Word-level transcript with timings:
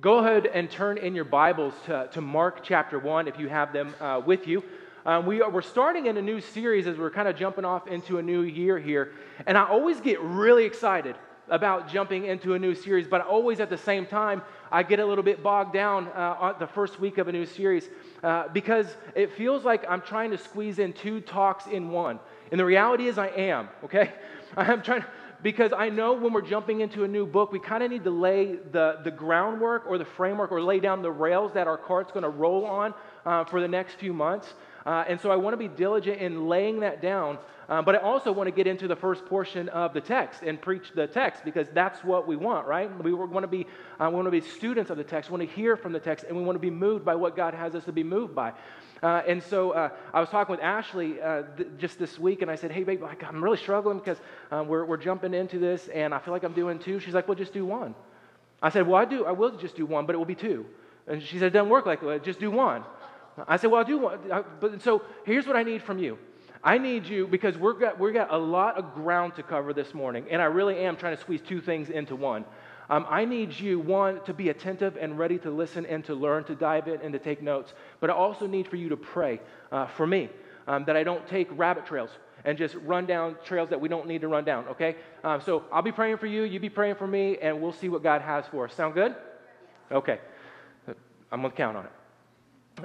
go 0.00 0.20
ahead 0.20 0.46
and 0.46 0.70
turn 0.70 0.96
in 0.96 1.14
your 1.14 1.26
Bibles 1.26 1.74
to, 1.84 2.08
to 2.12 2.22
Mark 2.22 2.60
chapter 2.62 2.98
1 2.98 3.28
if 3.28 3.38
you 3.38 3.50
have 3.50 3.70
them 3.72 3.94
uh, 4.00 4.22
with 4.24 4.46
you. 4.46 4.62
Um, 5.04 5.26
we 5.26 5.42
are, 5.42 5.50
we're 5.50 5.60
starting 5.60 6.06
in 6.06 6.16
a 6.16 6.22
new 6.22 6.40
series 6.40 6.86
as 6.86 6.96
we're 6.96 7.10
kind 7.10 7.28
of 7.28 7.36
jumping 7.36 7.66
off 7.66 7.86
into 7.86 8.16
a 8.16 8.22
new 8.22 8.40
year 8.40 8.78
here. 8.78 9.12
And 9.46 9.58
I 9.58 9.66
always 9.66 10.00
get 10.00 10.18
really 10.22 10.64
excited 10.64 11.16
about 11.50 11.88
jumping 11.88 12.24
into 12.24 12.54
a 12.54 12.58
new 12.58 12.74
series, 12.74 13.08
but 13.08 13.20
always 13.26 13.60
at 13.60 13.68
the 13.68 13.76
same 13.76 14.06
time, 14.06 14.40
I 14.72 14.84
get 14.84 15.00
a 15.00 15.04
little 15.06 15.24
bit 15.24 15.42
bogged 15.42 15.74
down 15.74 16.08
uh, 16.08 16.54
the 16.58 16.66
first 16.66 16.98
week 16.98 17.18
of 17.18 17.28
a 17.28 17.32
new 17.32 17.44
series 17.44 17.86
uh, 18.22 18.48
because 18.48 18.86
it 19.14 19.32
feels 19.32 19.64
like 19.64 19.84
I'm 19.86 20.00
trying 20.00 20.30
to 20.30 20.38
squeeze 20.38 20.78
in 20.78 20.94
two 20.94 21.20
talks 21.20 21.66
in 21.66 21.90
one. 21.90 22.20
And 22.50 22.58
the 22.58 22.64
reality 22.64 23.06
is, 23.06 23.18
I 23.18 23.26
am, 23.28 23.68
okay? 23.84 24.12
I'm 24.56 24.80
trying 24.80 25.04
because 25.42 25.72
I 25.76 25.88
know 25.88 26.12
when 26.12 26.32
we're 26.32 26.42
jumping 26.42 26.80
into 26.80 27.04
a 27.04 27.08
new 27.08 27.26
book, 27.26 27.52
we 27.52 27.58
kind 27.58 27.82
of 27.82 27.90
need 27.90 28.04
to 28.04 28.10
lay 28.10 28.56
the, 28.56 28.98
the 29.04 29.10
groundwork 29.10 29.84
or 29.86 29.98
the 29.98 30.04
framework 30.04 30.52
or 30.52 30.62
lay 30.62 30.80
down 30.80 31.02
the 31.02 31.10
rails 31.10 31.52
that 31.54 31.66
our 31.66 31.78
cart's 31.78 32.12
going 32.12 32.24
to 32.24 32.28
roll 32.28 32.64
on 32.64 32.94
uh, 33.24 33.44
for 33.44 33.60
the 33.60 33.68
next 33.68 33.94
few 33.94 34.12
months. 34.12 34.54
Uh, 34.84 35.04
and 35.08 35.20
so 35.20 35.30
I 35.30 35.36
want 35.36 35.52
to 35.54 35.58
be 35.58 35.68
diligent 35.68 36.20
in 36.20 36.48
laying 36.48 36.80
that 36.80 37.02
down. 37.02 37.38
Uh, 37.68 37.80
but 37.80 37.94
I 37.94 37.98
also 37.98 38.32
want 38.32 38.48
to 38.48 38.50
get 38.50 38.66
into 38.66 38.88
the 38.88 38.96
first 38.96 39.24
portion 39.26 39.68
of 39.68 39.94
the 39.94 40.00
text 40.00 40.42
and 40.42 40.60
preach 40.60 40.90
the 40.94 41.06
text 41.06 41.44
because 41.44 41.68
that's 41.72 42.02
what 42.02 42.26
we 42.26 42.34
want, 42.34 42.66
right? 42.66 42.90
We 43.02 43.12
want 43.12 43.44
to 43.44 43.48
be, 43.48 43.66
uh, 44.00 44.08
we 44.08 44.16
want 44.16 44.26
to 44.26 44.32
be 44.32 44.40
students 44.40 44.90
of 44.90 44.96
the 44.96 45.04
text. 45.04 45.30
We 45.30 45.38
want 45.38 45.48
to 45.48 45.54
hear 45.54 45.76
from 45.76 45.92
the 45.92 46.00
text, 46.00 46.24
and 46.26 46.36
we 46.36 46.42
want 46.42 46.56
to 46.56 46.60
be 46.60 46.70
moved 46.70 47.04
by 47.04 47.14
what 47.14 47.36
God 47.36 47.54
has 47.54 47.76
us 47.76 47.84
to 47.84 47.92
be 47.92 48.02
moved 48.02 48.34
by. 48.34 48.52
Uh, 49.02 49.22
and 49.26 49.42
so 49.42 49.70
uh, 49.70 49.88
I 50.12 50.20
was 50.20 50.28
talking 50.28 50.52
with 50.52 50.62
Ashley 50.62 51.20
uh, 51.20 51.42
th- 51.56 51.68
just 51.78 51.98
this 51.98 52.18
week, 52.18 52.42
and 52.42 52.50
I 52.50 52.54
said, 52.54 52.70
Hey, 52.70 52.84
babe, 52.84 53.02
like, 53.02 53.24
I'm 53.24 53.42
really 53.42 53.56
struggling 53.56 53.98
because 53.98 54.18
um, 54.50 54.68
we're, 54.68 54.84
we're 54.84 54.98
jumping 54.98 55.32
into 55.32 55.58
this, 55.58 55.88
and 55.88 56.14
I 56.14 56.18
feel 56.18 56.32
like 56.32 56.42
I'm 56.42 56.52
doing 56.52 56.78
two. 56.78 57.00
She's 57.00 57.14
like, 57.14 57.26
Well, 57.26 57.36
just 57.36 57.52
do 57.52 57.64
one. 57.64 57.94
I 58.62 58.68
said, 58.68 58.86
Well, 58.86 59.00
I 59.00 59.06
do. 59.06 59.24
I 59.24 59.32
will 59.32 59.56
just 59.56 59.76
do 59.76 59.86
one, 59.86 60.04
but 60.04 60.14
it 60.14 60.18
will 60.18 60.26
be 60.26 60.34
two. 60.34 60.66
And 61.06 61.22
she 61.22 61.38
said, 61.38 61.48
It 61.48 61.50
doesn't 61.50 61.70
work 61.70 61.86
like 61.86 62.02
that. 62.02 62.24
Just 62.24 62.40
do 62.40 62.50
one. 62.50 62.84
I 63.48 63.56
said, 63.56 63.70
Well, 63.70 63.78
I'll 63.78 63.86
do 63.86 63.98
one. 63.98 64.18
But 64.60 64.82
so 64.82 65.02
here's 65.24 65.46
what 65.46 65.56
I 65.56 65.62
need 65.62 65.82
from 65.82 65.98
you. 65.98 66.18
I 66.62 66.76
need 66.76 67.06
you 67.06 67.26
because 67.26 67.56
we've 67.56 67.80
got, 67.80 67.98
we've 67.98 68.12
got 68.12 68.30
a 68.32 68.36
lot 68.36 68.76
of 68.76 68.92
ground 68.92 69.34
to 69.36 69.42
cover 69.42 69.72
this 69.72 69.94
morning, 69.94 70.26
and 70.30 70.42
I 70.42 70.44
really 70.44 70.76
am 70.76 70.96
trying 70.96 71.16
to 71.16 71.20
squeeze 71.20 71.40
two 71.40 71.60
things 71.62 71.88
into 71.88 72.14
one. 72.14 72.44
Um, 72.90 73.06
I 73.08 73.24
need 73.24 73.58
you, 73.58 73.78
one, 73.78 74.22
to 74.24 74.34
be 74.34 74.48
attentive 74.48 74.98
and 75.00 75.16
ready 75.16 75.38
to 75.38 75.50
listen 75.50 75.86
and 75.86 76.04
to 76.06 76.14
learn, 76.14 76.42
to 76.44 76.56
dive 76.56 76.88
in 76.88 77.00
and 77.00 77.12
to 77.12 77.20
take 77.20 77.40
notes. 77.40 77.72
But 78.00 78.10
I 78.10 78.14
also 78.14 78.48
need 78.48 78.66
for 78.66 78.76
you 78.76 78.88
to 78.88 78.96
pray 78.96 79.40
uh, 79.70 79.86
for 79.86 80.06
me 80.06 80.28
um, 80.66 80.84
that 80.86 80.96
I 80.96 81.04
don't 81.04 81.24
take 81.28 81.48
rabbit 81.56 81.86
trails 81.86 82.10
and 82.44 82.58
just 82.58 82.74
run 82.84 83.06
down 83.06 83.36
trails 83.44 83.70
that 83.70 83.80
we 83.80 83.88
don't 83.88 84.08
need 84.08 84.22
to 84.22 84.28
run 84.28 84.44
down, 84.44 84.66
okay? 84.68 84.96
Um, 85.22 85.40
so 85.40 85.64
I'll 85.72 85.82
be 85.82 85.92
praying 85.92 86.16
for 86.16 86.26
you, 86.26 86.42
you 86.42 86.58
be 86.58 86.68
praying 86.68 86.96
for 86.96 87.06
me, 87.06 87.38
and 87.38 87.60
we'll 87.62 87.72
see 87.72 87.88
what 87.88 88.02
God 88.02 88.22
has 88.22 88.44
for 88.46 88.64
us. 88.64 88.74
Sound 88.74 88.94
good? 88.94 89.14
Okay. 89.92 90.18
I'm 91.30 91.42
going 91.42 91.52
to 91.52 91.56
count 91.56 91.76
on 91.76 91.84
it. 91.84 91.92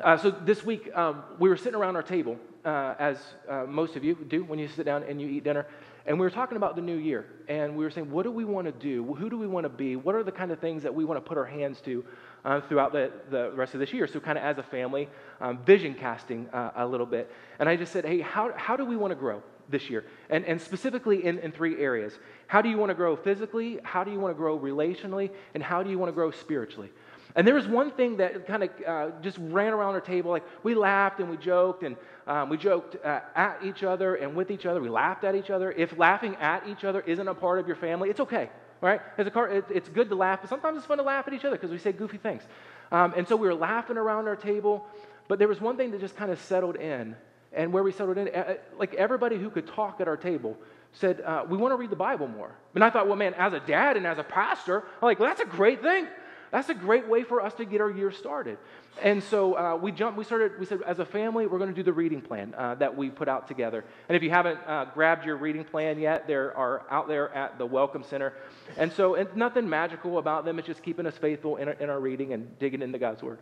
Uh, 0.04 0.18
so 0.18 0.30
this 0.30 0.64
week, 0.64 0.96
um, 0.96 1.24
we 1.40 1.50
were 1.50 1.58
sitting 1.58 1.76
around 1.76 1.96
our 1.96 2.04
table, 2.04 2.38
uh, 2.64 2.96
as 3.00 3.18
uh, 3.50 3.64
most 3.68 3.96
of 3.96 4.04
you 4.04 4.16
do 4.28 4.44
when 4.44 4.60
you 4.60 4.68
sit 4.68 4.86
down 4.86 5.04
and 5.04 5.20
you 5.22 5.28
eat 5.30 5.44
dinner. 5.44 5.66
And 6.08 6.20
we 6.20 6.26
were 6.26 6.32
talking 6.32 6.56
about 6.56 6.76
the 6.76 6.84
new 6.84 6.98
year, 6.98 7.26
and 7.48 7.76
we 7.76 7.84
were 7.84 7.90
saying, 7.90 8.12
what 8.12 8.24
do 8.24 8.32
we 8.32 8.46
want 8.46 8.68
to 8.68 8.72
do? 8.72 9.16
Who 9.16 9.28
do 9.28 9.40
we 9.40 9.48
want 9.48 9.64
to 9.64 9.70
be? 9.70 9.96
What 9.96 10.14
are 10.14 10.24
the 10.24 10.32
kind 10.32 10.52
of 10.52 10.60
things 10.60 10.84
that 10.84 10.94
we 10.94 11.04
want 11.04 11.18
to 11.18 11.28
put 11.28 11.36
our 11.36 11.46
hands 11.46 11.82
to 11.82 12.06
uh, 12.44 12.62
throughout 12.62 12.92
the, 12.92 13.12
the 13.32 13.52
rest 13.52 13.74
of 13.74 13.80
this 13.80 13.92
year? 13.92 14.06
So, 14.06 14.20
kind 14.20 14.38
of 14.38 14.44
as 14.44 14.60
a 14.60 14.64
family, 14.64 15.10
um, 15.42 15.58
vision 15.66 15.96
casting 15.96 16.48
uh, 16.50 16.72
a 16.76 16.86
little 16.86 17.08
bit. 17.08 17.32
And 17.58 17.68
I 17.68 17.76
just 17.76 17.92
said, 17.92 18.06
hey, 18.06 18.22
how, 18.22 18.54
how 18.56 18.78
do 18.78 18.86
we 18.86 18.96
want 18.96 19.12
to 19.12 19.16
grow 19.16 19.42
this 19.68 19.90
year? 19.90 20.06
And, 20.30 20.46
and 20.46 20.62
specifically 20.62 21.26
in, 21.26 21.40
in 21.40 21.52
three 21.52 21.82
areas. 21.82 22.14
How 22.46 22.62
do 22.62 22.70
you 22.70 22.78
want 22.78 22.92
to 22.92 22.96
grow 22.96 23.16
physically? 23.16 23.80
How 23.82 24.04
do 24.04 24.12
you 24.12 24.20
want 24.20 24.36
to 24.36 24.38
grow 24.38 24.60
relationally? 24.60 25.32
And 25.56 25.64
how 25.64 25.82
do 25.82 25.90
you 25.90 25.98
want 25.98 26.10
to 26.10 26.14
grow 26.14 26.30
spiritually? 26.30 26.92
And 27.36 27.46
there 27.46 27.56
was 27.56 27.68
one 27.68 27.92
thing 27.92 28.18
that 28.18 28.48
kind 28.48 28.64
of 28.64 28.70
uh, 28.88 29.10
just 29.22 29.38
ran 29.40 29.74
around 29.74 29.94
our 29.94 30.02
table. 30.02 30.32
Like 30.32 30.46
we 30.64 30.74
laughed 30.74 31.20
and 31.20 31.30
we 31.30 31.36
joked 31.36 31.84
and 31.84 31.98
um, 32.28 32.50
we 32.50 32.58
joked 32.58 32.96
uh, 33.04 33.20
at 33.36 33.60
each 33.62 33.84
other 33.84 34.16
and 34.16 34.36
with 34.36 34.52
each 34.52 34.66
other. 34.66 34.82
We 34.82 34.90
laughed 34.90 35.26
at 35.26 35.36
each 35.36 35.50
other. 35.50 35.72
If 35.72 35.98
laughing 35.98 36.38
at 36.38 36.66
each 36.68 36.86
other 36.86 37.02
isn't 37.02 37.28
a 37.28 37.34
part 37.34 37.60
of 37.60 37.68
your 37.68 37.76
family, 37.76 38.10
it's 38.10 38.22
okay. 38.22 38.50
Right? 38.80 39.02
As 39.18 39.28
a 39.28 39.32
car, 39.32 39.50
it, 39.50 39.66
it's 39.70 39.90
good 39.90 40.10
to 40.10 40.16
laugh, 40.16 40.40
but 40.42 40.50
sometimes 40.50 40.78
it's 40.78 40.86
fun 40.86 40.98
to 40.98 41.04
laugh 41.04 41.28
at 41.28 41.34
each 41.34 41.44
other 41.44 41.56
because 41.56 41.72
we 41.72 41.78
say 41.78 41.92
goofy 41.92 42.18
things. 42.18 42.44
Um, 42.92 43.14
and 43.18 43.28
so 43.28 43.36
we 43.36 43.48
were 43.48 43.56
laughing 43.56 43.98
around 43.98 44.28
our 44.28 44.36
table, 44.36 44.86
but 45.28 45.40
there 45.40 45.48
was 45.48 45.60
one 45.60 45.76
thing 45.76 45.92
that 45.92 46.00
just 46.00 46.16
kind 46.16 46.32
of 46.32 46.40
settled 46.40 46.76
in. 46.78 47.16
And 47.52 47.72
where 47.72 47.84
we 47.84 47.92
settled 47.92 48.18
in, 48.18 48.30
like 48.78 48.94
everybody 48.96 49.38
who 49.38 49.50
could 49.50 49.66
talk 49.66 50.02
at 50.02 50.08
our 50.08 50.18
table 50.18 50.58
said, 50.92 51.22
uh, 51.22 51.46
We 51.50 51.58
want 51.58 51.72
to 51.72 51.78
read 51.78 51.90
the 51.90 51.96
Bible 51.96 52.28
more. 52.28 52.52
And 52.76 52.84
I 52.84 52.90
thought, 52.90 53.08
well, 53.08 53.16
man, 53.16 53.34
as 53.36 53.54
a 53.54 53.60
dad 53.60 53.98
and 53.98 54.06
as 54.06 54.18
a 54.18 54.24
pastor, 54.24 54.82
I'm 54.82 55.06
like, 55.06 55.20
well, 55.20 55.30
that's 55.30 55.42
a 55.42 55.46
great 55.46 55.82
thing. 55.82 56.08
That's 56.56 56.70
a 56.70 56.74
great 56.74 57.06
way 57.10 57.24
for 57.24 57.42
us 57.42 57.54
to 57.56 57.66
get 57.66 57.82
our 57.82 57.92
year 57.92 58.14
started. 58.14 58.58
And 59.04 59.22
so 59.22 59.58
uh, 59.58 59.76
we 59.76 59.92
jumped, 59.92 60.18
we 60.18 60.24
started, 60.24 60.58
we 60.58 60.66
said, 60.66 60.82
as 60.84 61.00
a 61.00 61.06
family, 61.06 61.48
we're 61.48 61.58
going 61.58 61.70
to 61.70 61.76
do 61.76 61.84
the 61.84 61.92
reading 61.92 62.22
plan 62.22 62.56
uh, 62.58 62.76
that 62.76 62.96
we 62.96 63.10
put 63.10 63.28
out 63.28 63.50
together. 63.50 63.84
And 64.08 64.16
if 64.16 64.24
you 64.24 64.30
haven't 64.30 64.60
uh, 64.66 64.86
grabbed 64.94 65.26
your 65.26 65.36
reading 65.36 65.66
plan 65.66 66.00
yet, 66.00 66.28
they 66.28 66.34
are 66.34 66.84
out 66.90 67.10
there 67.10 67.30
at 67.36 67.58
the 67.58 67.66
Welcome 67.66 68.06
Center. 68.06 68.32
And 68.78 68.90
so 68.94 69.16
it's 69.16 69.36
nothing 69.36 69.68
magical 69.68 70.18
about 70.18 70.46
them, 70.46 70.58
it's 70.58 70.66
just 70.66 70.82
keeping 70.82 71.06
us 71.06 71.18
faithful 71.18 71.58
in 71.58 71.68
our, 71.68 71.74
in 71.74 71.90
our 71.90 72.00
reading 72.00 72.32
and 72.32 72.58
digging 72.58 72.82
into 72.82 73.00
God's 73.00 73.22
Word. 73.22 73.40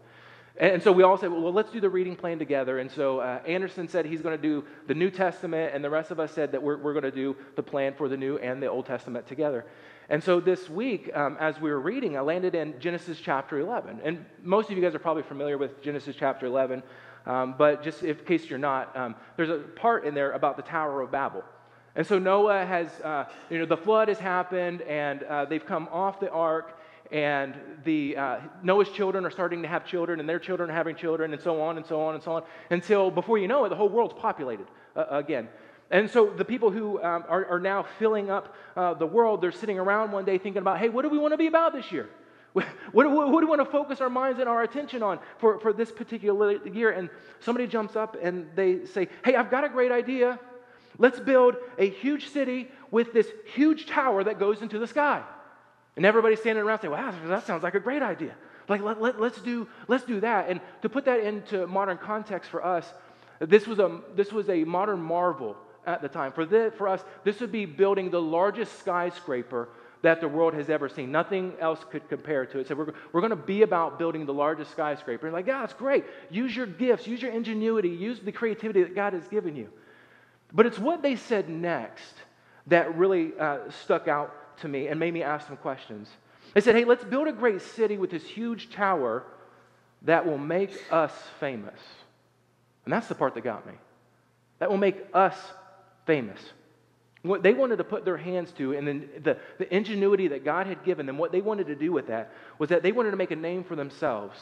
And 0.56 0.84
so 0.84 0.92
we 0.92 1.02
all 1.02 1.18
said, 1.18 1.32
well, 1.32 1.52
let's 1.52 1.72
do 1.72 1.82
the 1.82 1.90
reading 1.90 2.16
plan 2.16 2.38
together. 2.38 2.78
And 2.78 2.92
so 2.92 3.20
uh, 3.20 3.42
Anderson 3.48 3.88
said 3.88 4.06
he's 4.06 4.22
going 4.22 4.38
to 4.38 4.42
do 4.42 4.64
the 4.86 4.94
New 4.94 5.10
Testament, 5.10 5.74
and 5.74 5.84
the 5.84 5.90
rest 5.90 6.12
of 6.12 6.20
us 6.20 6.32
said 6.32 6.52
that 6.52 6.62
we're, 6.62 6.78
we're 6.78 6.94
going 6.94 7.04
to 7.04 7.12
do 7.12 7.36
the 7.56 7.64
plan 7.64 7.96
for 7.96 8.08
the 8.08 8.18
New 8.18 8.38
and 8.38 8.62
the 8.62 8.68
Old 8.68 8.86
Testament 8.86 9.26
together. 9.26 9.66
And 10.10 10.24
so 10.24 10.40
this 10.40 10.70
week, 10.70 11.10
um, 11.16 11.38
as 11.40 11.60
we 11.60 11.72
were 11.72 11.80
reading, 11.80 12.18
I 12.18 12.22
landed 12.22 12.54
in 12.54 12.80
Genesis 12.80 13.20
chapter 13.20 13.60
11. 13.60 14.02
And 14.04 14.26
most 14.44 14.70
of 14.70 14.78
you 14.78 14.84
guys 14.84 14.94
are 14.94 15.00
probably 15.00 15.24
familiar 15.24 15.58
with 15.58 15.82
Genesis 15.82 16.16
chapter 16.16 16.46
11, 16.46 16.84
um, 17.26 17.56
but 17.58 17.82
just 17.82 18.04
in 18.04 18.16
case 18.18 18.48
you're 18.48 18.60
not, 18.60 18.96
um, 18.96 19.16
there's 19.38 19.50
a 19.50 19.58
part 19.58 20.06
in 20.06 20.14
there 20.14 20.34
about 20.34 20.58
the 20.58 20.64
Tower 20.64 21.02
of 21.02 21.10
Babel. 21.10 21.44
And 21.96 22.06
so 22.06 22.20
Noah 22.20 22.64
has, 22.64 22.90
uh, 23.02 23.26
you 23.50 23.58
know, 23.58 23.66
the 23.66 23.78
flood 23.78 24.08
has 24.08 24.20
happened, 24.20 24.82
and 24.84 25.24
uh, 25.24 25.46
they've 25.46 25.66
come 25.66 25.88
off 25.92 26.20
the 26.20 26.30
ark, 26.30 26.78
and 27.14 27.54
the 27.84 28.18
uh, 28.18 28.40
Noah's 28.64 28.90
children 28.90 29.24
are 29.24 29.30
starting 29.30 29.62
to 29.62 29.68
have 29.68 29.86
children, 29.86 30.20
and 30.20 30.28
their 30.28 30.40
children 30.40 30.72
are 30.72 30.74
having 30.74 30.96
children, 30.96 31.32
and 31.32 31.42
so 31.42 31.62
on 31.62 31.78
and 31.78 31.86
so 31.86 32.02
on 32.02 32.16
and 32.16 32.24
so 32.24 32.34
on, 32.34 32.44
until 32.72 33.12
before 33.12 33.38
you 33.38 33.48
know 33.48 33.64
it, 33.66 33.70
the 33.70 33.76
whole 33.76 33.88
world's 33.88 34.16
populated 34.20 34.66
uh, 34.96 35.06
again. 35.12 35.48
And 35.92 36.10
so 36.10 36.32
the 36.32 36.44
people 36.44 36.72
who 36.72 37.02
um, 37.04 37.24
are, 37.30 37.46
are, 37.46 37.60
now 37.60 37.86
filling 38.00 38.32
up 38.32 38.56
uh, 38.76 38.96
the 38.96 39.06
world, 39.06 39.42
they're 39.42 39.52
sitting 39.52 39.78
around 39.78 40.12
one 40.12 40.26
day 40.26 40.40
thinking 40.40 40.62
about, 40.62 40.80
hey, 40.80 40.90
what 40.90 41.04
do 41.04 41.10
we 41.10 41.20
want 41.20 41.34
to 41.34 41.38
be 41.38 41.46
about 41.46 41.74
this 41.74 41.92
year? 41.92 42.10
What, 42.54 43.10
what, 43.10 43.32
what, 43.32 43.42
do 43.42 43.48
we 43.48 43.58
want 43.58 43.62
to 43.62 43.72
focus 43.72 44.00
our 44.00 44.12
minds 44.12 44.40
and 44.40 44.48
our 44.48 44.62
attention 44.62 45.02
on 45.02 45.20
for, 45.40 45.60
for 45.60 45.74
this 45.74 45.92
particular 45.92 46.64
year? 46.68 46.92
And 46.92 47.10
somebody 47.40 47.66
jumps 47.66 47.96
up 47.96 48.16
and 48.22 48.48
they 48.56 48.86
say, 48.86 49.08
hey, 49.26 49.36
I've 49.36 49.50
got 49.50 49.64
a 49.64 49.70
great 49.70 49.92
idea. 49.92 50.40
Let's 51.00 51.20
build 51.20 51.56
a 51.80 51.90
huge 51.90 52.30
city 52.30 52.70
with 52.92 53.12
this 53.12 53.28
huge 53.54 53.88
tower 53.88 54.24
that 54.24 54.40
goes 54.40 54.62
into 54.62 54.78
the 54.78 54.86
sky. 54.86 55.24
And 55.96 56.06
everybody's 56.06 56.40
standing 56.40 56.64
around 56.64 56.82
saying, 56.82 56.92
wow, 56.92 57.14
that 57.26 57.46
sounds 57.46 57.64
like 57.64 57.76
a 57.76 57.80
great 57.80 58.02
idea. 58.02 58.36
Like, 58.68 58.82
let, 58.82 59.02
let, 59.02 59.20
let's, 59.20 59.42
do, 59.42 59.68
let's 59.88 60.04
do 60.06 60.20
that. 60.22 60.50
And 60.50 60.62
to 60.82 60.90
put 60.90 61.06
that 61.06 61.20
into 61.20 61.68
modern 61.68 61.98
context 61.98 62.50
for 62.50 62.66
us, 62.66 62.92
this 63.40 63.68
was 63.68 63.80
a, 63.80 64.00
this 64.16 64.32
was 64.32 64.50
a 64.50 64.64
modern 64.64 65.02
marvel 65.02 65.58
at 65.86 66.02
the 66.02 66.08
time. 66.08 66.32
For, 66.32 66.46
this, 66.46 66.74
for 66.76 66.88
us, 66.88 67.04
this 67.24 67.40
would 67.42 67.52
be 67.52 67.66
building 67.66 68.10
the 68.10 68.22
largest 68.22 68.80
skyscraper 68.80 69.70
that 70.02 70.20
the 70.20 70.28
world 70.28 70.54
has 70.54 70.70
ever 70.70 70.90
seen. 70.90 71.12
Nothing 71.12 71.54
else 71.60 71.84
could 71.90 72.08
compare 72.10 72.46
to 72.46 72.60
it. 72.60 72.68
So 72.68 72.76
we're, 72.76 72.94
we're 73.12 73.22
going 73.22 73.30
to 73.32 73.36
be 73.36 73.62
about 73.62 73.98
building 73.98 74.26
the 74.26 74.34
largest 74.34 74.72
skyscraper. 74.72 75.28
And 75.28 75.34
like, 75.34 75.48
yeah, 75.48 75.64
it's 75.64 75.74
great. 75.74 76.06
Use 76.30 76.56
your 76.56 76.68
gifts, 76.68 77.08
use 77.08 77.22
your 77.22 77.32
ingenuity, 77.32 77.90
use 77.90 78.20
the 78.20 78.32
creativity 78.32 78.84
that 78.84 78.96
God 78.96 79.14
has 79.14 79.28
given 79.28 79.56
you. 79.56 79.70
But 80.52 80.66
it's 80.66 80.78
what 80.78 81.02
they 81.02 81.16
said 81.16 81.50
next 81.50 82.14
that 82.68 82.96
really 82.98 83.32
uh, 83.40 83.60
stuck 83.84 84.08
out 84.08 84.34
to 84.60 84.68
me 84.68 84.88
and 84.88 85.00
made 85.00 85.14
me 85.14 85.24
ask 85.24 85.48
some 85.48 85.58
questions. 85.58 86.10
They 86.54 86.62
said, 86.62 86.76
hey, 86.76 86.86
let's 86.86 87.04
build 87.04 87.28
a 87.28 87.32
great 87.32 87.62
city 87.62 87.98
with 87.98 88.12
this 88.12 88.24
huge 88.24 88.72
tower 88.72 89.24
that 90.04 90.26
will 90.26 90.38
make 90.38 90.72
us 90.92 91.12
famous. 91.40 91.80
And 92.86 92.94
that's 92.94 93.08
the 93.08 93.16
part 93.16 93.34
that 93.36 93.44
got 93.44 93.66
me. 93.66 93.74
That 94.60 94.70
will 94.70 94.78
make 94.78 94.98
us 95.14 95.36
famous. 96.06 96.40
What 97.22 97.42
they 97.42 97.54
wanted 97.54 97.78
to 97.78 97.86
put 97.86 98.04
their 98.04 98.18
hands 98.18 98.52
to, 98.58 98.74
and 98.74 98.86
then 98.86 99.10
the, 99.24 99.38
the 99.58 99.74
ingenuity 99.74 100.28
that 100.30 100.44
God 100.44 100.68
had 100.68 100.84
given 100.84 101.06
them, 101.06 101.18
what 101.18 101.32
they 101.32 101.40
wanted 101.40 101.68
to 101.68 101.76
do 101.76 101.92
with 101.92 102.08
that 102.08 102.32
was 102.60 102.70
that 102.70 102.84
they 102.84 102.92
wanted 102.92 103.12
to 103.12 103.18
make 103.18 103.32
a 103.32 103.36
name 103.36 103.64
for 103.64 103.78
themselves, 103.78 104.38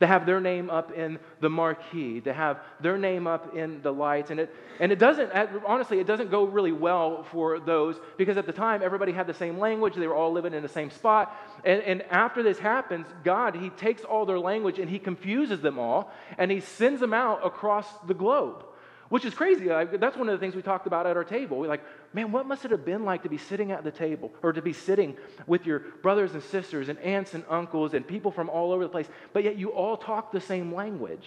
to 0.00 0.06
have 0.06 0.26
their 0.26 0.40
name 0.40 0.70
up 0.70 0.92
in 0.92 1.18
the 1.40 1.50
marquee, 1.50 2.20
to 2.22 2.32
have 2.32 2.58
their 2.80 2.98
name 2.98 3.26
up 3.26 3.54
in 3.54 3.82
the 3.82 3.92
lights. 3.92 4.30
And 4.30 4.40
it, 4.40 4.54
and 4.80 4.90
it 4.90 4.98
doesn't, 4.98 5.30
honestly, 5.66 6.00
it 6.00 6.06
doesn't 6.06 6.30
go 6.30 6.44
really 6.44 6.72
well 6.72 7.22
for 7.24 7.60
those 7.60 7.96
because 8.16 8.38
at 8.38 8.46
the 8.46 8.52
time 8.52 8.82
everybody 8.82 9.12
had 9.12 9.26
the 9.26 9.34
same 9.34 9.58
language, 9.58 9.94
they 9.94 10.06
were 10.06 10.14
all 10.14 10.32
living 10.32 10.54
in 10.54 10.62
the 10.62 10.68
same 10.68 10.90
spot. 10.90 11.36
And, 11.64 11.82
and 11.82 12.02
after 12.10 12.42
this 12.42 12.58
happens, 12.58 13.06
God, 13.24 13.54
He 13.54 13.68
takes 13.70 14.02
all 14.02 14.24
their 14.24 14.38
language 14.38 14.78
and 14.78 14.88
He 14.88 14.98
confuses 14.98 15.60
them 15.60 15.78
all 15.78 16.10
and 16.38 16.50
He 16.50 16.60
sends 16.60 17.00
them 17.00 17.12
out 17.12 17.44
across 17.44 17.86
the 18.06 18.14
globe 18.14 18.64
which 19.10 19.24
is 19.24 19.34
crazy. 19.34 19.66
That's 19.66 20.16
one 20.16 20.28
of 20.28 20.32
the 20.32 20.38
things 20.38 20.54
we 20.54 20.62
talked 20.62 20.86
about 20.86 21.04
at 21.04 21.16
our 21.16 21.24
table. 21.24 21.58
We're 21.58 21.66
like, 21.66 21.84
man, 22.14 22.32
what 22.32 22.46
must 22.46 22.64
it 22.64 22.70
have 22.70 22.84
been 22.84 23.04
like 23.04 23.24
to 23.24 23.28
be 23.28 23.38
sitting 23.38 23.72
at 23.72 23.84
the 23.84 23.90
table 23.90 24.32
or 24.40 24.52
to 24.52 24.62
be 24.62 24.72
sitting 24.72 25.16
with 25.48 25.66
your 25.66 25.80
brothers 26.02 26.32
and 26.32 26.42
sisters 26.42 26.88
and 26.88 26.98
aunts 27.00 27.34
and 27.34 27.44
uncles 27.50 27.92
and 27.92 28.06
people 28.06 28.30
from 28.30 28.48
all 28.48 28.72
over 28.72 28.84
the 28.84 28.88
place, 28.88 29.08
but 29.32 29.42
yet 29.44 29.58
you 29.58 29.70
all 29.70 29.96
talk 29.96 30.30
the 30.30 30.40
same 30.40 30.72
language? 30.72 31.26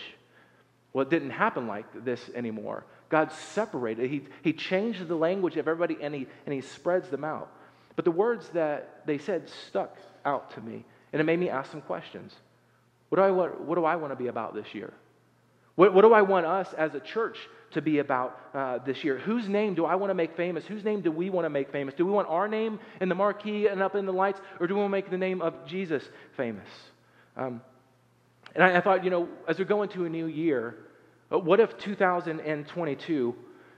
Well, 0.94 1.04
it 1.04 1.10
didn't 1.10 1.32
happen 1.32 1.68
like 1.68 2.06
this 2.06 2.30
anymore. 2.34 2.86
God 3.10 3.32
separated, 3.54 4.10
He, 4.10 4.24
he 4.42 4.54
changed 4.54 5.06
the 5.08 5.16
language 5.16 5.58
of 5.58 5.68
everybody 5.68 5.98
and 6.02 6.16
he, 6.16 6.26
and 6.46 6.54
he 6.54 6.62
spreads 6.62 7.10
them 7.10 7.26
out. 7.26 7.52
But 7.98 8.06
the 8.06 8.12
words 8.12 8.48
that 8.50 9.06
they 9.06 9.18
said 9.18 9.50
stuck 9.68 9.98
out 10.24 10.52
to 10.52 10.62
me, 10.62 10.86
and 11.12 11.20
it 11.20 11.26
made 11.26 11.40
me 11.40 11.50
ask 11.50 11.70
some 11.70 11.82
questions. 11.82 12.34
What 13.10 13.18
do 13.18 13.24
I 13.24 13.32
want, 13.32 13.60
what 13.60 13.76
do 13.76 13.84
I 13.84 13.98
want 13.98 14.14
to 14.14 14.16
be 14.16 14.28
about 14.28 14.56
this 14.56 14.74
year? 14.74 14.94
What, 15.76 15.94
what 15.94 16.02
do 16.02 16.14
I 16.14 16.22
want 16.22 16.46
us 16.46 16.72
as 16.74 16.94
a 16.96 17.00
church 17.00 17.38
to 17.74 17.82
be 17.82 18.00
about 18.00 18.40
uh, 18.54 18.80
this 18.80 19.04
year? 19.04 19.18
Whose 19.18 19.48
name 19.48 19.76
do 19.76 19.86
I 19.86 19.96
want 19.96 20.10
to 20.10 20.16
make 20.16 20.36
famous? 20.36 20.66
Whose 20.66 20.84
name 20.84 21.02
do 21.02 21.12
we 21.12 21.30
want 21.30 21.46
to 21.46 21.50
make 21.50 21.72
famous? 21.72 21.94
Do 21.96 22.06
we 22.06 22.12
want 22.12 22.28
our 22.30 22.48
name 22.48 22.80
in 23.02 23.10
the 23.10 23.16
marquee 23.16 23.68
and 23.68 23.82
up 23.82 23.96
in 23.96 24.06
the 24.06 24.14
lights, 24.14 24.40
or 24.60 24.68
do 24.68 24.76
we 24.76 24.80
want 24.80 24.92
to 24.92 24.98
make 24.98 25.10
the 25.10 25.18
name 25.18 25.42
of 25.42 25.54
Jesus 25.68 26.04
famous? 26.38 26.68
Um, 27.36 27.62
and 28.56 28.64
I, 28.64 28.78
I, 28.78 28.82
thought, 28.82 29.04
you 29.04 29.10
know, 29.10 29.28
as 29.48 29.58
we 29.60 29.66
go 29.66 29.84
into 29.84 30.06
a 30.06 30.10
new 30.10 30.28
year, 30.28 30.76
uh, 31.32 31.40
what 31.40 31.60
if 31.60 31.78
2022 31.78 33.36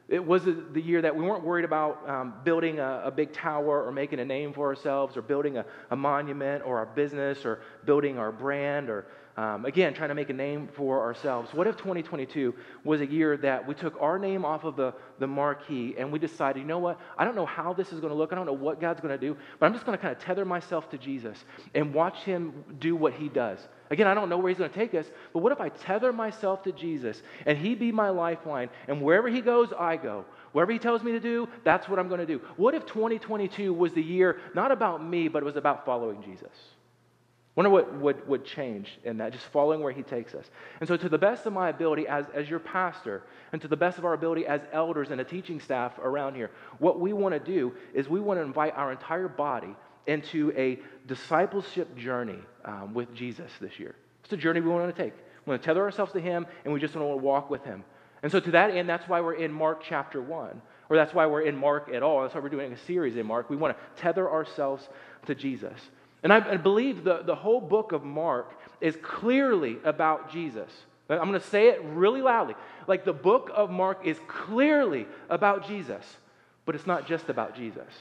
it 0.08 0.24
was 0.24 0.44
the 0.44 0.82
year 0.82 1.02
that 1.02 1.16
we 1.16 1.24
weren't 1.24 1.44
worried 1.44 1.66
about 1.66 2.08
um, 2.08 2.34
building 2.44 2.80
a, 2.80 3.04
a, 3.06 3.12
big 3.12 3.34
tower 3.34 3.84
or 3.84 3.92
making 3.92 4.20
a 4.20 4.26
name 4.26 4.54
for 4.54 4.68
ourselves 4.68 5.18
or 5.18 5.24
building 5.24 5.58
a, 5.58 5.66
a 5.90 5.96
monument 5.96 6.64
or 6.64 6.78
our 6.78 6.86
business 6.86 7.44
or 7.44 7.62
building 7.86 8.20
our 8.20 8.32
brand 8.32 8.90
or 8.90 9.08
um, 9.38 9.66
again, 9.66 9.94
trying 9.94 10.10
to 10.10 10.16
make 10.16 10.30
a 10.30 10.34
name 10.34 10.70
for 10.76 11.02
ourselves. 11.02 11.54
What 11.54 11.68
if 11.68 11.76
2022 11.76 12.56
was 12.86 13.02
a 13.02 13.06
year 13.06 13.36
that 13.38 13.68
we 13.68 13.74
took 13.74 14.02
our 14.02 14.18
name 14.18 14.46
off 14.46 14.64
of 14.64 14.78
the, 14.78 14.94
the 15.20 15.28
marquee 15.28 15.94
and 15.98 16.10
we 16.10 16.20
decided, 16.20 16.62
you 16.62 16.66
know 16.66 16.80
what? 16.80 17.00
I 17.18 17.26
don't 17.26 17.36
know 17.36 17.46
how 17.46 17.74
this 17.74 17.92
is 17.92 18.00
going 18.00 18.14
to 18.14 18.18
look. 18.18 18.32
I 18.32 18.36
don't 18.36 18.46
know 18.46 18.54
what 18.54 18.80
God's 18.80 19.02
going 19.02 19.18
to 19.18 19.18
do, 19.18 19.36
but 19.60 19.66
I'm 19.66 19.74
just 19.74 19.86
going 19.86 19.98
to 19.98 20.02
kind 20.02 20.16
of 20.16 20.22
tether 20.22 20.46
myself 20.46 20.90
to 20.92 20.98
Jesus 20.98 21.44
and 21.74 21.94
watch 21.94 22.20
him 22.20 22.64
do 22.80 22.96
what 22.96 23.14
he 23.14 23.28
does. 23.28 23.60
Again, 23.92 24.08
I 24.08 24.14
don't 24.14 24.30
know 24.30 24.38
where 24.38 24.50
he's 24.50 24.58
going 24.58 24.70
to 24.70 24.76
take 24.76 24.96
us, 24.96 25.06
but 25.32 25.40
what 25.40 25.52
if 25.52 25.62
I 25.62 25.70
tether 25.70 26.12
myself 26.12 26.64
to 26.64 26.72
Jesus 26.72 27.22
and 27.46 27.58
he 27.58 27.76
be 27.76 27.92
my 27.92 28.10
lifeline 28.10 28.70
and 28.88 29.02
wherever 29.02 29.30
he 29.30 29.42
goes, 29.42 29.72
I 29.78 29.98
go? 29.98 30.26
Whatever 30.54 30.72
he 30.72 30.80
tells 30.80 31.04
me 31.04 31.12
to 31.12 31.20
do, 31.20 31.48
that's 31.64 31.88
what 31.88 32.00
I'm 32.00 32.08
going 32.08 32.22
to 32.22 32.26
do. 32.26 32.42
What 32.58 32.74
if 32.74 32.86
2022 32.86 33.74
was 33.74 33.94
the 33.94 34.02
year 34.02 34.40
not 34.56 34.72
about 34.72 35.06
me, 35.06 35.28
but 35.28 35.44
it 35.44 35.46
was 35.46 35.56
about 35.56 35.86
following 35.86 36.24
Jesus? 36.24 36.50
Wonder 37.56 37.70
what 37.70 37.94
would, 38.00 38.28
would 38.28 38.46
change 38.46 38.98
in 39.06 39.18
that, 39.18 39.32
just 39.32 39.46
following 39.46 39.82
where 39.82 39.94
he 39.94 40.04
takes 40.04 40.34
us. 40.36 40.46
And 40.82 40.88
so, 40.88 40.98
to 40.98 41.08
the 41.08 41.18
best 41.18 41.46
of 41.46 41.54
my 41.54 41.70
ability 41.70 42.06
as, 42.06 42.26
as 42.34 42.50
your 42.50 42.60
pastor, 42.60 43.24
and 43.54 43.62
to 43.62 43.70
the 43.70 43.78
best 43.78 43.98
of 43.98 44.04
our 44.04 44.14
ability 44.14 44.46
as 44.46 44.60
elders 44.74 45.10
and 45.10 45.22
a 45.22 45.24
teaching 45.24 45.62
staff 45.62 45.98
around 46.00 46.36
here, 46.36 46.52
what 46.80 47.00
we 47.00 47.14
want 47.14 47.34
to 47.34 47.40
do 47.40 47.74
is 47.94 48.10
we 48.10 48.20
want 48.20 48.40
to 48.40 48.42
invite 48.42 48.74
our 48.76 48.92
entire 48.92 49.30
body 49.30 49.74
into 50.06 50.54
a 50.58 50.80
discipleship 51.08 51.96
journey 51.96 52.40
um, 52.64 52.94
with 52.94 53.14
Jesus 53.14 53.52
this 53.60 53.80
year. 53.80 53.96
It's 54.24 54.34
a 54.34 54.38
journey 54.38 54.60
we 54.62 54.70
want 54.70 54.96
to 54.96 55.04
take. 55.04 55.14
We 55.46 55.52
want 55.52 55.62
to 55.62 55.66
tether 55.66 55.84
ourselves 55.84 56.12
to 56.14 56.20
him, 56.20 56.48
and 56.64 56.74
we 56.74 56.80
just 56.80 56.96
want 56.96 57.08
to 57.08 57.24
walk 57.24 57.50
with 57.50 57.64
him. 57.64 57.84
And 58.24 58.32
so, 58.32 58.40
to 58.40 58.52
that 58.52 58.72
end, 58.72 58.90
that's 58.90 59.08
why 59.08 59.22
we're 59.22 59.36
in 59.36 59.52
Mark 59.52 59.84
chapter 59.84 60.22
1, 60.22 60.62
or 60.90 60.96
that's 60.96 61.14
why 61.14 61.28
we're 61.28 61.44
in 61.44 61.56
Mark 61.56 61.90
at 61.94 62.02
all. 62.02 62.24
That's 62.24 62.34
why 62.34 62.42
we're 62.42 62.50
doing 62.50 62.74
a 62.74 62.78
series 62.78 63.18
in 63.18 63.26
Mark. 63.26 63.50
We 63.50 63.56
want 63.56 63.78
to 63.78 64.02
tether 64.02 64.30
ourselves 64.30 64.88
to 65.28 65.36
Jesus. 65.36 65.80
And 66.24 66.34
I, 66.34 66.54
I 66.54 66.58
believe 66.58 67.04
the, 67.04 67.22
the 67.24 67.36
whole 67.36 67.62
book 67.62 67.92
of 67.92 68.04
Mark 68.04 68.60
is 68.82 68.98
clearly 69.04 69.78
about 69.84 70.32
Jesus. 70.32 70.72
I'm 71.08 71.20
going 71.20 71.34
to 71.34 71.48
say 71.48 71.68
it 71.68 71.82
really 71.84 72.22
loudly. 72.22 72.56
Like 72.88 73.06
the 73.06 73.14
book 73.14 73.52
of 73.54 73.70
Mark 73.70 74.06
is 74.06 74.18
clearly 74.28 75.06
about 75.30 75.68
Jesus, 75.68 76.04
but 76.66 76.74
it's 76.74 76.88
not 76.88 77.08
just 77.08 77.30
about 77.30 77.56
Jesus. 77.56 77.94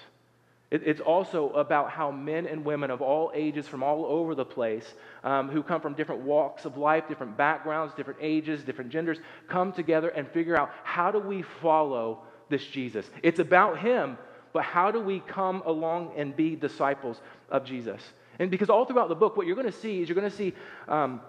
It, 0.75 0.83
it's 0.85 1.01
also 1.01 1.51
about 1.51 1.91
how 1.91 2.11
men 2.11 2.47
and 2.47 2.65
women 2.65 2.91
of 2.91 3.01
all 3.01 3.31
ages 3.33 3.69
from 3.69 3.85
all 3.85 4.05
over 4.07 4.35
the 4.35 4.45
place, 4.45 4.95
um, 5.23 5.49
who 5.49 5.63
come 5.63 5.81
from 5.81 5.95
different 5.95 6.23
walks 6.23 6.65
of 6.65 6.77
life, 6.77 7.07
different 7.07 7.37
backgrounds, 7.37 7.95
different 7.95 8.19
ages, 8.21 8.65
different 8.65 8.91
genders, 8.91 9.19
come 9.47 9.73
together 9.73 10.09
and 10.09 10.27
figure 10.27 10.57
out 10.57 10.73
how 10.83 11.13
do 11.13 11.21
we 11.21 11.43
follow 11.63 12.23
this 12.49 12.67
Jesus. 12.67 13.09
It's 13.23 13.39
about 13.39 13.79
him, 13.79 14.19
but 14.53 14.65
how 14.65 14.91
do 14.91 14.99
we 14.99 15.21
come 15.21 15.63
along 15.65 16.15
and 16.17 16.35
be 16.35 16.57
disciples 16.57 17.21
of 17.51 17.65
Jesus? 17.65 18.03
And 18.41 18.51
because 18.51 18.69
all 18.69 18.85
throughout 18.85 19.09
the 19.09 19.15
book, 19.15 19.37
what 19.37 19.47
you're 19.47 19.55
going 19.55 19.71
to 19.71 19.79
see 19.79 20.03
is 20.03 20.09
you're 20.09 20.19
going 20.19 20.29
to 20.29 20.37
see 20.37 20.55
um, 20.89 21.21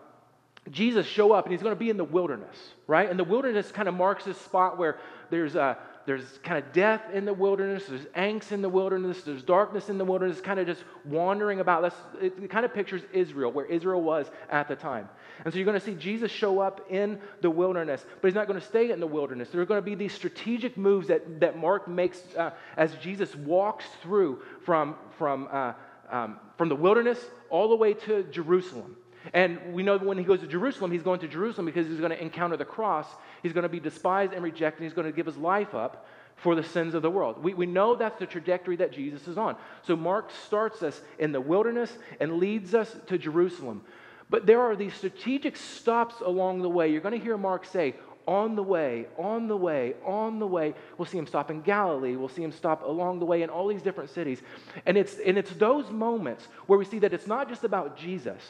Jesus 0.71 1.05
show 1.05 1.33
up 1.33 1.45
and 1.45 1.51
he's 1.51 1.61
going 1.61 1.75
to 1.75 1.79
be 1.79 1.91
in 1.91 1.97
the 1.97 2.03
wilderness, 2.03 2.57
right? 2.87 3.07
And 3.07 3.19
the 3.19 3.23
wilderness 3.23 3.71
kind 3.71 3.87
of 3.87 3.93
marks 3.93 4.25
this 4.25 4.41
spot 4.41 4.79
where 4.79 4.97
there's, 5.29 5.55
uh, 5.55 5.75
there's 6.05 6.39
kind 6.43 6.63
of 6.63 6.71
death 6.71 7.01
in 7.13 7.25
the 7.25 7.33
wilderness, 7.33 7.85
there's 7.87 8.05
angst 8.15 8.51
in 8.51 8.61
the 8.61 8.69
wilderness, 8.69 9.23
there's 9.23 9.43
darkness 9.43 9.89
in 9.89 9.97
the 9.97 10.05
wilderness, 10.05 10.39
kind 10.39 10.59
of 10.59 10.67
just 10.67 10.83
wandering 11.03 11.59
about. 11.59 11.81
That's, 11.81 11.95
it 12.21 12.49
kind 12.49 12.65
of 12.65 12.73
pictures 12.73 13.01
Israel, 13.11 13.51
where 13.51 13.65
Israel 13.65 14.01
was 14.01 14.29
at 14.49 14.67
the 14.67 14.75
time. 14.75 15.09
And 15.43 15.53
so 15.53 15.57
you're 15.57 15.65
going 15.65 15.79
to 15.79 15.85
see 15.85 15.95
Jesus 15.95 16.31
show 16.31 16.59
up 16.59 16.85
in 16.89 17.19
the 17.41 17.49
wilderness, 17.49 18.05
but 18.21 18.27
he's 18.27 18.35
not 18.35 18.47
going 18.47 18.59
to 18.59 18.65
stay 18.65 18.91
in 18.91 18.99
the 18.99 19.07
wilderness. 19.07 19.49
There 19.49 19.61
are 19.61 19.65
going 19.65 19.81
to 19.81 19.85
be 19.85 19.95
these 19.95 20.13
strategic 20.13 20.77
moves 20.77 21.07
that, 21.07 21.39
that 21.39 21.57
Mark 21.57 21.87
makes 21.87 22.21
uh, 22.35 22.51
as 22.77 22.93
Jesus 22.95 23.35
walks 23.35 23.85
through 24.01 24.41
from, 24.63 24.95
from, 25.17 25.49
uh, 25.51 25.73
um, 26.11 26.39
from 26.57 26.69
the 26.69 26.75
wilderness 26.75 27.19
all 27.49 27.67
the 27.69 27.75
way 27.75 27.93
to 27.93 28.23
Jerusalem. 28.25 28.95
And 29.33 29.73
we 29.73 29.83
know 29.83 29.97
that 29.97 30.05
when 30.05 30.17
he 30.17 30.23
goes 30.23 30.41
to 30.41 30.47
Jerusalem, 30.47 30.91
he's 30.91 31.03
going 31.03 31.19
to 31.21 31.27
Jerusalem 31.27 31.65
because 31.65 31.87
he's 31.87 31.99
going 31.99 32.11
to 32.11 32.21
encounter 32.21 32.57
the 32.57 32.65
cross. 32.65 33.07
He's 33.43 33.53
going 33.53 33.63
to 33.63 33.69
be 33.69 33.79
despised 33.79 34.33
and 34.33 34.43
rejected. 34.43 34.81
And 34.81 34.89
he's 34.89 34.95
going 34.95 35.07
to 35.07 35.15
give 35.15 35.25
his 35.25 35.37
life 35.37 35.73
up 35.73 36.05
for 36.37 36.55
the 36.55 36.63
sins 36.63 36.93
of 36.93 37.01
the 37.01 37.09
world. 37.09 37.41
We, 37.43 37.53
we 37.53 37.65
know 37.65 37.95
that's 37.95 38.19
the 38.19 38.25
trajectory 38.25 38.75
that 38.77 38.91
Jesus 38.91 39.27
is 39.27 39.37
on. 39.37 39.55
So 39.83 39.95
Mark 39.95 40.29
starts 40.45 40.83
us 40.83 41.01
in 41.17 41.31
the 41.31 41.41
wilderness 41.41 41.91
and 42.19 42.37
leads 42.37 42.75
us 42.75 42.95
to 43.07 43.17
Jerusalem. 43.17 43.81
But 44.29 44.45
there 44.45 44.61
are 44.61 44.75
these 44.75 44.93
strategic 44.93 45.55
stops 45.55 46.15
along 46.23 46.61
the 46.61 46.69
way. 46.69 46.91
You're 46.91 47.01
going 47.01 47.17
to 47.17 47.23
hear 47.23 47.37
Mark 47.37 47.65
say, 47.65 47.95
on 48.27 48.55
the 48.55 48.63
way, 48.63 49.05
on 49.17 49.47
the 49.47 49.55
way, 49.55 49.93
on 50.03 50.39
the 50.39 50.47
way. 50.47 50.73
We'll 50.97 51.05
see 51.05 51.17
him 51.17 51.27
stop 51.27 51.51
in 51.51 51.61
Galilee. 51.61 52.15
We'll 52.15 52.27
see 52.29 52.43
him 52.43 52.51
stop 52.51 52.83
along 52.83 53.19
the 53.19 53.25
way 53.25 53.43
in 53.43 53.49
all 53.49 53.67
these 53.67 53.83
different 53.83 54.09
cities. 54.09 54.41
And 54.85 54.97
it's, 54.97 55.17
and 55.19 55.37
it's 55.37 55.51
those 55.51 55.91
moments 55.91 56.47
where 56.65 56.79
we 56.79 56.85
see 56.85 56.99
that 56.99 57.13
it's 57.13 57.27
not 57.27 57.47
just 57.49 57.63
about 57.63 57.97
Jesus, 57.97 58.41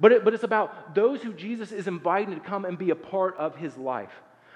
but, 0.00 0.12
it, 0.12 0.24
but 0.24 0.34
it's 0.34 0.44
about 0.44 0.94
those 0.94 1.22
who 1.22 1.32
Jesus 1.32 1.72
is 1.72 1.86
inviting 1.86 2.34
to 2.34 2.40
come 2.40 2.64
and 2.64 2.78
be 2.78 2.90
a 2.90 2.96
part 2.96 3.36
of 3.36 3.56
his 3.56 3.76
life. 3.76 4.12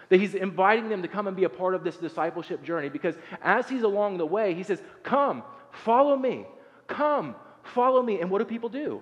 That 0.09 0.19
he's 0.19 0.35
inviting 0.35 0.89
them 0.89 1.03
to 1.03 1.09
come 1.09 1.29
and 1.29 1.37
be 1.37 1.45
a 1.45 1.49
part 1.49 1.75
of 1.75 1.85
this 1.85 1.97
discipleship 1.97 2.65
journey 2.65 2.89
because 2.89 3.15
as 3.43 3.69
he's 3.69 3.83
along 3.83 4.19
the 4.19 4.27
way, 4.27 4.55
he 4.55 4.65
says, 4.65 4.83
Come, 5.03 5.45
follow 5.71 6.17
me. 6.17 6.47
Come, 6.89 7.37
follow 7.63 8.03
me. 8.03 8.21
And 8.21 8.31
what 8.31 8.39
do 8.39 8.45
people 8.45 8.69
do? 8.69 9.01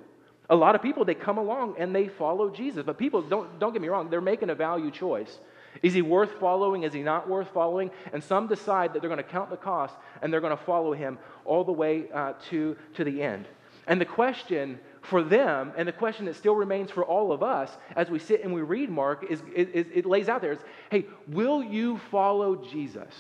A 0.51 0.57
lot 0.57 0.75
of 0.75 0.83
people, 0.83 1.05
they 1.05 1.15
come 1.15 1.39
along 1.39 1.77
and 1.79 1.95
they 1.95 2.09
follow 2.09 2.51
Jesus. 2.51 2.83
But 2.85 2.99
people, 2.99 3.23
don't, 3.23 3.59
don't 3.59 3.73
get 3.73 3.83
me 3.83 3.89
wrong, 3.89 4.11
they're 4.11 4.21
making 4.21 4.51
a 4.51 4.55
value 4.55 4.91
choice. 4.91 5.39
Is 5.83 5.95
he 5.95 6.03
worth 6.03 6.33
following? 6.41 6.83
Is 6.83 6.93
he 6.93 7.03
not 7.03 7.29
worth 7.29 7.49
following? 7.53 7.91
And 8.13 8.23
some 8.23 8.47
decide 8.47 8.93
that 8.93 9.01
they're 9.01 9.11
going 9.11 9.23
to 9.23 9.23
count 9.23 9.51
the 9.51 9.57
cost 9.57 9.95
and 10.23 10.33
they're 10.33 10.41
going 10.41 10.57
to 10.57 10.65
follow 10.65 10.93
him 10.93 11.19
all 11.45 11.65
the 11.65 11.73
way 11.73 12.11
uh, 12.13 12.33
to, 12.51 12.77
to 12.95 13.05
the 13.05 13.23
end. 13.23 13.47
And 13.87 14.01
the 14.01 14.07
question 14.07 14.79
for 15.03 15.23
them, 15.23 15.73
and 15.77 15.87
the 15.87 15.93
question 15.93 16.27
that 16.27 16.37
still 16.37 16.55
remains 16.55 16.91
for 16.91 17.05
all 17.05 17.33
of 17.33 17.43
us 17.43 17.71
as 17.97 18.11
we 18.11 18.19
sit 18.19 18.43
and 18.43 18.53
we 18.53 18.63
read 18.63 18.91
Mark, 18.91 19.25
is, 19.29 19.43
is 19.55 19.87
it 19.93 20.07
lays 20.07 20.29
out 20.29 20.43
there 20.43 20.53
is 20.53 20.59
hey, 20.91 21.07
will 21.29 21.63
you 21.63 21.99
follow 22.11 22.57
Jesus? 22.57 23.15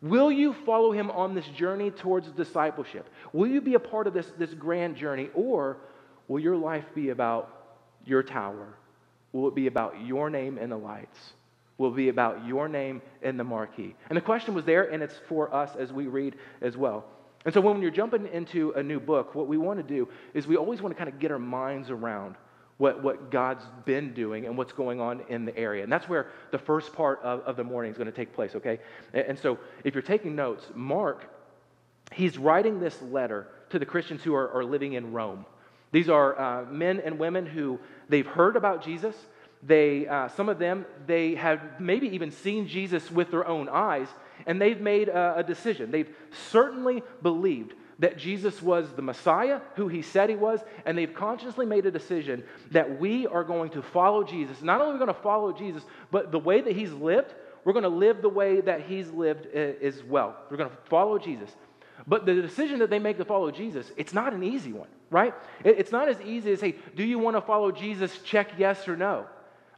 Will 0.00 0.30
you 0.30 0.54
follow 0.64 0.92
him 0.92 1.10
on 1.10 1.34
this 1.34 1.46
journey 1.46 1.90
towards 1.90 2.28
discipleship? 2.28 3.08
Will 3.32 3.48
you 3.48 3.60
be 3.60 3.74
a 3.74 3.80
part 3.80 4.06
of 4.06 4.14
this, 4.14 4.30
this 4.38 4.54
grand 4.54 4.96
journey? 4.96 5.28
Or 5.34 5.78
will 6.28 6.38
your 6.38 6.56
life 6.56 6.84
be 6.94 7.08
about 7.08 7.80
your 8.04 8.22
tower? 8.22 8.76
Will 9.32 9.48
it 9.48 9.56
be 9.56 9.66
about 9.66 10.00
your 10.00 10.30
name 10.30 10.56
in 10.56 10.70
the 10.70 10.78
lights? 10.78 11.32
will 11.78 11.92
be 11.92 12.08
about 12.08 12.44
your 12.44 12.68
name 12.68 13.00
in 13.22 13.36
the 13.36 13.44
marquee. 13.44 13.94
And 14.10 14.16
the 14.16 14.20
question 14.20 14.52
was 14.52 14.64
there, 14.64 14.90
and 14.90 15.02
it's 15.02 15.14
for 15.28 15.54
us 15.54 15.76
as 15.76 15.92
we 15.92 16.08
read 16.08 16.34
as 16.60 16.76
well. 16.76 17.04
And 17.48 17.54
so 17.54 17.62
when 17.62 17.80
you're 17.80 17.90
jumping 17.90 18.26
into 18.26 18.72
a 18.72 18.82
new 18.82 19.00
book, 19.00 19.34
what 19.34 19.46
we 19.46 19.56
want 19.56 19.78
to 19.78 19.82
do 19.82 20.06
is 20.34 20.46
we 20.46 20.58
always 20.58 20.82
want 20.82 20.94
to 20.94 20.98
kind 21.02 21.08
of 21.08 21.18
get 21.18 21.30
our 21.30 21.38
minds 21.38 21.88
around 21.88 22.34
what, 22.76 23.02
what 23.02 23.30
God's 23.30 23.64
been 23.86 24.12
doing 24.12 24.44
and 24.44 24.58
what's 24.58 24.74
going 24.74 25.00
on 25.00 25.22
in 25.30 25.46
the 25.46 25.56
area. 25.56 25.82
And 25.82 25.90
that's 25.90 26.06
where 26.10 26.26
the 26.50 26.58
first 26.58 26.92
part 26.92 27.22
of, 27.22 27.40
of 27.40 27.56
the 27.56 27.64
morning 27.64 27.90
is 27.90 27.96
going 27.96 28.04
to 28.04 28.14
take 28.14 28.34
place, 28.34 28.54
okay? 28.54 28.80
And, 29.14 29.28
and 29.28 29.38
so 29.38 29.58
if 29.82 29.94
you're 29.94 30.02
taking 30.02 30.36
notes, 30.36 30.66
Mark, 30.74 31.24
he's 32.12 32.36
writing 32.36 32.80
this 32.80 33.00
letter 33.00 33.48
to 33.70 33.78
the 33.78 33.86
Christians 33.86 34.22
who 34.22 34.34
are, 34.34 34.50
are 34.50 34.62
living 34.62 34.92
in 34.92 35.12
Rome. 35.12 35.46
These 35.90 36.10
are 36.10 36.38
uh, 36.38 36.64
men 36.66 37.00
and 37.02 37.18
women 37.18 37.46
who 37.46 37.80
they've 38.10 38.26
heard 38.26 38.56
about 38.56 38.84
Jesus, 38.84 39.16
they, 39.62 40.06
uh, 40.06 40.28
some 40.28 40.50
of 40.50 40.58
them, 40.58 40.84
they 41.06 41.34
have 41.36 41.80
maybe 41.80 42.08
even 42.08 42.30
seen 42.30 42.68
Jesus 42.68 43.10
with 43.10 43.30
their 43.30 43.48
own 43.48 43.70
eyes, 43.70 44.08
and 44.46 44.60
they've 44.60 44.80
made 44.80 45.08
a, 45.08 45.38
a 45.38 45.42
decision. 45.42 45.90
They've 45.90 46.14
certainly 46.50 47.02
believed 47.22 47.74
that 47.98 48.16
Jesus 48.16 48.62
was 48.62 48.92
the 48.92 49.02
Messiah, 49.02 49.60
who 49.74 49.88
he 49.88 50.02
said 50.02 50.30
he 50.30 50.36
was, 50.36 50.60
and 50.86 50.96
they've 50.96 51.12
consciously 51.12 51.66
made 51.66 51.84
a 51.84 51.90
decision 51.90 52.44
that 52.70 53.00
we 53.00 53.26
are 53.26 53.42
going 53.42 53.70
to 53.70 53.82
follow 53.82 54.22
Jesus. 54.22 54.62
Not 54.62 54.80
only 54.80 54.92
are 54.92 54.94
we 54.94 55.04
going 55.04 55.14
to 55.14 55.22
follow 55.22 55.52
Jesus, 55.52 55.82
but 56.10 56.30
the 56.30 56.38
way 56.38 56.60
that 56.60 56.76
he's 56.76 56.92
lived, 56.92 57.34
we're 57.64 57.72
going 57.72 57.82
to 57.82 57.88
live 57.88 58.22
the 58.22 58.28
way 58.28 58.60
that 58.60 58.82
he's 58.82 59.10
lived 59.10 59.46
uh, 59.46 59.58
as 59.58 60.02
well. 60.04 60.36
We're 60.48 60.58
going 60.58 60.70
to 60.70 60.76
follow 60.88 61.18
Jesus. 61.18 61.50
But 62.06 62.24
the 62.24 62.34
decision 62.34 62.78
that 62.78 62.90
they 62.90 63.00
make 63.00 63.18
to 63.18 63.24
follow 63.24 63.50
Jesus, 63.50 63.90
it's 63.96 64.14
not 64.14 64.32
an 64.32 64.44
easy 64.44 64.72
one, 64.72 64.88
right? 65.10 65.34
It's 65.64 65.90
not 65.90 66.08
as 66.08 66.20
easy 66.20 66.52
as 66.52 66.60
say, 66.60 66.76
do 66.94 67.02
you 67.04 67.18
want 67.18 67.36
to 67.36 67.40
follow 67.40 67.72
Jesus? 67.72 68.16
Check 68.22 68.52
yes 68.56 68.86
or 68.86 68.96
no. 68.96 69.26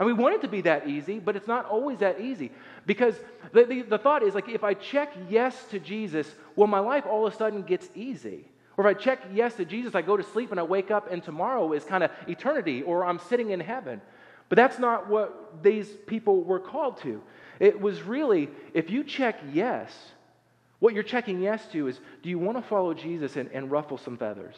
And 0.00 0.06
we 0.06 0.14
want 0.14 0.34
it 0.34 0.40
to 0.40 0.48
be 0.48 0.62
that 0.62 0.88
easy, 0.88 1.18
but 1.18 1.36
it's 1.36 1.46
not 1.46 1.66
always 1.66 1.98
that 1.98 2.22
easy. 2.22 2.50
Because 2.86 3.14
the, 3.52 3.64
the, 3.64 3.82
the, 3.82 3.98
thought 3.98 4.22
is 4.22 4.34
like, 4.34 4.48
if 4.48 4.64
I 4.64 4.72
check 4.72 5.12
yes 5.28 5.64
to 5.70 5.78
Jesus, 5.78 6.26
well, 6.56 6.66
my 6.66 6.78
life 6.78 7.04
all 7.04 7.26
of 7.26 7.34
a 7.34 7.36
sudden 7.36 7.60
gets 7.60 7.90
easy. 7.94 8.46
Or 8.78 8.88
if 8.88 8.96
I 8.96 8.98
check 8.98 9.20
yes 9.34 9.56
to 9.56 9.66
Jesus, 9.66 9.94
I 9.94 10.00
go 10.00 10.16
to 10.16 10.22
sleep 10.22 10.52
and 10.52 10.58
I 10.58 10.62
wake 10.62 10.90
up, 10.90 11.12
and 11.12 11.22
tomorrow 11.22 11.74
is 11.74 11.84
kind 11.84 12.02
of 12.02 12.10
eternity, 12.26 12.82
or 12.82 13.04
I'm 13.04 13.18
sitting 13.18 13.50
in 13.50 13.60
heaven. 13.60 14.00
But 14.48 14.56
that's 14.56 14.78
not 14.78 15.06
what 15.06 15.62
these 15.62 15.86
people 16.06 16.44
were 16.44 16.60
called 16.60 16.96
to. 17.02 17.22
It 17.58 17.78
was 17.78 18.00
really, 18.00 18.48
if 18.72 18.88
you 18.88 19.04
check 19.04 19.38
yes, 19.52 19.92
what 20.78 20.94
you're 20.94 21.02
checking 21.02 21.42
yes 21.42 21.66
to 21.72 21.88
is 21.88 22.00
do 22.22 22.30
you 22.30 22.38
want 22.38 22.56
to 22.56 22.62
follow 22.62 22.94
Jesus 22.94 23.36
and, 23.36 23.50
and 23.52 23.70
ruffle 23.70 23.98
some 23.98 24.16
feathers? 24.16 24.56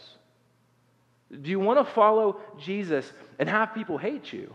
Do 1.32 1.50
you 1.50 1.58
want 1.58 1.84
to 1.84 1.92
follow 1.94 2.38
Jesus 2.61 3.12
and 3.40 3.49
have 3.49 3.75
people 3.75 3.99
hate 3.99 4.32
you? 4.32 4.54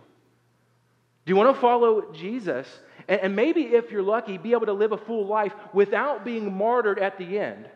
Do 1.28 1.32
you 1.34 1.36
want 1.36 1.54
to 1.54 1.62
follow 1.62 2.14
Jesus 2.14 2.66
and, 3.08 3.20
and 3.20 3.36
maybe, 3.36 3.64
if 3.64 3.92
you're 3.92 4.02
lucky, 4.02 4.38
be 4.38 4.54
able 4.54 4.66
to 4.68 4.74
live 4.74 4.94
a 4.94 4.98
full 4.98 5.28
life 5.28 5.54
without 5.74 6.24
being 6.24 6.58
martyred 6.58 7.00
at 7.00 7.18
the 7.18 7.38
end? 7.38 7.68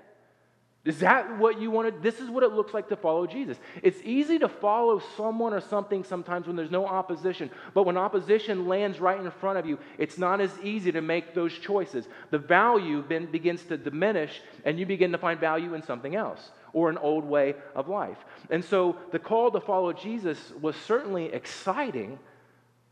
Is 0.83 0.99
that 0.99 1.37
what 1.37 1.61
you 1.61 1.69
want 1.69 1.93
to? 1.93 2.01
This 2.01 2.19
is 2.19 2.27
what 2.27 2.43
it 2.43 2.53
looks 2.53 2.73
like 2.73 2.89
to 2.89 2.95
follow 2.95 3.27
Jesus. 3.27 3.57
It's 3.83 3.99
easy 4.03 4.39
to 4.39 4.49
follow 4.49 4.99
someone 5.15 5.53
or 5.53 5.61
something 5.61 6.03
sometimes 6.03 6.47
when 6.47 6.55
there's 6.55 6.71
no 6.71 6.87
opposition, 6.87 7.51
but 7.75 7.83
when 7.83 7.97
opposition 7.97 8.67
lands 8.67 8.99
right 8.99 9.19
in 9.19 9.29
front 9.29 9.59
of 9.59 9.67
you, 9.67 9.77
it's 9.99 10.17
not 10.17 10.41
as 10.41 10.49
easy 10.63 10.91
to 10.93 11.01
make 11.01 11.35
those 11.35 11.53
choices. 11.53 12.07
The 12.31 12.39
value 12.39 13.03
then 13.07 13.27
begins 13.27 13.63
to 13.65 13.77
diminish, 13.77 14.41
and 14.65 14.79
you 14.79 14.87
begin 14.87 15.11
to 15.11 15.19
find 15.19 15.39
value 15.39 15.75
in 15.75 15.83
something 15.83 16.15
else 16.15 16.49
or 16.73 16.89
an 16.89 16.97
old 16.97 17.25
way 17.25 17.53
of 17.75 17.87
life. 17.87 18.17
And 18.49 18.65
so 18.65 18.95
the 19.11 19.19
call 19.19 19.51
to 19.51 19.59
follow 19.59 19.93
Jesus 19.93 20.51
was 20.59 20.75
certainly 20.77 21.25
exciting, 21.25 22.17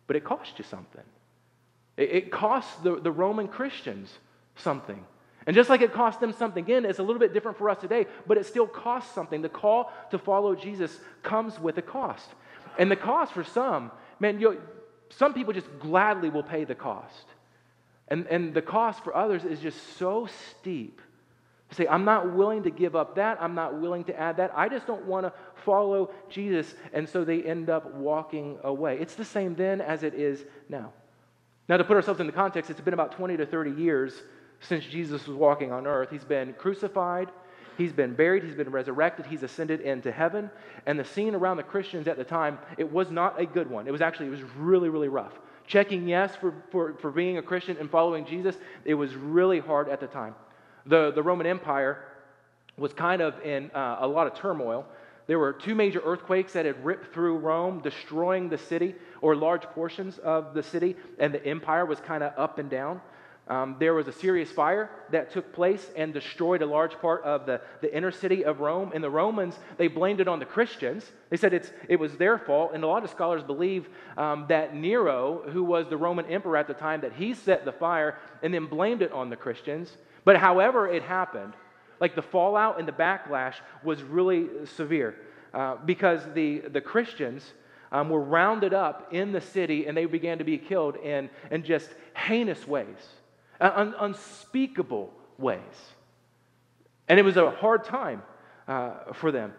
but 0.10 0.16
it 0.16 0.24
cost 0.24 0.58
you 0.58 0.66
something. 0.66 1.04
It, 1.96 2.10
it 2.10 2.32
cost 2.32 2.84
the, 2.84 3.00
the 3.00 3.12
Roman 3.12 3.48
Christians 3.48 4.12
something. 4.56 5.06
And 5.46 5.56
just 5.56 5.70
like 5.70 5.82
it 5.82 5.94
cost 5.94 6.20
them 6.20 6.34
something, 6.34 6.64
again, 6.64 6.84
it's 6.84 6.98
a 6.98 7.04
little 7.04 7.20
bit 7.20 7.32
different 7.32 7.60
for 7.60 7.70
us 7.70 7.80
today, 7.80 8.08
but 8.26 8.36
it 8.36 8.48
still 8.48 8.66
costs 8.66 9.14
something. 9.14 9.44
The 9.44 9.50
call 9.50 9.94
to 10.10 10.18
follow 10.18 10.56
Jesus 10.56 11.00
comes 11.22 11.60
with 11.60 11.78
a 11.78 11.84
cost. 11.84 12.28
And 12.80 12.90
the 12.90 12.96
cost 12.96 13.34
for 13.34 13.44
some, 13.44 13.92
man, 14.20 14.40
you 14.40 14.60
some 15.12 15.36
people 15.36 15.54
just 15.54 15.68
gladly 15.80 16.32
will 16.32 16.42
pay 16.42 16.64
the 16.64 16.74
cost. 16.74 17.26
And, 18.08 18.26
and 18.28 18.52
the 18.52 18.64
cost 18.64 19.04
for 19.04 19.16
others 19.16 19.46
is 19.46 19.60
just 19.60 19.98
so 19.98 20.28
steep. 20.58 21.02
Say, 21.72 21.88
I'm 21.88 22.04
not 22.04 22.34
willing 22.34 22.64
to 22.64 22.72
give 22.72 22.96
up 22.96 23.16
that. 23.16 23.38
I'm 23.40 23.54
not 23.54 23.80
willing 23.80 24.04
to 24.06 24.20
add 24.20 24.38
that. 24.38 24.52
I 24.56 24.70
just 24.70 24.88
don't 24.88 25.06
want 25.06 25.28
to 25.28 25.34
follow 25.66 26.12
Jesus. 26.30 26.74
And 26.94 27.08
so 27.08 27.24
they 27.24 27.44
end 27.44 27.70
up 27.70 27.94
walking 27.94 28.58
away. 28.64 28.98
It's 29.00 29.16
the 29.16 29.26
same 29.26 29.54
then 29.54 29.80
as 29.80 30.02
it 30.04 30.16
is 30.16 30.44
now. 30.68 30.92
Now, 31.68 31.78
to 31.78 31.84
put 31.84 31.96
ourselves 31.96 32.20
in 32.20 32.26
the 32.26 32.34
context, 32.34 32.72
it's 32.72 32.82
been 32.82 32.96
about 32.96 33.12
20 33.12 33.38
to 33.38 33.46
30 33.46 33.80
years 33.80 34.24
since 34.62 34.84
Jesus 34.86 35.28
was 35.28 35.38
walking 35.38 35.72
on 35.72 35.86
earth. 35.86 36.10
He's 36.10 36.24
been 36.24 36.54
crucified, 36.54 37.30
he's 37.78 37.94
been 37.94 38.16
buried, 38.16 38.44
he's 38.44 38.56
been 38.56 38.72
resurrected, 38.72 39.28
he's 39.28 39.44
ascended 39.44 39.82
into 39.82 40.12
heaven. 40.12 40.50
And 40.88 41.00
the 41.00 41.06
scene 41.06 41.36
around 41.36 41.58
the 41.58 41.64
Christians 41.64 42.08
at 42.08 42.18
the 42.18 42.24
time, 42.24 42.58
it 42.80 42.92
was 42.92 43.12
not 43.12 43.40
a 43.40 43.46
good 43.46 43.70
one. 43.70 43.88
It 43.88 43.92
was 43.92 44.02
actually, 44.02 44.26
it 44.28 44.32
was 44.32 44.42
really, 44.58 44.90
really 44.90 45.08
rough. 45.08 45.34
Checking 45.68 46.08
yes 46.08 46.36
for, 46.36 46.56
for, 46.72 46.94
for 46.96 47.12
being 47.12 47.38
a 47.38 47.44
Christian 47.44 47.78
and 47.78 47.92
following 47.92 48.26
Jesus, 48.26 48.56
it 48.84 48.96
was 48.96 49.14
really 49.14 49.60
hard 49.60 49.88
at 49.88 50.00
the 50.00 50.08
time. 50.08 50.34
The, 50.90 51.12
the 51.12 51.22
Roman 51.22 51.46
Empire 51.46 52.04
was 52.76 52.94
kind 52.94 53.22
of 53.22 53.40
in 53.46 53.70
uh, 53.72 53.98
a 54.00 54.08
lot 54.08 54.26
of 54.26 54.34
turmoil. 54.34 54.88
There 55.28 55.38
were 55.38 55.54
two 55.54 55.76
major 55.76 56.02
earthquakes 56.04 56.54
that 56.54 56.66
had 56.66 56.84
ripped 56.84 57.14
through 57.14 57.38
Rome, 57.38 57.82
destroying 57.84 58.50
the 58.50 58.58
city 58.58 58.96
or 59.22 59.36
large 59.36 59.62
portions 59.64 60.18
of 60.18 60.56
the 60.56 60.64
city, 60.64 60.96
and 61.20 61.32
the 61.32 61.46
empire 61.46 61.86
was 61.86 62.00
kind 62.00 62.24
of 62.24 62.34
up 62.36 62.58
and 62.58 62.72
down. 62.72 63.02
Um, 63.48 63.76
there 63.80 63.94
was 63.94 64.08
a 64.08 64.12
serious 64.12 64.52
fire 64.52 64.90
that 65.12 65.32
took 65.32 65.54
place 65.54 65.92
and 65.96 66.12
destroyed 66.14 66.64
a 66.64 66.68
large 66.68 66.94
part 67.00 67.24
of 67.24 67.46
the, 67.46 67.62
the 67.82 67.96
inner 67.96 68.12
city 68.12 68.44
of 68.44 68.60
Rome. 68.60 68.92
And 68.94 69.04
the 69.04 69.10
Romans, 69.10 69.56
they 69.78 69.88
blamed 69.88 70.22
it 70.22 70.28
on 70.28 70.40
the 70.40 70.46
Christians. 70.46 71.12
They 71.30 71.38
said 71.38 71.54
it's, 71.54 71.72
it 71.88 72.00
was 72.00 72.16
their 72.18 72.38
fault. 72.38 72.72
And 72.74 72.84
a 72.84 72.88
lot 72.88 73.04
of 73.04 73.10
scholars 73.10 73.44
believe 73.44 73.90
um, 74.18 74.46
that 74.50 74.76
Nero, 74.76 75.44
who 75.52 75.64
was 75.64 75.88
the 75.88 75.98
Roman 75.98 76.26
emperor 76.28 76.58
at 76.58 76.68
the 76.68 76.76
time, 76.76 77.02
that 77.02 77.14
he 77.14 77.34
set 77.34 77.66
the 77.66 77.72
fire 77.72 78.20
and 78.44 78.54
then 78.54 78.68
blamed 78.68 79.02
it 79.02 79.12
on 79.12 79.32
the 79.32 79.36
Christians. 79.36 79.98
But 80.26 80.38
however 80.38 80.88
it 80.88 81.04
happened, 81.04 81.54
like 82.00 82.16
the 82.16 82.22
fallout 82.22 82.80
and 82.80 82.88
the 82.88 82.92
backlash 82.94 83.56
was 83.84 84.02
really 84.04 84.48
severe 84.66 85.16
uh, 85.54 85.76
because 85.86 86.22
the, 86.34 86.60
the 86.60 86.82
Christians 86.82 87.54
um, 87.92 88.10
were 88.10 88.22
rounded 88.22 88.74
up 88.74 89.14
in 89.14 89.32
the 89.32 89.42
city 89.42 89.88
and 89.88 89.98
they 89.98 90.06
began 90.06 90.38
to 90.38 90.44
be 90.44 90.58
killed 90.58 90.96
in, 90.98 91.30
in 91.52 91.64
just 91.64 91.90
heinous 92.16 92.68
ways, 92.68 92.98
uh, 93.60 93.72
un- 93.76 93.96
unspeakable 94.00 95.12
ways. 95.38 95.60
And 97.08 97.20
it 97.20 97.24
was 97.24 97.38
a 97.38 97.50
hard 97.50 97.84
time 97.84 98.22
uh, 98.68 99.14
for 99.14 99.32
them. 99.32 99.54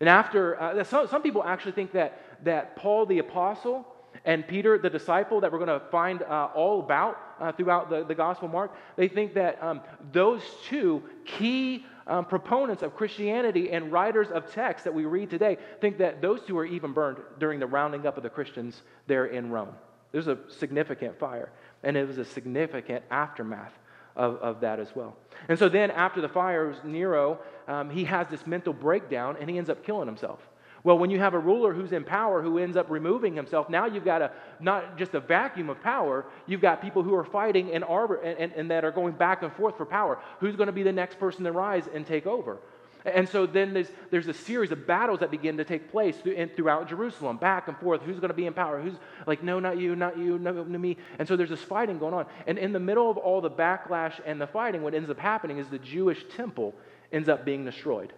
And 0.00 0.08
after, 0.08 0.60
uh, 0.60 0.84
some, 0.84 1.08
some 1.08 1.22
people 1.22 1.44
actually 1.44 1.72
think 1.72 1.92
that, 1.92 2.44
that 2.44 2.76
Paul 2.76 3.04
the 3.04 3.18
apostle 3.18 3.86
and 4.24 4.46
Peter, 4.46 4.78
the 4.78 4.90
disciple 4.90 5.40
that 5.40 5.52
we're 5.52 5.64
going 5.64 5.80
to 5.80 5.86
find 5.90 6.22
uh, 6.22 6.48
all 6.54 6.80
about 6.80 7.18
uh, 7.40 7.52
throughout 7.52 7.90
the, 7.90 8.04
the 8.04 8.14
Gospel 8.14 8.48
Mark, 8.48 8.74
they 8.96 9.08
think 9.08 9.34
that 9.34 9.62
um, 9.62 9.80
those 10.12 10.42
two 10.64 11.02
key 11.24 11.84
um, 12.06 12.24
proponents 12.24 12.82
of 12.82 12.96
Christianity 12.96 13.70
and 13.70 13.92
writers 13.92 14.28
of 14.30 14.50
text 14.52 14.84
that 14.84 14.94
we 14.94 15.04
read 15.04 15.30
today 15.30 15.58
think 15.80 15.98
that 15.98 16.22
those 16.22 16.40
two 16.42 16.56
are 16.58 16.64
even 16.64 16.92
burned 16.92 17.18
during 17.38 17.60
the 17.60 17.66
rounding 17.66 18.06
up 18.06 18.16
of 18.16 18.22
the 18.22 18.30
Christians 18.30 18.82
there 19.06 19.26
in 19.26 19.50
Rome. 19.50 19.74
There's 20.12 20.28
a 20.28 20.38
significant 20.48 21.18
fire, 21.18 21.50
and 21.82 21.96
it 21.96 22.06
was 22.06 22.18
a 22.18 22.24
significant 22.24 23.04
aftermath 23.10 23.72
of, 24.16 24.36
of 24.36 24.60
that 24.60 24.80
as 24.80 24.88
well. 24.94 25.16
And 25.48 25.58
so 25.58 25.68
then, 25.68 25.90
after 25.90 26.20
the 26.20 26.28
fire, 26.28 26.74
Nero, 26.82 27.38
um, 27.68 27.90
he 27.90 28.04
has 28.04 28.26
this 28.28 28.46
mental 28.46 28.72
breakdown 28.72 29.36
and 29.40 29.48
he 29.48 29.58
ends 29.58 29.70
up 29.70 29.84
killing 29.84 30.08
himself. 30.08 30.40
Well, 30.88 30.96
when 30.96 31.10
you 31.10 31.18
have 31.18 31.34
a 31.34 31.38
ruler 31.38 31.74
who's 31.74 31.92
in 31.92 32.02
power 32.02 32.40
who 32.40 32.56
ends 32.56 32.74
up 32.74 32.88
removing 32.88 33.34
himself, 33.34 33.68
now 33.68 33.84
you've 33.84 34.06
got 34.06 34.22
a 34.22 34.30
not 34.58 34.96
just 34.96 35.12
a 35.12 35.20
vacuum 35.20 35.68
of 35.68 35.82
power, 35.82 36.24
you've 36.46 36.62
got 36.62 36.80
people 36.80 37.02
who 37.02 37.14
are 37.14 37.26
fighting 37.26 37.74
and, 37.74 37.84
and, 37.84 38.52
and, 38.52 38.70
that 38.70 38.86
are 38.86 38.90
going 38.90 39.12
back 39.12 39.42
and 39.42 39.52
forth 39.52 39.76
for 39.76 39.84
power. 39.84 40.18
Who's 40.40 40.56
going 40.56 40.68
to 40.68 40.72
be 40.72 40.82
the 40.82 40.90
next 40.90 41.18
person 41.18 41.44
to 41.44 41.52
rise 41.52 41.86
and 41.92 42.06
take 42.06 42.26
over? 42.26 42.56
And 43.04 43.28
so 43.28 43.44
then 43.44 43.74
there's, 43.74 43.90
there's 44.10 44.28
a 44.28 44.32
series 44.32 44.72
of 44.72 44.86
battles 44.86 45.20
that 45.20 45.30
begin 45.30 45.58
to 45.58 45.64
take 45.64 45.90
place 45.90 46.16
throughout 46.56 46.88
Jerusalem, 46.88 47.36
back 47.36 47.68
and 47.68 47.76
forth. 47.76 48.00
Who's 48.00 48.18
going 48.18 48.30
to 48.30 48.34
be 48.34 48.46
in 48.46 48.54
power? 48.54 48.80
Who's 48.80 48.96
like, 49.26 49.42
no, 49.42 49.60
not 49.60 49.78
you, 49.78 49.94
not 49.94 50.16
you, 50.16 50.38
no, 50.38 50.52
no, 50.52 50.78
me. 50.78 50.96
And 51.18 51.28
so 51.28 51.36
there's 51.36 51.50
this 51.50 51.60
fighting 51.60 51.98
going 51.98 52.14
on. 52.14 52.24
And 52.46 52.56
in 52.56 52.72
the 52.72 52.80
middle 52.80 53.10
of 53.10 53.18
all 53.18 53.42
the 53.42 53.50
backlash 53.50 54.18
and 54.24 54.40
the 54.40 54.46
fighting, 54.46 54.80
what 54.82 54.94
ends 54.94 55.10
up 55.10 55.18
happening 55.18 55.58
is 55.58 55.68
the 55.68 55.78
Jewish 55.78 56.24
temple 56.34 56.74
ends 57.12 57.28
up 57.28 57.44
being 57.44 57.66
destroyed. 57.66 58.14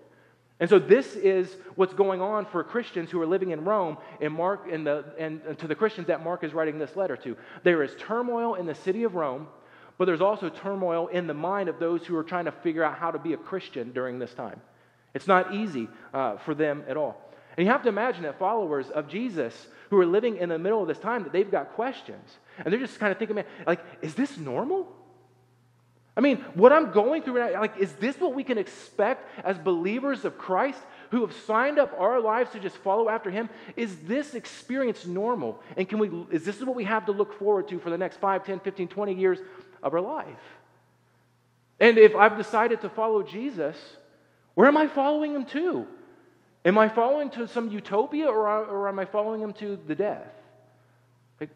And 0.61 0.69
so 0.69 0.79
this 0.79 1.17
is 1.17 1.57
what's 1.75 1.95
going 1.95 2.21
on 2.21 2.45
for 2.45 2.63
Christians 2.63 3.11
who 3.11 3.21
are 3.23 3.27
living 3.27 3.51
in 3.51 3.65
Rome 3.65 3.97
and 4.21 4.35
Mark 4.35 4.71
the, 4.71 5.05
and 5.19 5.41
to 5.59 5.67
the 5.67 5.75
Christians 5.75 6.09
that 6.09 6.23
Mark 6.23 6.45
is 6.45 6.53
writing 6.53 6.79
this 6.79 6.97
letter 6.97 7.17
to. 7.17 7.35
There 7.65 7.83
is 7.83 7.97
turmoil 7.99 8.55
in 8.55 8.67
the 8.67 8.75
city 8.75 9.05
of 9.05 9.15
Rome, 9.15 9.49
but 9.97 10.05
there's 10.05 10.21
also 10.21 10.51
turmoil 10.51 11.07
in 11.09 11.27
the 11.27 11.35
mind 11.35 11.71
of 11.71 11.79
those 11.79 12.05
who 12.05 12.15
are 12.15 12.23
trying 12.23 12.45
to 12.45 12.53
figure 12.53 12.85
out 12.85 12.99
how 12.99 13.11
to 13.11 13.19
be 13.19 13.33
a 13.33 13.39
Christian 13.39 13.93
during 13.93 14.19
this 14.19 14.35
time. 14.35 14.61
It's 15.15 15.27
not 15.27 15.55
easy 15.55 15.89
uh, 16.13 16.37
for 16.37 16.55
them 16.55 16.85
at 16.87 16.97
all. 16.99 17.31
And 17.57 17.67
you 17.67 17.73
have 17.73 17.83
to 17.83 17.89
imagine 17.89 18.23
that 18.25 18.39
followers 18.39 18.91
of 18.91 19.09
Jesus 19.09 19.67
who 19.89 19.99
are 19.99 20.07
living 20.07 20.37
in 20.37 20.51
the 20.51 20.59
middle 20.59 20.83
of 20.83 20.89
this 20.89 20.99
time 20.99 21.25
that 21.25 21.33
they've 21.33 21.51
got 21.51 21.73
questions. 21.73 22.39
And 22.59 22.73
they're 22.73 22.81
just 22.81 23.01
kind 23.01 23.11
of 23.13 23.19
thinking, 23.19 23.37
man, 23.37 23.47
like, 23.67 23.81
is 24.03 24.15
this 24.15 24.37
normal? 24.37 24.95
I 26.21 26.23
mean, 26.23 26.45
what 26.53 26.71
I'm 26.71 26.91
going 26.91 27.23
through, 27.23 27.39
right 27.39 27.55
now, 27.55 27.63
like, 27.63 27.79
is 27.79 27.95
this 27.95 28.21
what 28.21 28.35
we 28.35 28.45
can 28.45 28.59
expect 28.59 29.27
as 29.43 29.57
believers 29.57 30.27
of 30.27 30.37
Christ 30.37 30.79
who 31.13 31.23
have 31.23 31.35
signed 31.35 31.79
up 31.79 31.99
our 31.99 32.21
lives 32.21 32.51
to 32.51 32.61
just 32.61 32.77
follow 32.77 33.09
after 33.09 33.31
Him? 33.31 33.49
Is 33.75 33.97
this 34.01 34.35
experience 34.35 35.07
normal? 35.07 35.63
And 35.79 35.89
can 35.89 35.99
we, 35.99 36.11
is 36.31 36.45
this 36.45 36.61
what 36.61 36.77
we 36.77 36.85
have 36.85 37.07
to 37.07 37.13
look 37.13 37.39
forward 37.39 37.69
to 37.69 37.79
for 37.79 37.89
the 37.89 37.97
next 37.97 38.19
5, 38.19 38.45
10, 38.45 38.61
15, 38.61 38.89
20 38.89 39.15
years 39.15 39.39
of 39.83 39.95
our 39.95 40.01
life? 40.03 40.27
And 41.81 41.97
if 41.97 42.15
I've 42.15 42.37
decided 42.37 42.83
to 42.83 42.91
follow 42.91 43.23
Jesus, 43.23 43.79
where 44.53 44.69
am 44.69 44.77
I 44.77 44.89
following 44.89 45.35
Him 45.35 45.47
to? 45.47 45.87
Am 46.67 46.77
I 46.77 46.91
following 46.91 47.31
to 47.31 47.49
some 47.49 47.71
utopia 47.71 48.27
or, 48.27 48.47
or 48.47 48.89
am 48.89 48.99
I 48.99 49.07
following 49.07 49.41
Him 49.41 49.55
to 49.55 49.79
the 49.87 49.95
death? 49.95 50.29
Like, 51.41 51.49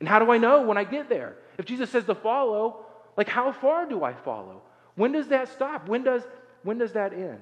and 0.00 0.08
how 0.08 0.18
do 0.18 0.32
I 0.32 0.38
know 0.38 0.62
when 0.62 0.76
I 0.76 0.82
get 0.82 1.08
there? 1.08 1.36
If 1.56 1.66
Jesus 1.66 1.88
says 1.88 2.04
to 2.06 2.16
follow, 2.16 2.85
like, 3.16 3.28
how 3.28 3.52
far 3.52 3.88
do 3.88 4.04
I 4.04 4.12
follow? 4.12 4.62
When 4.94 5.12
does 5.12 5.28
that 5.28 5.48
stop? 5.48 5.88
When 5.88 6.02
does, 6.02 6.22
when 6.62 6.78
does 6.78 6.92
that 6.92 7.12
end? 7.12 7.40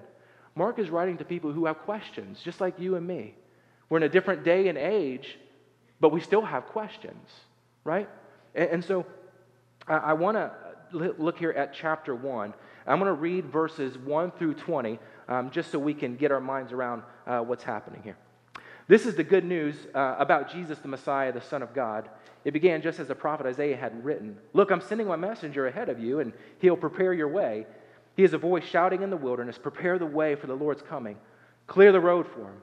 Mark 0.54 0.78
is 0.78 0.90
writing 0.90 1.19
to 1.19 1.25
people 1.25 1.52
who 1.52 1.66
have 1.66 1.78
questions, 1.78 2.40
just 2.43 2.61
like 2.61 2.78
you 2.78 2.97
and 2.97 3.07
me. 3.07 3.35
We're 3.88 3.99
in 3.99 4.02
a 4.04 4.09
different 4.09 4.45
day 4.45 4.69
and 4.69 4.78
age, 4.78 5.38
but 6.00 6.11
we 6.11 6.21
still 6.21 6.43
have 6.43 6.66
questions, 6.66 7.28
right? 7.83 8.09
And, 8.54 8.71
and 8.71 8.85
so 8.85 9.04
I, 9.87 9.97
I 9.97 10.12
want 10.12 10.37
to 10.37 10.52
look 10.93 11.38
here 11.38 11.50
at 11.50 11.75
chapter 11.75 12.14
1. 12.14 12.54
I'm 12.87 12.99
going 12.99 13.09
to 13.09 13.21
read 13.21 13.47
verses 13.47 13.99
1 13.99 14.33
through 14.33 14.54
20 14.54 14.99
um, 15.28 15.50
just 15.50 15.73
so 15.73 15.78
we 15.78 15.95
can 15.95 16.16
get 16.16 16.31
our 16.31 16.40
minds 16.40 16.73
around 16.73 17.02
uh, 17.26 17.40
what's 17.40 17.64
happening 17.64 18.02
here. 18.02 18.16
This 18.87 19.07
is 19.07 19.14
the 19.14 19.25
good 19.25 19.45
news 19.45 19.76
uh, 19.95 20.17
about 20.19 20.50
Jesus, 20.50 20.79
the 20.79 20.88
Messiah, 20.88 21.33
the 21.33 21.41
Son 21.41 21.62
of 21.62 21.75
God. 21.75 22.09
It 22.45 22.53
began 22.53 22.83
just 22.83 23.00
as 23.00 23.09
the 23.09 23.14
prophet 23.14 23.47
Isaiah 23.47 23.76
had 23.76 24.05
written 24.05 24.37
Look, 24.53 24.71
I'm 24.71 24.83
sending 24.83 25.07
my 25.07 25.17
messenger 25.17 25.67
ahead 25.67 25.88
of 25.88 25.99
you, 25.99 26.21
and 26.21 26.33
he'll 26.59 26.76
prepare 26.76 27.14
your 27.14 27.29
way. 27.29 27.67
He 28.17 28.25
is 28.25 28.35
a 28.35 28.38
voice 28.38 28.64
shouting 28.64 29.03
in 29.03 29.11
the 29.11 29.17
wilderness, 29.17 29.59
Prepare 29.59 29.99
the 29.99 30.07
way 30.07 30.35
for 30.35 30.47
the 30.47 30.55
Lord's 30.55 30.83
coming, 30.83 31.17
clear 31.67 31.93
the 31.93 32.00
road 32.00 32.26
for 32.26 32.43
him. 32.43 32.61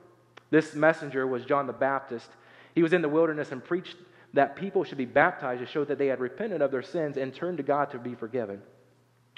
This 0.52 0.76
messenger 0.76 1.26
was 1.26 1.46
John 1.46 1.66
the 1.66 1.74
Baptist. 1.74 2.30
He 2.76 2.84
was 2.84 2.94
in 2.94 3.02
the 3.02 3.10
wilderness 3.10 3.52
and 3.52 3.64
preached 3.64 3.98
that 4.34 4.56
people 4.56 4.84
should 4.84 4.98
be 4.98 5.06
baptized 5.06 5.60
to 5.60 5.66
show 5.66 5.84
that 5.86 5.98
they 5.98 6.08
had 6.08 6.20
repented 6.20 6.62
of 6.62 6.72
their 6.72 6.82
sins 6.82 7.18
and 7.18 7.34
turned 7.34 7.58
to 7.58 7.64
God 7.64 7.92
to 7.92 8.00
be 8.00 8.16
forgiven. 8.16 8.62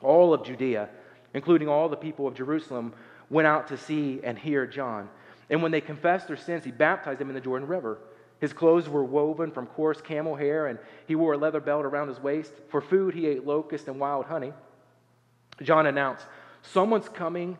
All 0.01 0.33
of 0.33 0.43
Judea, 0.45 0.89
including 1.33 1.67
all 1.67 1.89
the 1.89 1.95
people 1.95 2.27
of 2.27 2.35
Jerusalem, 2.35 2.93
went 3.29 3.47
out 3.47 3.67
to 3.69 3.77
see 3.77 4.19
and 4.23 4.37
hear 4.37 4.67
John. 4.67 5.09
And 5.49 5.61
when 5.61 5.71
they 5.71 5.81
confessed 5.81 6.27
their 6.27 6.37
sins, 6.37 6.63
he 6.63 6.71
baptized 6.71 7.19
them 7.19 7.29
in 7.29 7.35
the 7.35 7.41
Jordan 7.41 7.67
River. 7.67 7.99
His 8.39 8.53
clothes 8.53 8.89
were 8.89 9.03
woven 9.03 9.51
from 9.51 9.67
coarse 9.67 10.01
camel 10.01 10.35
hair, 10.35 10.67
and 10.67 10.79
he 11.07 11.15
wore 11.15 11.33
a 11.33 11.37
leather 11.37 11.59
belt 11.59 11.85
around 11.85 12.09
his 12.09 12.19
waist. 12.19 12.53
For 12.69 12.81
food, 12.81 13.13
he 13.13 13.27
ate 13.27 13.45
locust 13.45 13.87
and 13.87 13.99
wild 13.99 14.25
honey. 14.25 14.53
John 15.61 15.85
announced, 15.85 16.25
Someone's 16.61 17.09
coming 17.09 17.57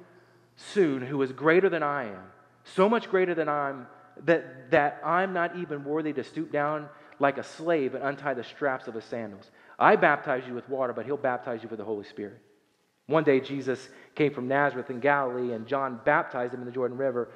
soon 0.56 1.02
who 1.02 1.22
is 1.22 1.32
greater 1.32 1.70
than 1.70 1.84
I 1.84 2.06
am, 2.06 2.24
so 2.63 2.90
much 2.90 3.10
greater 3.10 3.36
than 3.36 3.50
I'm 3.50 3.88
that, 4.25 4.72
that 4.72 5.02
I'm 5.04 5.34
not 5.34 5.56
even 5.58 5.84
worthy 5.84 6.13
to 6.13 6.24
stoop 6.24 6.52
down 6.52 6.90
like 7.20 7.38
a 7.38 7.44
slave 7.44 7.96
and 7.96 8.04
untie 8.04 8.34
the 8.34 8.44
straps 8.44 8.88
of 8.88 8.94
his 8.94 9.04
sandals. 9.06 9.50
I 9.80 9.96
baptize 9.96 10.44
you 10.48 10.54
with 10.54 10.68
water, 10.70 10.94
but 10.94 11.06
he'll 11.06 11.18
baptize 11.18 11.63
you 11.63 11.70
with 11.70 11.80
the 11.80 11.86
Holy 11.86 12.06
Spirit. 12.06 12.40
One 13.08 13.24
day, 13.24 13.40
Jesus 13.40 13.90
came 14.16 14.34
from 14.34 14.48
Nazareth 14.48 14.90
in 14.90 15.00
Galilee, 15.00 15.54
and 15.54 15.68
John 15.68 16.00
baptized 16.06 16.54
him 16.54 16.62
in 16.62 16.66
the 16.66 16.72
Jordan 16.72 16.98
River. 16.98 17.30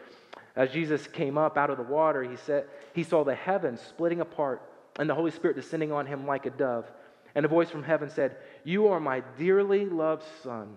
As 0.57 0.71
Jesus 0.71 1.05
came 1.05 1.37
up 1.37 1.55
out 1.55 1.69
of 1.69 1.77
the 1.77 1.83
water, 1.83 2.23
he, 2.23 2.35
said, 2.35 2.65
he 2.93 3.03
saw 3.03 3.23
the 3.23 3.35
heavens 3.35 3.79
splitting 3.79 4.21
apart 4.21 4.63
and 4.97 5.07
the 5.07 5.13
Holy 5.13 5.29
Spirit 5.29 5.55
descending 5.55 5.91
on 5.91 6.07
him 6.07 6.25
like 6.25 6.47
a 6.47 6.49
dove. 6.49 6.91
And 7.35 7.45
a 7.45 7.47
voice 7.47 7.69
from 7.69 7.83
heaven 7.83 8.09
said, 8.09 8.37
You 8.63 8.87
are 8.87 8.99
my 8.99 9.21
dearly 9.37 9.85
loved 9.85 10.23
Son, 10.41 10.75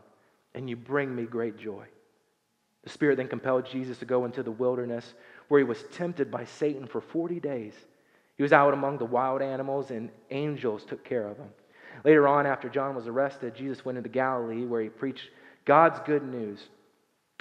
and 0.54 0.68
you 0.68 0.76
bring 0.76 1.16
me 1.16 1.24
great 1.24 1.56
joy. 1.56 1.86
The 2.84 2.90
Spirit 2.90 3.16
then 3.16 3.28
compelled 3.28 3.64
Jesus 3.64 3.96
to 3.98 4.04
go 4.04 4.26
into 4.26 4.42
the 4.42 4.50
wilderness 4.50 5.14
where 5.48 5.58
he 5.60 5.64
was 5.64 5.82
tempted 5.92 6.30
by 6.30 6.44
Satan 6.44 6.86
for 6.86 7.00
40 7.00 7.40
days. 7.40 7.72
He 8.36 8.42
was 8.42 8.52
out 8.52 8.74
among 8.74 8.98
the 8.98 9.06
wild 9.06 9.40
animals, 9.40 9.90
and 9.90 10.10
angels 10.30 10.84
took 10.84 11.04
care 11.04 11.26
of 11.26 11.38
him. 11.38 11.48
Later 12.04 12.28
on, 12.28 12.46
after 12.46 12.68
John 12.68 12.94
was 12.94 13.06
arrested, 13.06 13.54
Jesus 13.54 13.84
went 13.84 13.96
into 13.96 14.10
Galilee 14.10 14.66
where 14.66 14.82
he 14.82 14.90
preached 14.90 15.30
God's 15.64 16.00
good 16.00 16.22
news. 16.22 16.60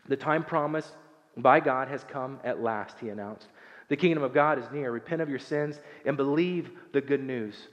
The 0.07 0.17
time 0.17 0.45
promised 0.45 0.93
by 1.41 1.59
God 1.59 1.87
has 1.87 2.03
come 2.03 2.39
at 2.43 2.61
last, 2.61 2.97
he 2.99 3.09
announced. 3.09 3.47
The 3.89 3.97
kingdom 3.97 4.23
of 4.23 4.33
God 4.33 4.59
is 4.59 4.65
near. 4.71 4.91
Repent 4.91 5.21
of 5.21 5.29
your 5.29 5.39
sins 5.39 5.79
and 6.05 6.15
believe 6.15 6.69
the 6.93 7.01
good 7.01 7.23
news. 7.23 7.67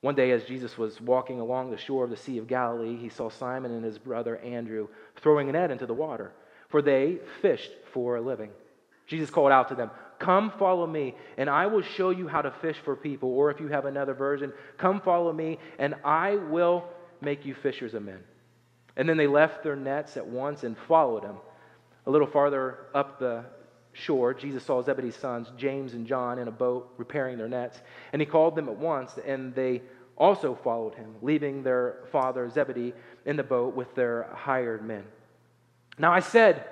One 0.00 0.14
day, 0.14 0.30
as 0.30 0.44
Jesus 0.44 0.78
was 0.78 1.00
walking 1.00 1.40
along 1.40 1.70
the 1.70 1.78
shore 1.78 2.04
of 2.04 2.10
the 2.10 2.16
Sea 2.16 2.38
of 2.38 2.46
Galilee, 2.46 2.96
he 2.96 3.08
saw 3.08 3.28
Simon 3.28 3.72
and 3.72 3.84
his 3.84 3.98
brother 3.98 4.36
Andrew 4.38 4.88
throwing 5.16 5.48
a 5.48 5.52
net 5.52 5.70
into 5.70 5.86
the 5.86 5.94
water, 5.94 6.32
for 6.68 6.82
they 6.82 7.18
fished 7.42 7.72
for 7.92 8.16
a 8.16 8.20
living. 8.20 8.50
Jesus 9.06 9.30
called 9.30 9.50
out 9.50 9.68
to 9.68 9.74
them, 9.74 9.90
Come 10.18 10.52
follow 10.58 10.86
me, 10.86 11.14
and 11.36 11.48
I 11.48 11.66
will 11.66 11.82
show 11.82 12.10
you 12.10 12.28
how 12.28 12.42
to 12.42 12.50
fish 12.50 12.76
for 12.84 12.94
people. 12.94 13.30
Or 13.30 13.50
if 13.50 13.60
you 13.60 13.68
have 13.68 13.86
another 13.86 14.14
version, 14.14 14.52
come 14.76 15.00
follow 15.00 15.32
me, 15.32 15.58
and 15.78 15.94
I 16.04 16.36
will 16.36 16.84
make 17.20 17.44
you 17.44 17.54
fishers 17.54 17.94
of 17.94 18.02
men. 18.02 18.20
And 18.96 19.08
then 19.08 19.16
they 19.16 19.26
left 19.26 19.62
their 19.62 19.76
nets 19.76 20.16
at 20.16 20.26
once 20.26 20.64
and 20.64 20.76
followed 20.86 21.24
him. 21.24 21.36
A 22.08 22.10
little 22.10 22.26
farther 22.26 22.86
up 22.94 23.18
the 23.18 23.44
shore, 23.92 24.32
Jesus 24.32 24.64
saw 24.64 24.82
Zebedee's 24.82 25.14
sons, 25.14 25.52
James 25.58 25.92
and 25.92 26.06
John, 26.06 26.38
in 26.38 26.48
a 26.48 26.50
boat 26.50 26.90
repairing 26.96 27.36
their 27.36 27.48
nets. 27.48 27.82
And 28.14 28.22
he 28.22 28.26
called 28.26 28.56
them 28.56 28.68
at 28.68 28.76
once, 28.76 29.18
and 29.26 29.54
they 29.54 29.82
also 30.16 30.58
followed 30.64 30.94
him, 30.94 31.14
leaving 31.20 31.62
their 31.62 31.98
father 32.10 32.48
Zebedee 32.48 32.94
in 33.26 33.36
the 33.36 33.42
boat 33.42 33.76
with 33.76 33.94
their 33.94 34.26
hired 34.34 34.82
men. 34.82 35.04
Now 35.98 36.10
I 36.10 36.20
said, 36.20 36.64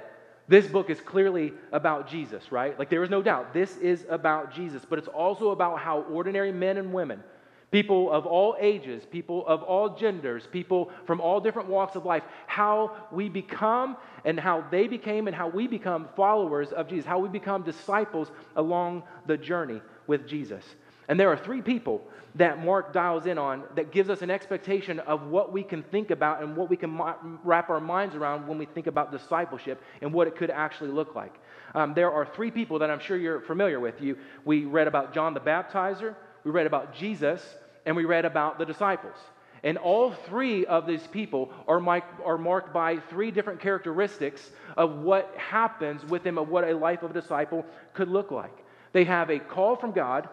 this 0.49 0.66
book 0.66 0.88
is 0.88 1.01
clearly 1.01 1.53
about 1.70 2.09
Jesus, 2.09 2.51
right? 2.51 2.79
Like 2.79 2.88
there 2.88 3.03
is 3.03 3.11
no 3.11 3.20
doubt. 3.20 3.53
This 3.53 3.77
is 3.77 4.07
about 4.09 4.55
Jesus, 4.55 4.85
but 4.88 4.99
it's 4.99 5.09
also 5.09 5.51
about 5.51 5.81
how 5.81 6.01
ordinary 6.03 6.51
men 6.51 6.79
and 6.79 6.94
women, 6.94 7.22
people 7.70 8.11
of 8.12 8.26
all 8.26 8.57
ages, 8.61 9.05
people 9.11 9.46
of 9.46 9.62
all 9.62 9.96
genders, 9.96 10.46
people 10.50 10.90
from 11.07 11.20
all 11.20 11.40
different 11.40 11.68
walks 11.68 11.96
of 11.96 12.05
life, 12.05 12.22
how 12.46 12.96
we 13.11 13.29
become 13.29 13.96
and 14.24 14.38
how 14.38 14.64
they 14.70 14.87
became 14.87 15.26
and 15.26 15.37
how 15.37 15.48
we 15.48 15.66
become 15.66 16.09
followers 16.16 16.72
of 16.72 16.88
Jesus, 16.88 17.05
how 17.05 17.18
we 17.18 17.29
become 17.29 17.62
disciples 17.62 18.31
along 18.57 19.02
the 19.26 19.37
journey 19.37 19.81
with 20.07 20.26
Jesus. 20.26 20.64
And 21.09 21.18
there 21.18 21.29
are 21.29 21.37
three 21.37 21.62
people 21.62 22.02
that 22.35 22.62
Mark 22.62 22.92
dials 22.92 23.26
in 23.26 23.38
on 23.38 23.64
that 23.76 23.92
gives 23.92 24.11
us 24.11 24.22
an 24.22 24.31
expectation 24.31 25.00
of 25.00 25.29
what 25.29 25.52
we 25.52 25.62
can 25.62 25.83
think 25.85 26.11
about 26.11 26.42
and 26.42 26.57
what 26.57 26.68
we 26.68 26.76
can 26.76 27.00
wrap 27.44 27.70
our 27.70 27.81
minds 27.81 28.14
around 28.14 28.46
when 28.46 28.59
we 28.59 28.66
think 28.66 28.87
about 28.87 29.11
discipleship 29.11 29.83
and 30.02 30.12
what 30.12 30.26
it 30.26 30.37
could 30.37 30.50
actually 30.50 30.90
look 30.90 31.14
like. 31.14 31.35
Um, 31.74 31.94
there 31.94 32.12
are 32.12 32.26
three 32.26 32.50
people 32.50 32.79
that 32.81 32.90
I'm 32.90 33.00
sure 33.00 33.16
you're 33.16 33.40
familiar 33.40 33.81
with. 33.81 34.00
You, 34.00 34.18
we 34.44 34.64
read 34.64 34.87
about 34.87 35.14
John 35.14 35.35
the 35.35 35.40
Baptizer, 35.40 36.14
we 36.46 36.52
read 36.52 36.68
about 36.68 36.94
Jesus, 36.94 37.42
and 37.87 37.96
we 37.96 38.04
read 38.04 38.24
about 38.24 38.56
the 38.56 38.64
disciples. 38.64 39.16
And 39.64 39.76
all 39.76 40.12
three 40.12 40.64
of 40.64 40.87
these 40.87 41.04
people 41.09 41.52
are, 41.66 41.82
are 42.24 42.38
marked 42.38 42.72
by 42.72 42.98
three 42.98 43.32
different 43.32 43.59
characteristics 43.59 44.52
of 44.76 44.98
what 44.98 45.35
happens 45.37 46.04
with 46.04 46.22
them, 46.22 46.38
of 46.38 46.48
what 46.48 46.62
a 46.62 46.72
life 46.72 47.02
of 47.02 47.11
a 47.11 47.14
disciple 47.14 47.66
could 47.94 48.09
look 48.09 48.30
like. 48.30 48.56
They 48.92 49.02
have 49.02 49.28
a 49.28 49.40
call 49.40 49.74
from 49.74 49.90
God, 49.90 50.28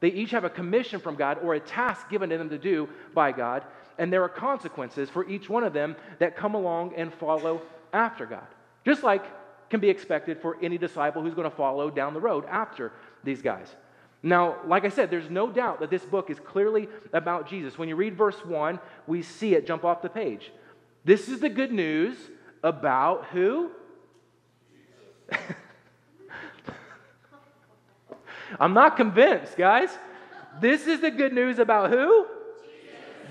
they 0.00 0.08
each 0.08 0.30
have 0.30 0.44
a 0.44 0.50
commission 0.50 0.98
from 0.98 1.16
God 1.16 1.36
or 1.42 1.52
a 1.52 1.60
task 1.60 2.08
given 2.08 2.30
to 2.30 2.38
them 2.38 2.48
to 2.48 2.56
do 2.56 2.88
by 3.12 3.30
God, 3.30 3.62
and 3.98 4.10
there 4.10 4.22
are 4.22 4.30
consequences 4.30 5.10
for 5.10 5.28
each 5.28 5.50
one 5.50 5.62
of 5.62 5.74
them 5.74 5.94
that 6.20 6.38
come 6.38 6.54
along 6.54 6.94
and 6.96 7.12
follow 7.12 7.60
after 7.92 8.24
God. 8.24 8.46
Just 8.86 9.02
like 9.02 9.24
can 9.68 9.78
be 9.78 9.90
expected 9.90 10.40
for 10.40 10.56
any 10.62 10.78
disciple 10.78 11.20
who's 11.20 11.34
going 11.34 11.50
to 11.50 11.54
follow 11.54 11.90
down 11.90 12.14
the 12.14 12.20
road 12.20 12.46
after 12.46 12.92
these 13.24 13.42
guys. 13.42 13.76
Now, 14.22 14.56
like 14.66 14.84
I 14.84 14.90
said, 14.90 15.10
there's 15.10 15.30
no 15.30 15.50
doubt 15.50 15.80
that 15.80 15.90
this 15.90 16.04
book 16.04 16.28
is 16.30 16.38
clearly 16.38 16.88
about 17.12 17.48
Jesus. 17.48 17.78
When 17.78 17.88
you 17.88 17.96
read 17.96 18.16
verse 18.16 18.44
1, 18.44 18.78
we 19.06 19.22
see 19.22 19.54
it 19.54 19.66
jump 19.66 19.84
off 19.84 20.02
the 20.02 20.10
page. 20.10 20.52
This 21.04 21.28
is 21.28 21.40
the 21.40 21.48
good 21.48 21.72
news 21.72 22.16
about 22.62 23.26
who? 23.26 23.70
I'm 28.58 28.74
not 28.74 28.96
convinced, 28.96 29.56
guys. 29.56 29.88
This 30.60 30.86
is 30.86 31.00
the 31.00 31.10
good 31.10 31.32
news 31.32 31.58
about 31.58 31.90
who? 31.90 32.26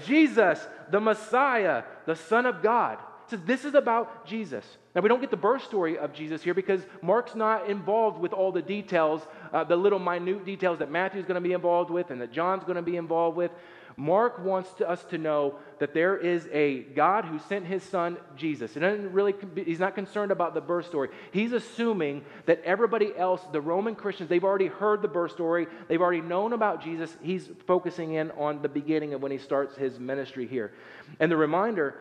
Jesus, 0.08 0.60
Jesus 0.60 0.68
the 0.92 1.00
Messiah, 1.00 1.84
the 2.06 2.16
Son 2.16 2.46
of 2.46 2.62
God. 2.62 2.98
So 3.30 3.38
this 3.38 3.64
is 3.64 3.76
about 3.76 4.26
Jesus. 4.26 4.66
Now, 4.96 5.02
we 5.02 5.10
don't 5.10 5.22
get 5.22 5.30
the 5.30 5.38
birth 5.38 5.64
story 5.64 6.00
of 6.00 6.14
Jesus 6.14 6.42
here 6.42 6.56
because 6.56 6.82
Mark's 7.04 7.36
not 7.36 7.70
involved 7.70 8.20
with 8.20 8.34
all 8.34 8.52
the 8.52 8.62
details, 8.62 9.22
uh, 9.54 9.64
the 9.64 9.76
little 9.76 10.00
minute 10.00 10.46
details 10.46 10.80
that 10.80 10.90
Matthew's 10.90 11.26
going 11.26 11.36
to 11.36 11.48
be 11.48 11.54
involved 11.54 11.92
with 11.92 12.10
and 12.10 12.20
that 12.22 12.32
John's 12.32 12.64
going 12.64 12.76
to 12.76 12.82
be 12.82 12.98
involved 12.98 13.38
with. 13.38 13.52
Mark 13.98 14.40
wants 14.40 14.72
to, 14.76 14.90
us 14.90 15.04
to 15.06 15.18
know 15.18 15.56
that 15.80 15.94
there 15.94 16.18
is 16.18 16.48
a 16.54 16.80
God 16.96 17.26
who 17.26 17.38
sent 17.38 17.66
his 17.66 17.84
son 17.84 18.18
Jesus. 18.38 18.78
And 18.78 19.14
really, 19.14 19.36
he's 19.56 19.80
not 19.80 19.94
concerned 19.94 20.32
about 20.32 20.54
the 20.54 20.62
birth 20.62 20.88
story. 20.88 21.10
He's 21.32 21.52
assuming 21.52 22.24
that 22.46 22.62
everybody 22.64 23.12
else, 23.16 23.42
the 23.52 23.62
Roman 23.62 23.96
Christians, 23.96 24.30
they've 24.30 24.44
already 24.44 24.68
heard 24.68 25.02
the 25.02 25.10
birth 25.10 25.34
story, 25.34 25.68
they've 25.88 26.02
already 26.02 26.22
known 26.22 26.54
about 26.54 26.82
Jesus. 26.82 27.16
He's 27.22 27.50
focusing 27.68 28.14
in 28.14 28.32
on 28.32 28.62
the 28.62 28.70
beginning 28.70 29.14
of 29.14 29.22
when 29.22 29.34
he 29.34 29.38
starts 29.38 29.76
his 29.76 30.00
ministry 30.00 30.48
here. 30.48 30.72
And 31.20 31.30
the 31.30 31.38
reminder 31.38 31.96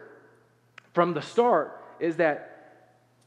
from 0.92 1.14
the 1.14 1.22
start 1.22 1.80
is 2.00 2.16
that 2.16 2.58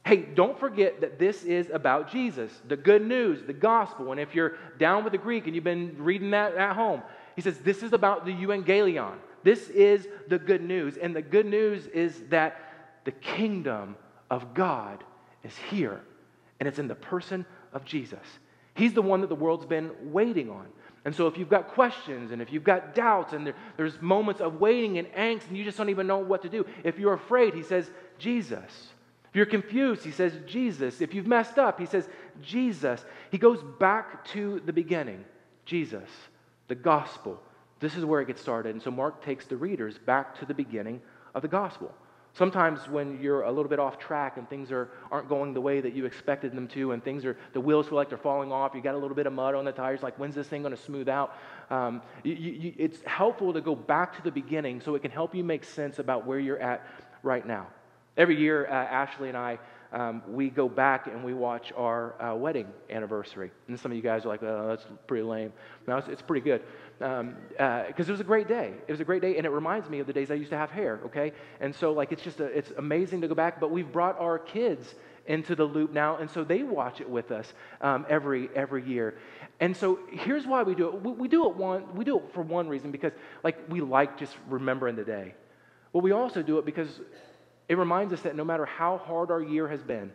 Hey, 0.04 0.16
don't 0.16 0.58
forget 0.58 1.00
that 1.02 1.20
this 1.20 1.44
is 1.44 1.70
about 1.70 2.10
Jesus, 2.10 2.50
the 2.66 2.76
good 2.76 3.06
news, 3.06 3.44
the 3.46 3.52
gospel. 3.52 4.10
And 4.10 4.20
if 4.20 4.34
you're 4.34 4.56
down 4.78 5.04
with 5.04 5.12
the 5.12 5.18
Greek 5.18 5.46
and 5.46 5.54
you've 5.54 5.62
been 5.62 5.94
reading 5.96 6.32
that 6.32 6.56
at 6.56 6.74
home, 6.74 7.02
he 7.36 7.42
says, 7.42 7.58
This 7.58 7.84
is 7.84 7.92
about 7.92 8.24
the 8.24 8.32
euangelion. 8.32 9.14
This 9.44 9.68
is 9.68 10.08
the 10.28 10.38
good 10.38 10.62
news. 10.62 10.96
And 10.96 11.14
the 11.14 11.22
good 11.22 11.46
news 11.46 11.86
is 11.86 12.20
that 12.30 13.00
the 13.04 13.12
kingdom 13.12 13.96
of 14.30 14.54
God 14.54 15.04
is 15.44 15.56
here, 15.56 16.00
and 16.58 16.68
it's 16.68 16.78
in 16.78 16.88
the 16.88 16.94
person 16.94 17.44
of 17.72 17.84
Jesus. 17.84 18.18
He's 18.74 18.94
the 18.94 19.02
one 19.02 19.20
that 19.20 19.28
the 19.28 19.34
world's 19.34 19.66
been 19.66 19.90
waiting 20.12 20.50
on. 20.50 20.66
And 21.04 21.14
so, 21.14 21.26
if 21.26 21.36
you've 21.36 21.48
got 21.48 21.68
questions 21.68 22.30
and 22.30 22.40
if 22.40 22.52
you've 22.52 22.64
got 22.64 22.94
doubts 22.94 23.32
and 23.32 23.46
there, 23.46 23.54
there's 23.76 24.00
moments 24.00 24.40
of 24.40 24.60
waiting 24.60 24.98
and 24.98 25.08
angst 25.08 25.48
and 25.48 25.56
you 25.56 25.64
just 25.64 25.76
don't 25.76 25.90
even 25.90 26.06
know 26.06 26.18
what 26.18 26.42
to 26.42 26.48
do, 26.48 26.64
if 26.84 26.98
you're 26.98 27.14
afraid, 27.14 27.54
he 27.54 27.62
says, 27.62 27.90
Jesus. 28.18 28.88
If 29.30 29.36
you're 29.36 29.46
confused, 29.46 30.04
he 30.04 30.10
says, 30.10 30.34
Jesus. 30.46 31.00
If 31.00 31.14
you've 31.14 31.26
messed 31.26 31.58
up, 31.58 31.80
he 31.80 31.86
says, 31.86 32.08
Jesus. 32.40 33.04
He 33.30 33.38
goes 33.38 33.60
back 33.80 34.24
to 34.26 34.60
the 34.64 34.72
beginning 34.72 35.24
Jesus 35.64 36.08
the 36.72 36.74
gospel, 36.76 37.38
This 37.80 37.96
is 37.96 38.04
where 38.04 38.22
it 38.22 38.28
gets 38.28 38.40
started. 38.40 38.70
And 38.74 38.82
so 38.82 38.90
Mark 38.90 39.22
takes 39.22 39.44
the 39.44 39.56
readers 39.56 39.98
back 39.98 40.38
to 40.38 40.46
the 40.46 40.54
beginning 40.54 41.02
of 41.34 41.42
the 41.42 41.48
gospel. 41.48 41.92
Sometimes 42.34 42.88
when 42.88 43.20
you're 43.20 43.42
a 43.42 43.50
little 43.50 43.68
bit 43.68 43.78
off 43.78 43.98
track 43.98 44.38
and 44.38 44.48
things 44.48 44.72
are, 44.72 44.88
aren't 45.10 45.28
going 45.28 45.52
the 45.52 45.60
way 45.60 45.82
that 45.82 45.92
you 45.92 46.06
expected 46.06 46.52
them 46.52 46.66
to, 46.68 46.92
and 46.92 47.04
things 47.04 47.26
are, 47.26 47.36
the 47.52 47.60
wheels 47.60 47.88
feel 47.88 47.96
like 47.96 48.08
they're 48.08 48.16
falling 48.16 48.50
off, 48.50 48.74
you 48.74 48.80
got 48.80 48.94
a 48.94 48.98
little 48.98 49.14
bit 49.14 49.26
of 49.26 49.34
mud 49.34 49.54
on 49.54 49.66
the 49.66 49.72
tires, 49.72 50.02
like 50.02 50.18
when's 50.18 50.34
this 50.34 50.46
thing 50.46 50.62
going 50.62 50.74
to 50.74 50.82
smooth 50.82 51.10
out? 51.10 51.36
Um, 51.68 52.00
you, 52.24 52.32
you, 52.32 52.74
it's 52.78 53.02
helpful 53.04 53.52
to 53.52 53.60
go 53.60 53.74
back 53.74 54.16
to 54.16 54.22
the 54.22 54.30
beginning 54.30 54.80
so 54.80 54.94
it 54.94 55.02
can 55.02 55.10
help 55.10 55.34
you 55.34 55.44
make 55.44 55.62
sense 55.62 55.98
about 55.98 56.26
where 56.26 56.38
you're 56.38 56.60
at 56.60 56.86
right 57.22 57.46
now. 57.46 57.66
Every 58.16 58.38
year, 58.38 58.66
uh, 58.66 58.72
Ashley 58.72 59.28
and 59.28 59.36
I, 59.36 59.58
um, 59.92 60.22
we 60.26 60.48
go 60.48 60.70
back 60.70 61.08
and 61.08 61.22
we 61.22 61.34
watch 61.34 61.70
our 61.76 62.20
uh, 62.22 62.34
wedding 62.34 62.66
anniversary. 62.88 63.50
And 63.68 63.78
some 63.78 63.92
of 63.92 63.96
you 63.96 64.02
guys 64.02 64.24
are 64.24 64.28
like, 64.28 64.42
oh, 64.42 64.68
that's 64.68 64.86
pretty 65.06 65.22
lame. 65.22 65.52
No, 65.86 65.98
it's, 65.98 66.08
it's 66.08 66.22
pretty 66.22 66.42
good 66.42 66.62
because 67.02 67.20
um, 67.20 67.36
uh, 67.58 67.84
it 67.88 68.08
was 68.08 68.20
a 68.20 68.24
great 68.24 68.46
day. 68.46 68.74
It 68.86 68.92
was 68.92 69.00
a 69.00 69.04
great 69.04 69.22
day, 69.22 69.36
and 69.36 69.44
it 69.44 69.50
reminds 69.50 69.90
me 69.90 69.98
of 69.98 70.06
the 70.06 70.12
days 70.12 70.30
I 70.30 70.34
used 70.34 70.50
to 70.50 70.56
have 70.56 70.70
hair. 70.70 71.00
Okay, 71.06 71.32
and 71.60 71.74
so 71.74 71.92
like 71.92 72.12
it's 72.12 72.22
just 72.22 72.38
a, 72.38 72.44
it's 72.44 72.70
amazing 72.78 73.20
to 73.22 73.28
go 73.28 73.34
back. 73.34 73.58
But 73.58 73.72
we've 73.72 73.90
brought 73.90 74.16
our 74.20 74.38
kids 74.38 74.94
into 75.26 75.56
the 75.56 75.64
loop 75.64 75.92
now, 75.92 76.18
and 76.18 76.30
so 76.30 76.44
they 76.44 76.62
watch 76.62 77.00
it 77.00 77.10
with 77.10 77.32
us 77.32 77.52
um, 77.80 78.06
every 78.08 78.48
every 78.54 78.86
year. 78.86 79.18
And 79.58 79.76
so 79.76 79.98
here's 80.12 80.46
why 80.46 80.62
we 80.62 80.76
do 80.76 80.86
it. 80.88 81.02
We, 81.02 81.12
we 81.12 81.28
do 81.28 81.48
it 81.48 81.56
one 81.56 81.92
we 81.96 82.04
do 82.04 82.18
it 82.18 82.24
for 82.34 82.42
one 82.42 82.68
reason 82.68 82.92
because 82.92 83.12
like 83.42 83.58
we 83.68 83.80
like 83.80 84.16
just 84.16 84.36
remembering 84.48 84.94
the 84.94 85.04
day. 85.04 85.34
But 85.92 86.00
we 86.00 86.12
also 86.12 86.40
do 86.40 86.58
it 86.58 86.64
because 86.64 87.00
it 87.68 87.76
reminds 87.76 88.12
us 88.12 88.20
that 88.20 88.36
no 88.36 88.44
matter 88.44 88.64
how 88.64 88.98
hard 88.98 89.32
our 89.32 89.42
year 89.42 89.66
has 89.66 89.82
been, 89.82 90.12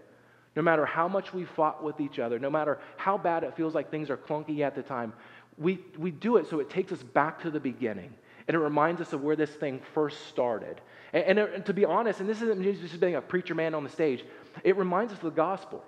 no 0.55 0.61
matter 0.61 0.85
how 0.85 1.07
much 1.07 1.33
we 1.33 1.43
fought 1.43 1.83
with 1.83 1.99
each 1.99 2.17
other, 2.17 2.39
no 2.39 2.49
matter 2.49 2.79
how 2.95 3.17
bad 3.17 3.43
it 3.43 3.55
feels 3.55 3.75
like 3.75 3.91
things 3.91 4.09
are 4.09 4.17
clunky 4.17 4.61
at 4.61 4.73
the 4.73 4.81
time, 4.81 5.13
we, 5.57 5.79
we 5.97 6.11
do 6.11 6.37
it 6.37 6.47
so 6.49 6.59
it 6.59 6.69
takes 6.69 6.91
us 6.91 7.01
back 7.01 7.41
to 7.41 7.51
the 7.51 7.59
beginning. 7.59 8.13
And 8.47 8.55
it 8.55 8.59
reminds 8.59 9.01
us 9.01 9.11
of 9.11 9.23
where 9.23 9.35
this 9.35 9.49
thing 9.49 9.81
first 9.93 10.27
started. 10.27 10.79
And, 11.11 11.23
and, 11.23 11.39
and 11.39 11.65
to 11.65 11.73
be 11.73 11.83
honest, 11.83 12.21
and 12.21 12.29
this 12.29 12.41
isn't 12.41 12.63
just 12.63 12.99
being 12.99 13.15
a 13.15 13.21
preacher 13.21 13.55
man 13.55 13.73
on 13.75 13.83
the 13.83 13.89
stage, 13.89 14.23
it 14.63 14.77
reminds 14.77 15.11
us 15.11 15.19
of 15.19 15.25
the 15.25 15.31
gospel. 15.31 15.83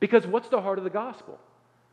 Because 0.00 0.26
what's 0.26 0.48
the 0.48 0.60
heart 0.60 0.78
of 0.78 0.84
the 0.84 0.90
gospel? 0.90 1.38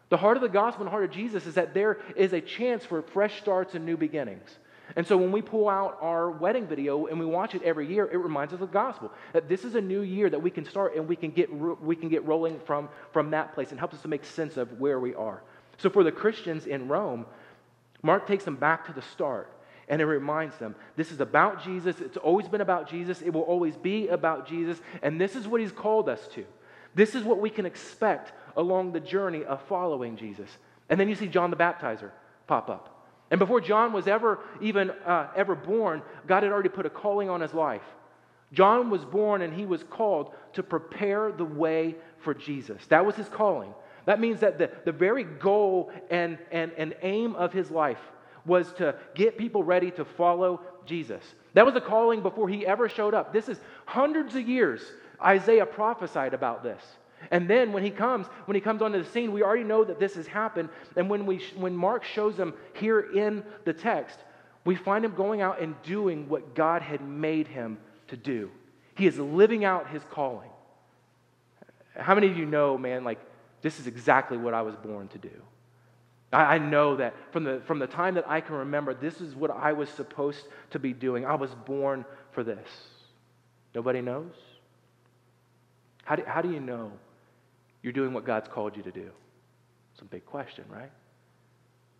The 0.09 0.17
heart 0.17 0.35
of 0.35 0.41
the 0.41 0.49
gospel 0.49 0.81
and 0.81 0.87
the 0.87 0.91
heart 0.91 1.05
of 1.05 1.11
Jesus 1.11 1.45
is 1.45 1.53
that 1.53 1.73
there 1.73 1.99
is 2.15 2.33
a 2.33 2.41
chance 2.41 2.83
for 2.83 3.01
fresh 3.01 3.39
starts 3.39 3.75
and 3.75 3.85
new 3.85 3.95
beginnings. 3.95 4.57
And 4.95 5.05
so 5.05 5.15
when 5.17 5.31
we 5.31 5.41
pull 5.41 5.69
out 5.69 5.99
our 6.01 6.31
wedding 6.31 6.65
video 6.65 7.05
and 7.05 7.19
we 7.19 7.25
watch 7.25 7.53
it 7.53 7.61
every 7.61 7.87
year, 7.87 8.09
it 8.11 8.17
reminds 8.17 8.53
us 8.53 8.61
of 8.61 8.71
the 8.71 8.73
gospel 8.73 9.11
that 9.33 9.47
this 9.47 9.63
is 9.63 9.75
a 9.75 9.81
new 9.81 10.01
year 10.01 10.29
that 10.29 10.41
we 10.41 10.49
can 10.49 10.65
start 10.65 10.95
and 10.95 11.07
we 11.07 11.15
can 11.15 11.29
get, 11.29 11.53
we 11.53 11.95
can 11.95 12.09
get 12.09 12.25
rolling 12.25 12.59
from, 12.65 12.89
from 13.13 13.29
that 13.31 13.53
place 13.53 13.69
and 13.69 13.79
helps 13.79 13.93
us 13.93 14.01
to 14.01 14.07
make 14.07 14.25
sense 14.25 14.57
of 14.57 14.79
where 14.79 14.99
we 14.99 15.13
are. 15.13 15.43
So 15.79 15.89
for 15.89 16.03
the 16.03 16.11
Christians 16.11 16.67
in 16.67 16.87
Rome, 16.87 17.25
Mark 18.01 18.27
takes 18.27 18.45
them 18.45 18.55
back 18.55 18.85
to 18.85 18.93
the 18.93 19.01
start 19.01 19.51
and 19.87 20.01
it 20.01 20.05
reminds 20.05 20.57
them 20.57 20.75
this 20.95 21.11
is 21.11 21.19
about 21.19 21.63
Jesus. 21.63 21.99
It's 21.99 22.17
always 22.17 22.47
been 22.47 22.61
about 22.61 22.87
Jesus. 22.87 23.21
It 23.21 23.31
will 23.31 23.41
always 23.41 23.75
be 23.75 24.07
about 24.07 24.47
Jesus. 24.47 24.79
And 25.01 25.19
this 25.19 25.35
is 25.35 25.47
what 25.47 25.59
he's 25.59 25.71
called 25.71 26.07
us 26.07 26.27
to. 26.35 26.45
This 26.95 27.15
is 27.15 27.23
what 27.23 27.39
we 27.39 27.49
can 27.49 27.65
expect 27.65 28.31
along 28.55 28.91
the 28.91 28.99
journey 28.99 29.43
of 29.43 29.61
following 29.63 30.15
Jesus. 30.15 30.49
And 30.89 30.99
then 30.99 31.09
you 31.09 31.15
see 31.15 31.27
John 31.27 31.49
the 31.49 31.57
Baptizer 31.57 32.11
pop 32.47 32.69
up. 32.69 32.95
And 33.31 33.39
before 33.39 33.61
John 33.61 33.93
was 33.93 34.07
ever 34.07 34.39
even 34.61 34.91
uh, 34.91 35.27
ever 35.35 35.55
born, 35.55 36.01
God 36.27 36.43
had 36.43 36.51
already 36.51 36.69
put 36.69 36.85
a 36.85 36.89
calling 36.89 37.29
on 37.29 37.41
his 37.41 37.53
life. 37.53 37.83
John 38.51 38.89
was 38.89 39.05
born 39.05 39.43
and 39.43 39.53
he 39.53 39.65
was 39.65 39.83
called 39.83 40.33
to 40.53 40.63
prepare 40.63 41.31
the 41.31 41.45
way 41.45 41.95
for 42.19 42.33
Jesus. 42.33 42.83
That 42.87 43.05
was 43.05 43.15
his 43.15 43.29
calling. 43.29 43.73
That 44.09 44.19
means 44.19 44.39
that 44.39 44.57
the, 44.57 44.71
the 44.85 44.91
very 44.91 45.23
goal 45.23 45.91
and, 46.09 46.39
and, 46.51 46.71
and 46.79 46.95
aim 47.03 47.35
of 47.35 47.53
his 47.53 47.69
life 47.69 47.99
was 48.43 48.73
to 48.73 48.95
get 49.13 49.37
people 49.37 49.63
ready 49.63 49.91
to 49.91 50.03
follow 50.03 50.61
Jesus. 50.83 51.23
That 51.53 51.63
was 51.63 51.75
a 51.75 51.81
calling 51.81 52.23
before 52.23 52.49
he 52.49 52.65
ever 52.65 52.89
showed 52.89 53.13
up. 53.13 53.31
This 53.31 53.47
is 53.47 53.59
hundreds 53.85 54.33
of 54.33 54.49
years 54.49 54.81
Isaiah 55.23 55.67
prophesied 55.67 56.33
about 56.33 56.63
this. 56.63 56.81
And 57.29 57.47
then 57.47 57.71
when 57.71 57.83
he 57.83 57.91
comes, 57.91 58.25
when 58.45 58.55
he 58.55 58.61
comes 58.61 58.81
onto 58.81 58.97
the 58.97 59.07
scene, 59.11 59.31
we 59.31 59.43
already 59.43 59.63
know 59.63 59.83
that 59.83 59.99
this 59.99 60.15
has 60.15 60.25
happened. 60.25 60.69
And 60.95 61.07
when, 61.07 61.27
we, 61.27 61.45
when 61.55 61.75
Mark 61.75 62.03
shows 62.03 62.35
him 62.35 62.55
here 62.73 63.01
in 63.01 63.43
the 63.65 63.73
text, 63.73 64.17
we 64.65 64.73
find 64.73 65.05
him 65.05 65.13
going 65.13 65.41
out 65.41 65.61
and 65.61 65.79
doing 65.83 66.27
what 66.27 66.55
God 66.55 66.81
had 66.81 67.01
made 67.01 67.47
him 67.47 67.77
to 68.07 68.17
do. 68.17 68.49
He 68.95 69.05
is 69.05 69.19
living 69.19 69.65
out 69.65 69.87
his 69.91 70.01
calling. 70.09 70.49
How 71.95 72.15
many 72.15 72.25
of 72.25 72.35
you 72.35 72.47
know, 72.47 72.75
man, 72.75 73.03
like 73.03 73.19
this 73.61 73.79
is 73.79 73.87
exactly 73.87 74.37
what 74.37 74.53
I 74.53 74.61
was 74.61 74.75
born 74.75 75.07
to 75.09 75.17
do. 75.17 75.31
I, 76.31 76.59
know 76.59 76.95
that 76.97 77.15
from 77.31 77.43
the, 77.43 77.61
from 77.65 77.79
the 77.79 77.87
time 77.87 78.13
that 78.15 78.29
I 78.29 78.39
can 78.39 78.55
remember, 78.55 78.93
this 78.93 79.19
is 79.19 79.35
what 79.35 79.49
I 79.49 79.73
was 79.73 79.89
supposed 79.89 80.45
to 80.69 80.79
be 80.79 80.93
doing. 80.93 81.25
I 81.25 81.33
was 81.33 81.49
born 81.65 82.05
for 82.31 82.43
this. 82.43 82.67
Nobody 83.73 84.01
knows? 84.01 84.33
How 86.03 86.15
do, 86.15 86.23
how 86.27 86.41
do 86.41 86.51
you 86.51 86.59
know 86.59 86.91
you're 87.81 87.93
doing 87.93 88.13
what 88.13 88.25
God's 88.25 88.47
called 88.47 88.77
you 88.77 88.83
to 88.83 88.91
do? 88.91 89.09
It's 89.93 90.01
a 90.01 90.05
big 90.05 90.25
question, 90.25 90.65
right? 90.69 90.91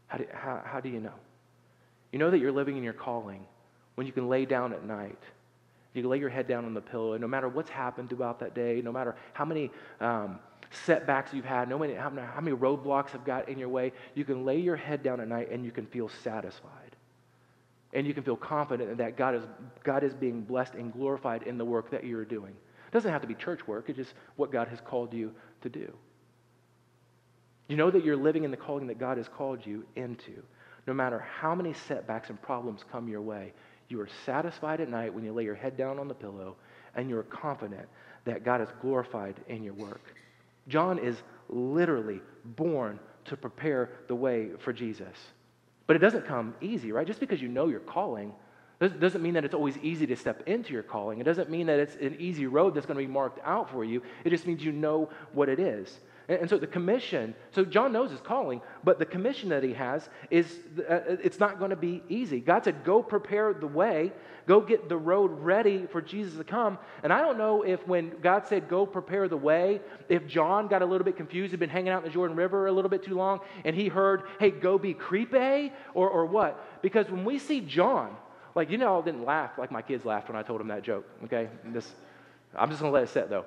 How 0.08 0.20
do, 0.20 0.26
how, 0.32 0.62
how 0.64 0.80
do 0.80 0.90
you 0.90 1.00
know? 1.00 1.14
You 2.12 2.20
know 2.20 2.30
that 2.30 2.38
you're 2.38 2.52
living 2.52 2.78
in 2.78 2.84
your 2.84 2.94
calling 2.94 3.46
when 3.96 4.06
you 4.06 4.14
can 4.14 4.30
lay 4.30 4.46
down 4.46 4.74
at 4.74 4.86
night. 4.86 5.20
You 5.94 6.04
can 6.04 6.12
lay 6.12 6.20
your 6.20 6.30
head 6.30 6.48
down 6.48 6.66
on 6.66 6.76
the 6.76 6.82
pillow, 6.82 7.14
and 7.14 7.22
no 7.22 7.28
matter 7.28 7.50
what's 7.50 7.70
happened 7.70 8.10
throughout 8.10 8.40
that 8.40 8.54
day, 8.54 8.82
no 8.84 8.92
matter 8.92 9.16
how 9.34 9.46
many 9.46 9.72
um, 10.00 10.40
setbacks 10.72 11.34
you've 11.34 11.46
had, 11.46 11.68
no 11.70 11.80
matter 11.80 11.96
how 11.96 12.42
many, 12.42 12.56
roadblocks 12.56 13.10
have 13.10 13.26
got 13.26 13.50
in 13.50 13.58
your 13.58 13.70
way, 13.70 13.92
you 14.14 14.24
can 14.24 14.46
lay 14.46 14.60
your 14.60 14.76
head 14.76 15.04
down 15.04 15.20
at 15.20 15.28
night 15.28 15.50
and 15.52 15.66
you 15.66 15.72
can 15.72 15.86
feel 15.88 16.10
satisfied. 16.24 16.96
And 17.94 18.06
you 18.06 18.14
can 18.14 18.24
feel 18.24 18.36
confident 18.36 18.98
that 18.98 19.18
God 19.18 19.36
is, 19.36 19.44
God 19.84 20.04
is 20.04 20.14
being 20.14 20.42
blessed 20.42 20.76
and 20.76 20.94
glorified 20.94 21.44
in 21.44 21.58
the 21.58 21.66
work 21.66 21.90
that 21.92 22.04
you're 22.04 22.26
doing. 22.26 22.52
It 22.52 22.94
doesn't 22.94 23.12
have 23.12 23.22
to 23.22 23.28
be 23.28 23.36
church 23.36 23.68
work, 23.68 23.90
it's 23.90 23.98
just 23.98 24.14
what 24.36 24.52
God 24.52 24.68
has 24.68 24.80
called 24.82 25.14
you 25.14 25.34
to 25.62 25.70
do. 25.70 25.92
You 27.68 27.78
know 27.78 27.92
that 27.92 28.04
you're 28.04 28.18
living 28.18 28.44
in 28.44 28.52
the 28.52 28.58
calling 28.58 28.88
that 28.88 29.00
God 29.00 29.18
has 29.18 29.28
called 29.28 29.66
you 29.66 29.86
into. 29.96 30.44
No 30.88 30.94
matter 30.94 31.20
how 31.20 31.54
many 31.54 31.74
setbacks 31.74 32.30
and 32.30 32.42
problems 32.42 32.84
come 32.92 33.08
your 33.08 33.22
way, 33.22 33.54
you 33.90 34.00
are 34.02 34.10
satisfied 34.26 34.82
at 34.82 34.90
night 34.90 35.14
when 35.14 35.24
you 35.24 35.34
lay 35.34 35.44
your 35.44 35.56
head 35.56 35.78
down 35.78 36.00
on 36.00 36.08
the 36.08 36.14
pillow 36.14 36.56
and 36.96 37.10
you're 37.10 37.24
confident 37.24 37.88
that 38.26 38.44
God 38.44 38.62
is 38.62 38.70
glorified 38.82 39.36
in 39.48 39.64
your 39.64 39.74
work. 39.74 40.02
John 40.70 40.98
is 41.00 41.18
literally 41.50 42.22
born 42.46 43.00
to 43.26 43.36
prepare 43.36 43.90
the 44.08 44.16
way 44.16 44.52
for 44.60 44.72
Jesus. 44.72 45.18
But 45.88 45.96
it 45.96 46.00
doesn't 46.00 46.26
come 46.26 46.56
easy, 46.62 46.92
right? 46.92 47.06
Just 47.06 47.20
because 47.20 47.42
you 47.42 47.50
know 47.50 47.68
your 47.68 47.80
calling 47.80 48.34
doesn't 48.80 49.22
mean 49.22 49.34
that 49.34 49.44
it's 49.44 49.54
always 49.54 49.78
easy 49.80 50.08
to 50.08 50.16
step 50.16 50.48
into 50.48 50.72
your 50.72 50.84
calling. 50.84 51.20
It 51.20 51.26
doesn't 51.26 51.50
mean 51.50 51.68
that 51.68 51.80
it's 51.80 51.96
an 51.96 52.16
easy 52.18 52.48
road 52.48 52.76
that's 52.76 52.86
going 52.86 52.98
to 52.98 53.06
be 53.06 53.12
marked 53.12 53.40
out 53.44 53.70
for 53.70 53.84
you. 53.84 54.02
It 54.24 54.30
just 54.30 54.48
means 54.48 54.64
you 54.64 54.72
know 54.72 55.10
what 55.34 55.50
it 55.50 55.60
is. 55.60 56.00
And, 56.30 56.48
so 56.48 56.60
the 56.60 56.68
commission, 56.68 57.34
so 57.50 57.66
John 57.66 57.92
knows 57.92 58.12
his 58.12 58.22
calling, 58.22 58.62
but 58.84 59.00
the 59.00 59.06
commission 59.06 59.50
that 59.50 59.64
he 59.64 59.74
has 59.74 60.08
is, 60.30 60.60
uh, 60.88 61.00
it's 61.24 61.40
not 61.40 61.58
going 61.58 61.72
to 61.72 61.76
be 61.76 62.04
easy. 62.08 62.40
God 62.40 62.64
said, 62.64 62.84
go 62.84 63.02
prepare 63.02 63.52
the 63.52 63.66
way, 63.66 64.12
go 64.46 64.62
get 64.62 64.90
the 64.90 64.96
road 64.96 65.32
ready 65.40 65.88
for 65.88 66.04
Jesus 66.04 66.38
to 66.38 66.44
come. 66.44 66.78
And 67.02 67.12
I 67.12 67.22
don't 67.22 67.40
know 67.40 67.64
if 67.64 67.86
when 67.88 68.14
God 68.22 68.46
said, 68.46 68.70
go 68.70 68.86
prepare 68.86 69.28
the 69.28 69.38
way, 69.38 69.82
if 70.08 70.28
John 70.28 70.68
got 70.68 70.84
a 70.84 70.86
little 70.86 71.04
bit 71.04 71.18
confused, 71.18 71.50
had 71.50 71.60
been 71.60 71.68
hanging 71.68 71.90
out 71.90 72.04
in 72.04 72.10
the 72.10 72.14
Jordan 72.14 72.38
River 72.38 72.68
a 72.68 72.72
little 72.72 72.92
bit 72.92 73.02
too 73.02 73.16
long, 73.16 73.40
and 73.66 73.76
he 73.76 73.88
heard, 73.88 74.22
hey, 74.40 74.52
go 74.52 74.78
be 74.78 74.94
creepy, 74.94 75.74
or, 75.96 76.12
or 76.12 76.28
what? 76.28 76.82
Because 76.84 77.10
when 77.10 77.26
we 77.26 77.40
see 77.40 77.60
John, 77.60 78.16
like, 78.54 78.70
you 78.70 78.78
know, 78.78 79.02
I 79.02 79.04
didn't 79.04 79.26
laugh 79.26 79.58
like 79.58 79.72
my 79.72 79.82
kids 79.82 80.06
laughed 80.06 80.30
when 80.30 80.38
I 80.38 80.44
told 80.44 80.60
them 80.60 80.68
that 80.68 80.84
joke, 80.84 81.10
okay? 81.24 81.50
This, 81.66 81.92
I'm 82.56 82.70
just 82.70 82.82
going 82.82 82.92
to 82.92 82.94
let 82.94 83.04
it 83.06 83.10
sit, 83.10 83.32
though. 83.32 83.46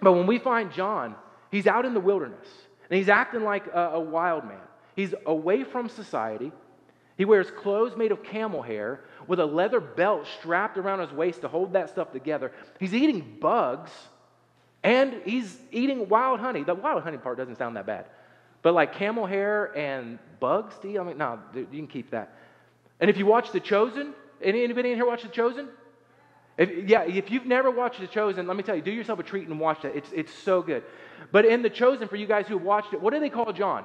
But 0.00 0.12
when 0.12 0.28
we 0.28 0.38
find 0.38 0.70
John, 0.72 1.16
He's 1.56 1.66
out 1.66 1.86
in 1.86 1.94
the 1.94 2.00
wilderness 2.00 2.46
and 2.90 2.98
he's 2.98 3.08
acting 3.08 3.42
like 3.42 3.66
a, 3.68 3.92
a 3.94 4.00
wild 4.00 4.44
man. 4.44 4.60
He's 4.94 5.14
away 5.24 5.64
from 5.64 5.88
society. 5.88 6.52
He 7.16 7.24
wears 7.24 7.50
clothes 7.50 7.96
made 7.96 8.12
of 8.12 8.22
camel 8.22 8.60
hair 8.60 9.00
with 9.26 9.40
a 9.40 9.46
leather 9.46 9.80
belt 9.80 10.26
strapped 10.38 10.76
around 10.76 10.98
his 10.98 11.12
waist 11.12 11.40
to 11.40 11.48
hold 11.48 11.72
that 11.72 11.88
stuff 11.88 12.12
together. 12.12 12.52
He's 12.78 12.92
eating 12.92 13.38
bugs 13.40 13.90
and 14.82 15.14
he's 15.24 15.56
eating 15.72 16.10
wild 16.10 16.40
honey. 16.40 16.62
The 16.62 16.74
wild 16.74 17.02
honey 17.02 17.16
part 17.16 17.38
doesn't 17.38 17.56
sound 17.56 17.76
that 17.76 17.86
bad. 17.86 18.04
But 18.60 18.74
like 18.74 18.92
camel 18.92 19.24
hair 19.24 19.74
and 19.74 20.18
bugs, 20.40 20.74
do 20.82 20.90
you? 20.90 21.00
I 21.00 21.04
mean, 21.04 21.16
no, 21.16 21.38
you 21.54 21.64
can 21.64 21.86
keep 21.86 22.10
that. 22.10 22.34
And 23.00 23.08
if 23.08 23.16
you 23.16 23.24
watch 23.24 23.50
The 23.50 23.60
Chosen, 23.60 24.12
anybody 24.42 24.90
in 24.90 24.96
here 24.96 25.06
watch 25.06 25.22
The 25.22 25.28
Chosen? 25.28 25.68
If, 26.58 26.88
yeah, 26.88 27.02
if 27.02 27.30
you've 27.30 27.46
never 27.46 27.70
watched 27.70 28.00
The 28.00 28.06
Chosen, 28.06 28.46
let 28.46 28.56
me 28.56 28.62
tell 28.62 28.76
you, 28.76 28.82
do 28.82 28.90
yourself 28.90 29.18
a 29.18 29.22
treat 29.22 29.46
and 29.46 29.60
watch 29.60 29.82
that. 29.82 29.94
It's, 29.94 30.10
it's 30.12 30.32
so 30.32 30.62
good. 30.62 30.84
But 31.30 31.44
in 31.44 31.62
The 31.62 31.70
Chosen, 31.70 32.08
for 32.08 32.16
you 32.16 32.26
guys 32.26 32.46
who 32.46 32.54
have 32.54 32.66
watched 32.66 32.94
it, 32.94 33.00
what 33.00 33.12
do 33.12 33.20
they 33.20 33.30
call 33.30 33.52
John? 33.52 33.84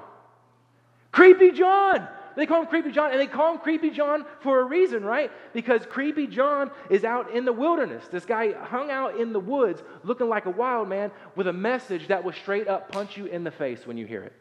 Creepy 1.12 1.52
John! 1.52 2.08
They 2.36 2.46
call 2.46 2.62
him 2.62 2.68
Creepy 2.68 2.92
John, 2.92 3.12
and 3.12 3.20
they 3.20 3.28
call 3.28 3.54
him 3.54 3.60
Creepy 3.60 3.90
John 3.90 4.26
for 4.40 4.62
a 4.62 4.64
reason, 4.64 5.04
right? 5.04 5.32
Because 5.54 5.86
Creepy 5.86 6.28
John 6.28 6.72
is 6.90 7.04
out 7.04 7.32
in 7.32 7.44
the 7.44 7.52
wilderness. 7.52 8.06
This 8.10 8.26
guy 8.26 8.54
hung 8.54 8.90
out 8.90 9.18
in 9.18 9.34
the 9.34 9.40
woods 9.40 9.84
looking 10.04 10.30
like 10.30 10.46
a 10.46 10.52
wild 10.52 10.88
man 10.88 11.12
with 11.36 11.48
a 11.48 11.54
message 11.54 12.08
that 12.08 12.24
will 12.24 12.32
straight 12.32 12.70
up 12.70 12.90
punch 12.92 13.18
you 13.18 13.26
in 13.26 13.44
the 13.44 13.52
face 13.52 13.86
when 13.86 13.98
you 13.98 14.06
hear 14.06 14.24
it. 14.24 14.34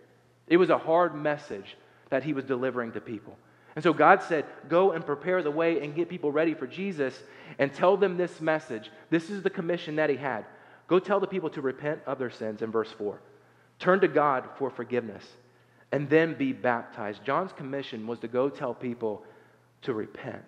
It 0.47 0.57
was 0.57 0.71
a 0.71 0.79
hard 0.79 1.15
message 1.15 1.77
that 2.11 2.23
he 2.23 2.33
was 2.33 2.45
delivering 2.45 2.93
to 2.93 3.01
people. 3.01 3.37
And 3.77 3.83
so 3.83 3.93
God 3.93 4.23
said, 4.23 4.45
Go 4.69 4.93
and 4.93 5.05
prepare 5.05 5.43
the 5.43 5.51
way 5.51 5.81
and 5.81 5.95
get 5.95 6.09
people 6.09 6.33
ready 6.33 6.55
for 6.55 6.67
Jesus 6.67 7.21
and 7.61 7.73
tell 7.73 7.97
them 7.97 8.17
this 8.17 8.41
message. 8.41 8.91
This 9.11 9.31
is 9.31 9.45
the 9.45 9.51
commission 9.51 9.97
that 9.97 10.11
He 10.11 10.17
had. 10.17 10.45
Go 10.89 10.99
tell 10.99 11.21
the 11.21 11.27
people 11.29 11.51
to 11.51 11.61
repent 11.61 12.01
of 12.07 12.19
their 12.19 12.31
sins 12.31 12.63
in 12.63 12.73
verse 12.73 12.91
4. 12.91 13.21
Turn 13.79 14.01
to 14.01 14.09
God 14.09 14.49
for 14.59 14.71
forgiveness 14.71 15.25
and 15.93 16.09
then 16.09 16.35
be 16.35 16.53
baptized. 16.53 17.23
John's 17.25 17.53
commission 17.53 18.07
was 18.07 18.19
to 18.21 18.29
go 18.29 18.49
tell 18.49 18.75
people 18.75 19.23
to 19.83 19.93
repent, 19.93 20.45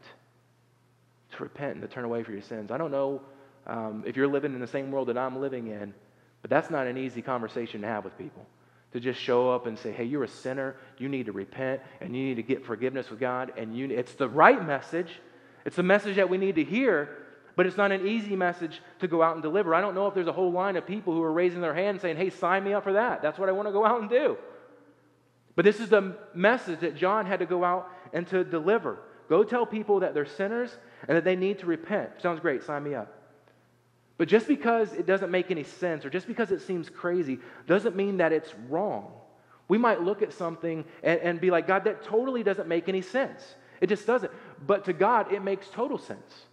to 1.36 1.42
repent 1.42 1.74
and 1.74 1.82
to 1.82 1.88
turn 1.88 2.04
away 2.04 2.22
from 2.22 2.34
your 2.34 2.42
sins. 2.42 2.70
I 2.70 2.78
don't 2.78 2.90
know 2.90 3.20
um, 3.66 4.04
if 4.06 4.16
you're 4.16 4.28
living 4.28 4.54
in 4.54 4.60
the 4.60 4.66
same 4.66 4.90
world 4.90 5.08
that 5.08 5.18
I'm 5.18 5.40
living 5.40 5.68
in, 5.68 5.94
but 6.40 6.50
that's 6.50 6.70
not 6.70 6.86
an 6.86 6.96
easy 6.96 7.22
conversation 7.22 7.82
to 7.82 7.86
have 7.86 8.04
with 8.04 8.16
people. 8.18 8.44
To 8.92 9.00
just 9.00 9.20
show 9.20 9.50
up 9.50 9.66
and 9.66 9.78
say, 9.78 9.92
hey, 9.92 10.04
you're 10.04 10.24
a 10.24 10.28
sinner, 10.28 10.76
you 10.98 11.08
need 11.08 11.26
to 11.26 11.32
repent, 11.32 11.80
and 12.00 12.14
you 12.14 12.22
need 12.24 12.36
to 12.36 12.42
get 12.42 12.64
forgiveness 12.64 13.08
with 13.10 13.20
God, 13.20 13.52
and 13.56 13.76
you, 13.76 13.88
it's 13.90 14.14
the 14.14 14.28
right 14.28 14.64
message. 14.66 15.18
It's 15.64 15.78
a 15.78 15.82
message 15.82 16.16
that 16.16 16.28
we 16.28 16.38
need 16.38 16.56
to 16.56 16.64
hear, 16.64 17.08
but 17.56 17.66
it's 17.66 17.76
not 17.76 17.92
an 17.92 18.06
easy 18.06 18.36
message 18.36 18.80
to 19.00 19.08
go 19.08 19.22
out 19.22 19.34
and 19.34 19.42
deliver. 19.42 19.74
I 19.74 19.80
don't 19.80 19.94
know 19.94 20.06
if 20.06 20.14
there's 20.14 20.26
a 20.26 20.32
whole 20.32 20.52
line 20.52 20.76
of 20.76 20.86
people 20.86 21.12
who 21.12 21.22
are 21.22 21.32
raising 21.32 21.60
their 21.60 21.74
hand 21.74 22.00
saying, 22.00 22.16
hey, 22.16 22.30
sign 22.30 22.64
me 22.64 22.72
up 22.72 22.84
for 22.84 22.94
that. 22.94 23.22
That's 23.22 23.38
what 23.38 23.48
I 23.48 23.52
want 23.52 23.68
to 23.68 23.72
go 23.72 23.84
out 23.84 24.00
and 24.00 24.10
do. 24.10 24.36
But 25.54 25.64
this 25.64 25.80
is 25.80 25.90
the 25.90 26.16
message 26.34 26.80
that 26.80 26.96
John 26.96 27.26
had 27.26 27.40
to 27.40 27.46
go 27.46 27.62
out 27.62 27.90
and 28.12 28.26
to 28.28 28.42
deliver. 28.42 28.98
Go 29.28 29.44
tell 29.44 29.66
people 29.66 30.00
that 30.00 30.14
they're 30.14 30.26
sinners 30.26 30.76
and 31.06 31.16
that 31.16 31.24
they 31.24 31.36
need 31.36 31.58
to 31.60 31.66
repent. 31.66 32.20
Sounds 32.20 32.40
great, 32.40 32.62
sign 32.62 32.82
me 32.82 32.94
up. 32.94 33.12
But 34.18 34.28
just 34.28 34.46
because 34.46 34.92
it 34.92 35.06
doesn't 35.06 35.30
make 35.30 35.50
any 35.50 35.64
sense 35.64 36.04
or 36.04 36.10
just 36.10 36.26
because 36.26 36.52
it 36.52 36.60
seems 36.60 36.88
crazy 36.88 37.38
doesn't 37.66 37.96
mean 37.96 38.18
that 38.18 38.32
it's 38.32 38.54
wrong. 38.68 39.12
We 39.68 39.78
might 39.78 40.02
look 40.02 40.22
at 40.22 40.32
something 40.32 40.84
and, 41.02 41.20
and 41.20 41.40
be 41.40 41.50
like, 41.50 41.66
God, 41.66 41.84
that 41.84 42.02
totally 42.02 42.42
doesn't 42.42 42.68
make 42.68 42.88
any 42.88 43.02
sense. 43.02 43.42
It 43.80 43.88
just 43.88 44.06
doesn't. 44.06 44.30
But 44.66 44.84
to 44.86 44.92
God, 44.92 45.32
it 45.32 45.42
makes 45.42 45.68
total 45.68 45.98
sense. 45.98 46.46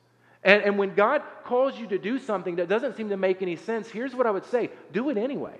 And, 0.43 0.63
and 0.63 0.77
when 0.77 0.95
God 0.95 1.21
calls 1.43 1.77
you 1.77 1.87
to 1.87 1.97
do 1.97 2.17
something 2.17 2.55
that 2.57 2.69
doesn't 2.69 2.95
seem 2.95 3.09
to 3.09 3.17
make 3.17 3.41
any 3.41 3.55
sense, 3.55 3.89
here's 3.89 4.15
what 4.15 4.25
I 4.25 4.31
would 4.31 4.45
say 4.45 4.69
do 4.91 5.09
it 5.09 5.17
anyway. 5.17 5.57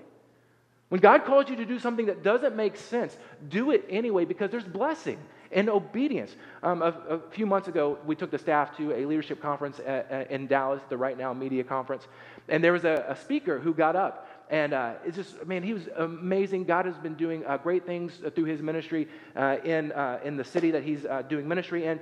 When 0.90 1.02
God 1.02 1.26
calls 1.26 1.50
you 1.50 1.56
to 1.58 1.66
do 1.66 1.78
something 1.78 2.08
that 2.08 2.24
doesn't 2.24 2.56
make 2.56 2.76
sense, 2.76 3.16
do 3.48 3.72
it 3.72 3.86
anyway 3.90 4.26
because 4.26 4.50
there's 4.50 4.64
blessing 4.64 5.20
and 5.52 5.70
obedience. 5.70 6.36
Um, 6.64 6.82
a, 6.82 6.88
a, 6.88 7.20
few 7.32 7.46
months 7.46 7.68
ago, 7.68 7.98
we 8.06 8.16
took 8.16 8.32
the 8.32 8.38
staff 8.38 8.76
to 8.78 8.94
a 8.94 9.06
leadership 9.06 9.42
conference 9.42 9.80
at, 9.80 10.10
at, 10.10 10.32
in 10.32 10.48
Dallas, 10.48 10.82
the 10.90 10.98
Right 10.98 11.18
Now 11.18 11.34
Media 11.34 11.64
Conference, 11.64 12.08
and 12.48 12.64
there 12.64 12.74
was 12.74 12.86
a, 12.86 13.06
a 13.08 13.16
speaker 13.16 13.60
who 13.60 13.74
got 13.74 13.96
up. 13.96 14.28
And 14.52 14.74
uh, 14.74 14.94
it's 15.06 15.16
just, 15.16 15.46
man, 15.46 15.62
he 15.62 15.74
was 15.74 15.88
amazing. 15.96 16.64
God 16.64 16.88
has 16.88 16.98
been 16.98 17.14
doing 17.14 17.46
uh, 17.46 17.58
great 17.58 17.86
things 17.86 18.20
through 18.34 18.46
his 18.46 18.64
ministry 18.64 19.08
uh, 19.36 19.58
in, 19.64 19.92
uh, 19.92 20.20
in 20.24 20.38
the 20.38 20.44
city 20.44 20.72
that 20.72 20.84
he's 20.84 21.06
uh, 21.06 21.22
doing 21.22 21.48
ministry 21.48 21.86
in. 21.86 22.00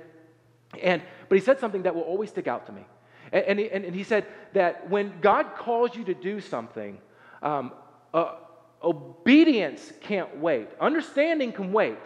And, 0.82 1.02
but 1.28 1.38
he 1.38 1.44
said 1.44 1.60
something 1.60 1.82
that 1.82 1.94
will 1.94 2.02
always 2.02 2.30
stick 2.30 2.46
out 2.46 2.66
to 2.66 2.72
me. 2.72 2.84
And, 3.32 3.44
and, 3.44 3.58
he, 3.58 3.70
and 3.70 3.94
he 3.94 4.04
said 4.04 4.26
that 4.52 4.88
when 4.88 5.20
God 5.20 5.54
calls 5.56 5.94
you 5.94 6.04
to 6.04 6.14
do 6.14 6.40
something, 6.40 6.98
um, 7.42 7.72
uh, 8.12 8.34
Obedience 8.82 9.92
can't 10.00 10.38
wait. 10.38 10.68
Understanding 10.80 11.52
can 11.52 11.72
wait, 11.72 11.98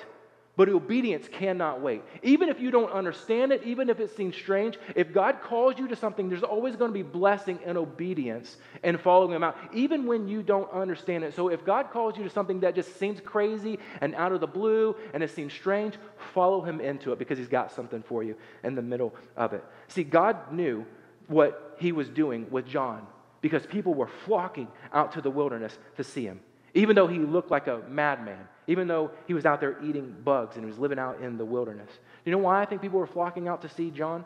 but 0.54 0.68
obedience 0.68 1.28
cannot 1.28 1.80
wait. 1.80 2.02
Even 2.22 2.50
if 2.50 2.60
you 2.60 2.70
don't 2.70 2.90
understand 2.92 3.52
it, 3.52 3.62
even 3.64 3.88
if 3.88 4.00
it 4.00 4.14
seems 4.14 4.36
strange, 4.36 4.78
if 4.94 5.12
God 5.12 5.40
calls 5.42 5.78
you 5.78 5.88
to 5.88 5.96
something, 5.96 6.28
there's 6.28 6.42
always 6.42 6.76
going 6.76 6.90
to 6.90 6.94
be 6.94 7.02
blessing 7.02 7.58
and 7.64 7.78
obedience 7.78 8.58
and 8.82 9.00
following 9.00 9.32
Him 9.34 9.42
out, 9.42 9.56
even 9.72 10.04
when 10.04 10.28
you 10.28 10.42
don't 10.42 10.70
understand 10.70 11.24
it. 11.24 11.34
So 11.34 11.48
if 11.48 11.64
God 11.64 11.90
calls 11.90 12.18
you 12.18 12.24
to 12.24 12.30
something 12.30 12.60
that 12.60 12.74
just 12.74 12.98
seems 12.98 13.18
crazy 13.20 13.78
and 14.02 14.14
out 14.14 14.32
of 14.32 14.40
the 14.40 14.46
blue 14.46 14.94
and 15.14 15.22
it 15.22 15.30
seems 15.30 15.54
strange, 15.54 15.94
follow 16.34 16.60
Him 16.60 16.80
into 16.80 17.12
it 17.12 17.18
because 17.18 17.38
He's 17.38 17.48
got 17.48 17.72
something 17.72 18.02
for 18.02 18.22
you 18.22 18.36
in 18.62 18.74
the 18.74 18.82
middle 18.82 19.14
of 19.36 19.54
it. 19.54 19.64
See, 19.88 20.04
God 20.04 20.52
knew 20.52 20.84
what 21.28 21.76
He 21.78 21.92
was 21.92 22.10
doing 22.10 22.46
with 22.50 22.66
John 22.66 23.06
because 23.40 23.64
people 23.64 23.94
were 23.94 24.10
flocking 24.26 24.68
out 24.92 25.12
to 25.12 25.22
the 25.22 25.30
wilderness 25.30 25.78
to 25.96 26.04
see 26.04 26.24
Him 26.24 26.40
even 26.74 26.96
though 26.96 27.06
he 27.06 27.18
looked 27.18 27.50
like 27.50 27.66
a 27.66 27.82
madman, 27.88 28.48
even 28.66 28.86
though 28.86 29.10
he 29.26 29.34
was 29.34 29.44
out 29.44 29.60
there 29.60 29.82
eating 29.82 30.14
bugs 30.24 30.56
and 30.56 30.64
he 30.64 30.70
was 30.70 30.78
living 30.78 30.98
out 30.98 31.20
in 31.20 31.36
the 31.36 31.44
wilderness. 31.44 31.90
You 32.24 32.32
know 32.32 32.38
why 32.38 32.62
I 32.62 32.66
think 32.66 32.80
people 32.80 32.98
were 32.98 33.06
flocking 33.06 33.48
out 33.48 33.62
to 33.62 33.68
see 33.68 33.90
John? 33.90 34.24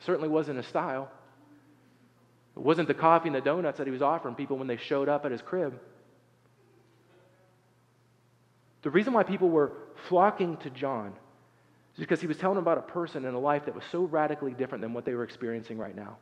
Certainly 0.00 0.28
wasn't 0.28 0.58
his 0.58 0.66
style. 0.66 1.10
It 2.56 2.62
wasn't 2.62 2.88
the 2.88 2.94
coffee 2.94 3.28
and 3.28 3.34
the 3.34 3.40
donuts 3.40 3.78
that 3.78 3.86
he 3.86 3.90
was 3.90 4.02
offering 4.02 4.34
people 4.34 4.56
when 4.56 4.66
they 4.66 4.76
showed 4.76 5.08
up 5.08 5.24
at 5.24 5.32
his 5.32 5.42
crib. 5.42 5.78
The 8.82 8.90
reason 8.90 9.12
why 9.12 9.24
people 9.24 9.48
were 9.48 9.72
flocking 10.08 10.56
to 10.58 10.70
John 10.70 11.12
is 11.94 12.00
because 12.00 12.20
he 12.20 12.26
was 12.26 12.36
telling 12.36 12.58
about 12.58 12.78
a 12.78 12.82
person 12.82 13.24
and 13.24 13.34
a 13.34 13.38
life 13.38 13.64
that 13.64 13.74
was 13.74 13.84
so 13.90 14.04
radically 14.04 14.52
different 14.52 14.82
than 14.82 14.92
what 14.92 15.04
they 15.04 15.14
were 15.14 15.24
experiencing 15.24 15.78
right 15.78 15.96
now. 15.96 16.18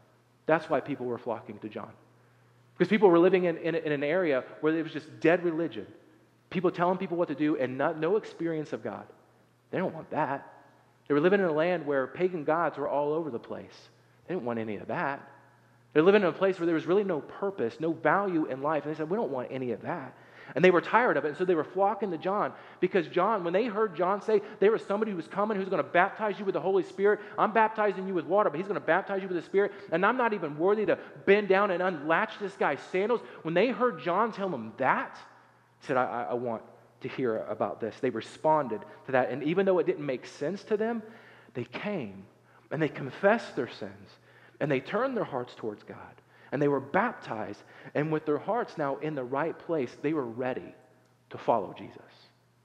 That's 0.46 0.68
why 0.70 0.80
people 0.80 1.06
were 1.06 1.18
flocking 1.18 1.58
to 1.58 1.68
John. 1.68 1.90
Because 2.76 2.88
people 2.88 3.08
were 3.08 3.18
living 3.18 3.44
in, 3.44 3.56
in, 3.58 3.74
in, 3.74 3.92
an 3.92 4.02
area 4.02 4.44
where 4.60 4.76
it 4.76 4.82
was 4.82 4.92
just 4.92 5.20
dead 5.20 5.44
religion. 5.44 5.86
People 6.54 6.70
telling 6.70 6.98
people 6.98 7.16
what 7.16 7.26
to 7.26 7.34
do 7.34 7.56
and 7.56 7.76
not, 7.76 7.98
no 7.98 8.14
experience 8.14 8.72
of 8.72 8.84
God. 8.84 9.04
They 9.72 9.78
don't 9.78 9.92
want 9.92 10.08
that. 10.12 10.52
They 11.08 11.14
were 11.14 11.20
living 11.20 11.40
in 11.40 11.46
a 11.46 11.52
land 11.52 11.84
where 11.84 12.06
pagan 12.06 12.44
gods 12.44 12.78
were 12.78 12.88
all 12.88 13.12
over 13.12 13.28
the 13.28 13.40
place. 13.40 13.74
They 14.28 14.34
didn't 14.34 14.46
want 14.46 14.60
any 14.60 14.76
of 14.76 14.86
that. 14.86 15.28
They're 15.92 16.04
living 16.04 16.22
in 16.22 16.28
a 16.28 16.32
place 16.32 16.60
where 16.60 16.66
there 16.66 16.76
was 16.76 16.86
really 16.86 17.02
no 17.02 17.22
purpose, 17.22 17.80
no 17.80 17.92
value 17.92 18.46
in 18.46 18.62
life. 18.62 18.84
And 18.84 18.94
they 18.94 18.96
said, 18.96 19.10
We 19.10 19.16
don't 19.16 19.32
want 19.32 19.48
any 19.50 19.72
of 19.72 19.82
that. 19.82 20.16
And 20.54 20.64
they 20.64 20.70
were 20.70 20.80
tired 20.80 21.16
of 21.16 21.24
it. 21.24 21.28
And 21.28 21.36
so 21.36 21.44
they 21.44 21.56
were 21.56 21.64
flocking 21.64 22.12
to 22.12 22.18
John 22.18 22.52
because 22.78 23.08
John, 23.08 23.42
when 23.42 23.52
they 23.52 23.64
heard 23.64 23.96
John 23.96 24.22
say 24.22 24.40
there 24.60 24.70
was 24.70 24.82
somebody 24.84 25.10
who 25.10 25.16
was 25.16 25.26
coming 25.26 25.58
who's 25.58 25.68
going 25.68 25.82
to 25.82 25.90
baptize 25.90 26.38
you 26.38 26.44
with 26.44 26.52
the 26.52 26.60
Holy 26.60 26.84
Spirit, 26.84 27.18
I'm 27.36 27.52
baptizing 27.52 28.06
you 28.06 28.14
with 28.14 28.26
water, 28.26 28.48
but 28.48 28.58
he's 28.58 28.68
going 28.68 28.80
to 28.80 28.86
baptize 28.86 29.22
you 29.22 29.28
with 29.28 29.38
the 29.38 29.42
Spirit, 29.42 29.72
and 29.90 30.06
I'm 30.06 30.16
not 30.16 30.34
even 30.34 30.56
worthy 30.56 30.86
to 30.86 31.00
bend 31.26 31.48
down 31.48 31.72
and 31.72 31.82
unlatch 31.82 32.38
this 32.38 32.54
guy's 32.54 32.78
sandals. 32.92 33.22
When 33.42 33.54
they 33.54 33.70
heard 33.70 34.00
John 34.00 34.30
tell 34.30 34.48
them 34.48 34.72
that, 34.76 35.18
said, 35.86 35.96
I, 35.96 36.28
I 36.30 36.34
want 36.34 36.62
to 37.02 37.08
hear 37.08 37.38
about 37.48 37.80
this. 37.80 37.94
They 38.00 38.10
responded 38.10 38.80
to 39.06 39.12
that. 39.12 39.30
And 39.30 39.42
even 39.42 39.66
though 39.66 39.78
it 39.78 39.86
didn't 39.86 40.06
make 40.06 40.26
sense 40.26 40.62
to 40.64 40.76
them, 40.76 41.02
they 41.54 41.64
came 41.64 42.24
and 42.70 42.82
they 42.82 42.88
confessed 42.88 43.56
their 43.56 43.68
sins 43.68 44.10
and 44.60 44.70
they 44.70 44.80
turned 44.80 45.16
their 45.16 45.24
hearts 45.24 45.54
towards 45.54 45.82
God 45.82 45.98
and 46.52 46.60
they 46.60 46.68
were 46.68 46.80
baptized. 46.80 47.62
And 47.94 48.10
with 48.10 48.26
their 48.26 48.38
hearts 48.38 48.78
now 48.78 48.96
in 48.96 49.14
the 49.14 49.24
right 49.24 49.58
place, 49.58 49.96
they 50.02 50.12
were 50.12 50.26
ready 50.26 50.74
to 51.30 51.38
follow 51.38 51.74
Jesus 51.76 52.00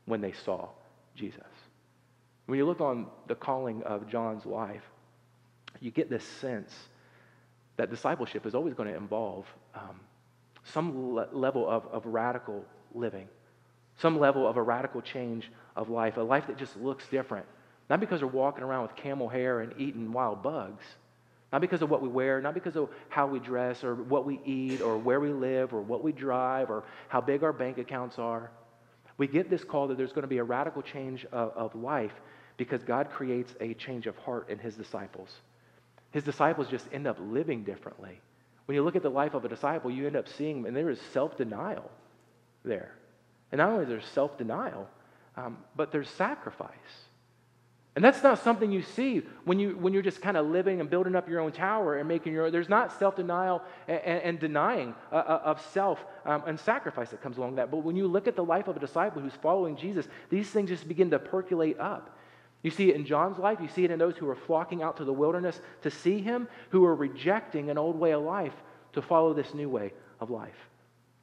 when 0.05 0.21
they 0.21 0.32
saw 0.32 0.69
Jesus. 1.15 1.41
When 2.45 2.58
you 2.58 2.65
look 2.65 2.82
on 2.82 3.08
the 3.27 3.36
calling 3.36 3.84
of 3.84 4.08
John's 4.08 4.45
life, 4.45 4.84
you 5.79 5.91
get 5.91 6.10
this 6.10 6.23
sense 6.23 6.73
that 7.77 7.89
discipleship 7.89 8.45
is 8.45 8.55
always 8.55 8.73
going 8.73 8.89
to 8.89 8.95
involve 8.95 9.45
um, 9.75 9.99
some 10.63 11.13
le- 11.13 11.29
level 11.32 11.69
of, 11.69 11.86
of 11.88 12.05
radical 12.05 12.65
living, 12.93 13.28
some 13.97 14.19
level 14.19 14.47
of 14.47 14.58
a 14.58 14.62
radical 14.62 15.02
change 15.02 15.52
of 15.75 15.89
life, 15.89 16.17
a 16.17 16.21
life 16.21 16.47
that 16.47 16.58
just 16.58 16.78
looks 16.78 17.08
different. 17.08 17.45
Not 17.89 17.99
because 17.99 18.21
we're 18.21 18.28
walking 18.28 18.63
around 18.63 18.84
with 18.84 18.95
camel 18.95 19.28
hair 19.28 19.62
and 19.62 19.73
eating 19.80 20.12
wild 20.12 20.43
bugs, 20.43 20.84
not 21.52 21.62
because 21.62 21.82
of 21.82 21.89
what 21.89 22.02
we 22.02 22.08
wear, 22.08 22.39
not 22.41 22.54
because 22.54 22.75
of 22.75 22.89
how 23.10 23.25
we 23.25 23.39
dress 23.39 23.84
or 23.84 23.95
what 23.95 24.25
we 24.25 24.39
eat 24.45 24.82
or 24.82 24.97
where 24.97 25.19
we 25.19 25.30
live 25.30 25.73
or 25.73 25.82
what 25.82 26.04
we 26.04 26.12
drive 26.12 26.69
or 26.69 26.84
how 27.08 27.19
big 27.19 27.43
our 27.43 27.54
bank 27.54 27.80
accounts 27.80 28.19
are. 28.19 28.52
We 29.17 29.28
get 29.28 29.49
this 29.49 29.63
call 29.63 29.88
that 29.88 29.97
there's 29.97 30.12
going 30.12 30.21
to 30.21 30.28
be 30.28 30.38
a 30.38 30.43
radical 30.43 30.82
change 30.82 31.25
of, 31.32 31.52
of 31.56 31.75
life 31.75 32.13
because 32.58 32.84
God 32.84 33.10
creates 33.10 33.56
a 33.60 33.73
change 33.73 34.06
of 34.06 34.15
heart 34.17 34.49
in 34.49 34.60
his 34.60 34.75
disciples. 34.75 35.30
His 36.12 36.23
disciples 36.23 36.67
just 36.67 36.88
end 36.93 37.08
up 37.08 37.17
living 37.19 37.63
differently. 37.63 38.21
When 38.65 38.75
you 38.75 38.84
look 38.84 38.95
at 38.95 39.02
the 39.04 39.10
life 39.10 39.34
of 39.34 39.45
a 39.45 39.49
disciple, 39.49 39.89
you 39.89 40.06
end 40.06 40.15
up 40.15 40.28
seeing, 40.28 40.67
and 40.67 40.75
there 40.75 40.89
is 40.89 40.99
self 41.12 41.36
denial 41.38 41.89
there. 42.63 42.93
And 43.52 43.60
not 43.60 43.69
only 43.69 43.86
there's 43.86 44.06
self 44.06 44.38
denial, 44.38 44.88
um, 45.36 45.58
but 45.76 45.91
there's 45.91 46.10
sacrifice. 46.10 46.69
And 47.95 48.06
that's 48.06 48.22
not 48.24 48.39
something 48.39 48.72
you 48.72 48.84
see 48.84 49.24
when, 49.45 49.60
you, 49.60 49.76
when 49.76 49.93
you're 49.93 50.04
just 50.04 50.22
kind 50.22 50.38
of 50.38 50.45
living 50.45 50.80
and 50.80 50.89
building 50.89 51.15
up 51.15 51.28
your 51.28 51.41
own 51.41 51.52
tower 51.52 51.98
and 51.98 52.08
making 52.08 52.34
your 52.34 52.45
own. 52.45 52.52
There's 52.52 52.69
not 52.69 52.98
self 52.98 53.15
denial 53.15 53.62
and, 53.88 54.00
and, 54.22 54.39
denying 54.39 54.93
uh, 55.12 55.15
uh, 55.15 55.41
of 55.43 55.62
self 55.74 56.00
um, 56.26 56.43
and 56.45 56.60
sacrifice 56.60 57.10
that 57.10 57.22
comes 57.22 57.38
along 57.38 57.56
that. 57.56 57.72
But 57.72 57.78
when 57.78 57.95
you 57.95 58.08
look 58.08 58.28
at 58.28 58.36
the 58.36 58.43
life 58.43 58.67
of 58.67 58.78
a 58.78 58.80
disciple 58.80 59.22
who's 59.22 59.34
following 59.41 59.76
Jesus, 59.76 60.08
these 60.30 60.50
things 60.50 60.69
just 60.69 60.88
begin 60.88 61.10
to 61.10 61.19
percolate 61.19 61.80
up. 61.80 62.15
You 62.62 62.72
see 62.72 62.89
it 62.89 62.95
in 62.95 63.06
John's 63.06 63.38
life, 63.38 63.60
you 63.62 63.69
see 63.69 63.86
it 63.86 63.91
in 63.91 64.00
those 64.00 64.17
who 64.17 64.30
are 64.30 64.36
flocking 64.36 64.84
out 64.84 64.98
to 64.98 65.06
the 65.06 65.13
wilderness 65.13 65.60
to 65.82 65.89
see 65.89 66.19
him, 66.19 66.48
who 66.69 66.86
are 66.86 66.95
rejecting 66.95 67.69
an 67.69 67.78
old 67.78 67.98
way 67.98 68.12
of 68.12 68.22
life 68.22 68.54
to 68.93 69.02
follow 69.02 69.34
this 69.34 69.54
new 69.54 69.69
way 69.69 69.93
of 70.19 70.30
life. 70.30 70.68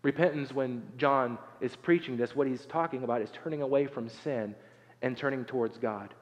Repentance, 0.07 0.53
when 0.53 0.85
John 0.99 1.37
is 1.61 1.75
preaching 1.75 2.17
this, 2.17 2.37
what 2.37 2.47
he's 2.47 2.65
talking 2.67 3.03
about 3.03 3.23
is 3.23 3.31
turning 3.43 3.61
away 3.61 3.89
from 3.89 4.09
sin 4.09 4.55
and 5.03 5.17
turning 5.17 5.45
towards 5.45 5.79
God. 5.79 6.15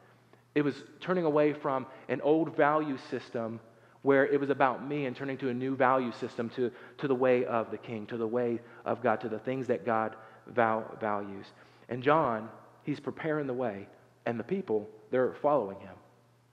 It 0.54 0.62
was 0.62 0.74
turning 1.00 1.26
away 1.26 1.52
from 1.52 1.84
an 2.08 2.22
old 2.22 2.56
value 2.56 2.96
system 3.10 3.60
where 4.00 4.26
it 4.26 4.40
was 4.40 4.48
about 4.48 4.88
me 4.88 5.04
and 5.04 5.14
turning 5.14 5.36
to 5.36 5.50
a 5.50 5.54
new 5.54 5.76
value 5.76 6.12
system, 6.12 6.48
to, 6.56 6.70
to 6.96 7.06
the 7.06 7.14
way 7.14 7.44
of 7.44 7.70
the 7.70 7.76
king, 7.76 8.06
to 8.06 8.16
the 8.16 8.26
way 8.26 8.58
of 8.86 9.02
God, 9.02 9.20
to 9.20 9.28
the 9.28 9.38
things 9.38 9.66
that 9.66 9.84
God 9.84 10.16
val- 10.46 10.96
values. 10.98 11.44
And 11.90 12.02
John, 12.02 12.48
he's 12.84 13.00
preparing 13.00 13.46
the 13.46 13.52
way 13.52 13.86
and 14.24 14.40
the 14.40 14.44
people 14.44 14.88
they're 15.10 15.34
following 15.42 15.78
him. 15.80 15.94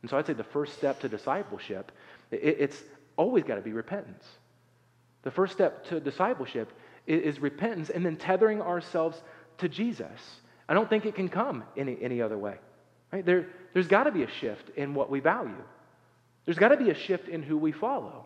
And 0.01 0.11
so 0.11 0.17
I'd 0.17 0.27
say 0.27 0.33
the 0.33 0.43
first 0.43 0.77
step 0.77 0.99
to 0.99 1.07
discipleship, 1.07 1.93
it, 2.29 2.57
it's 2.59 2.83
always 3.15 3.45
got 3.45 3.55
to 3.55 3.61
be 3.61 3.71
repentance. 3.71 4.25
The 5.23 5.31
first 5.31 5.53
step 5.53 5.85
to 5.85 6.01
discipleship 6.01 6.73
is, 7.11 7.39
repentance 7.39 7.89
and 7.89 8.05
then 8.05 8.17
tethering 8.17 8.61
ourselves 8.61 9.21
to 9.59 9.69
Jesus. 9.69 10.19
I 10.67 10.73
don't 10.73 10.89
think 10.89 11.05
it 11.05 11.15
can 11.15 11.29
come 11.29 11.63
any, 11.75 11.97
any 12.01 12.21
other 12.21 12.37
way. 12.37 12.55
Right? 13.11 13.25
There, 13.25 13.47
there's 13.73 13.87
got 13.87 14.05
to 14.05 14.11
be 14.11 14.23
a 14.23 14.31
shift 14.39 14.69
in 14.75 14.93
what 14.93 15.09
we 15.09 15.19
value. 15.19 15.63
There's 16.45 16.57
got 16.57 16.69
to 16.69 16.77
be 16.77 16.89
a 16.89 16.95
shift 16.95 17.27
in 17.27 17.43
who 17.43 17.57
we 17.57 17.71
follow. 17.71 18.25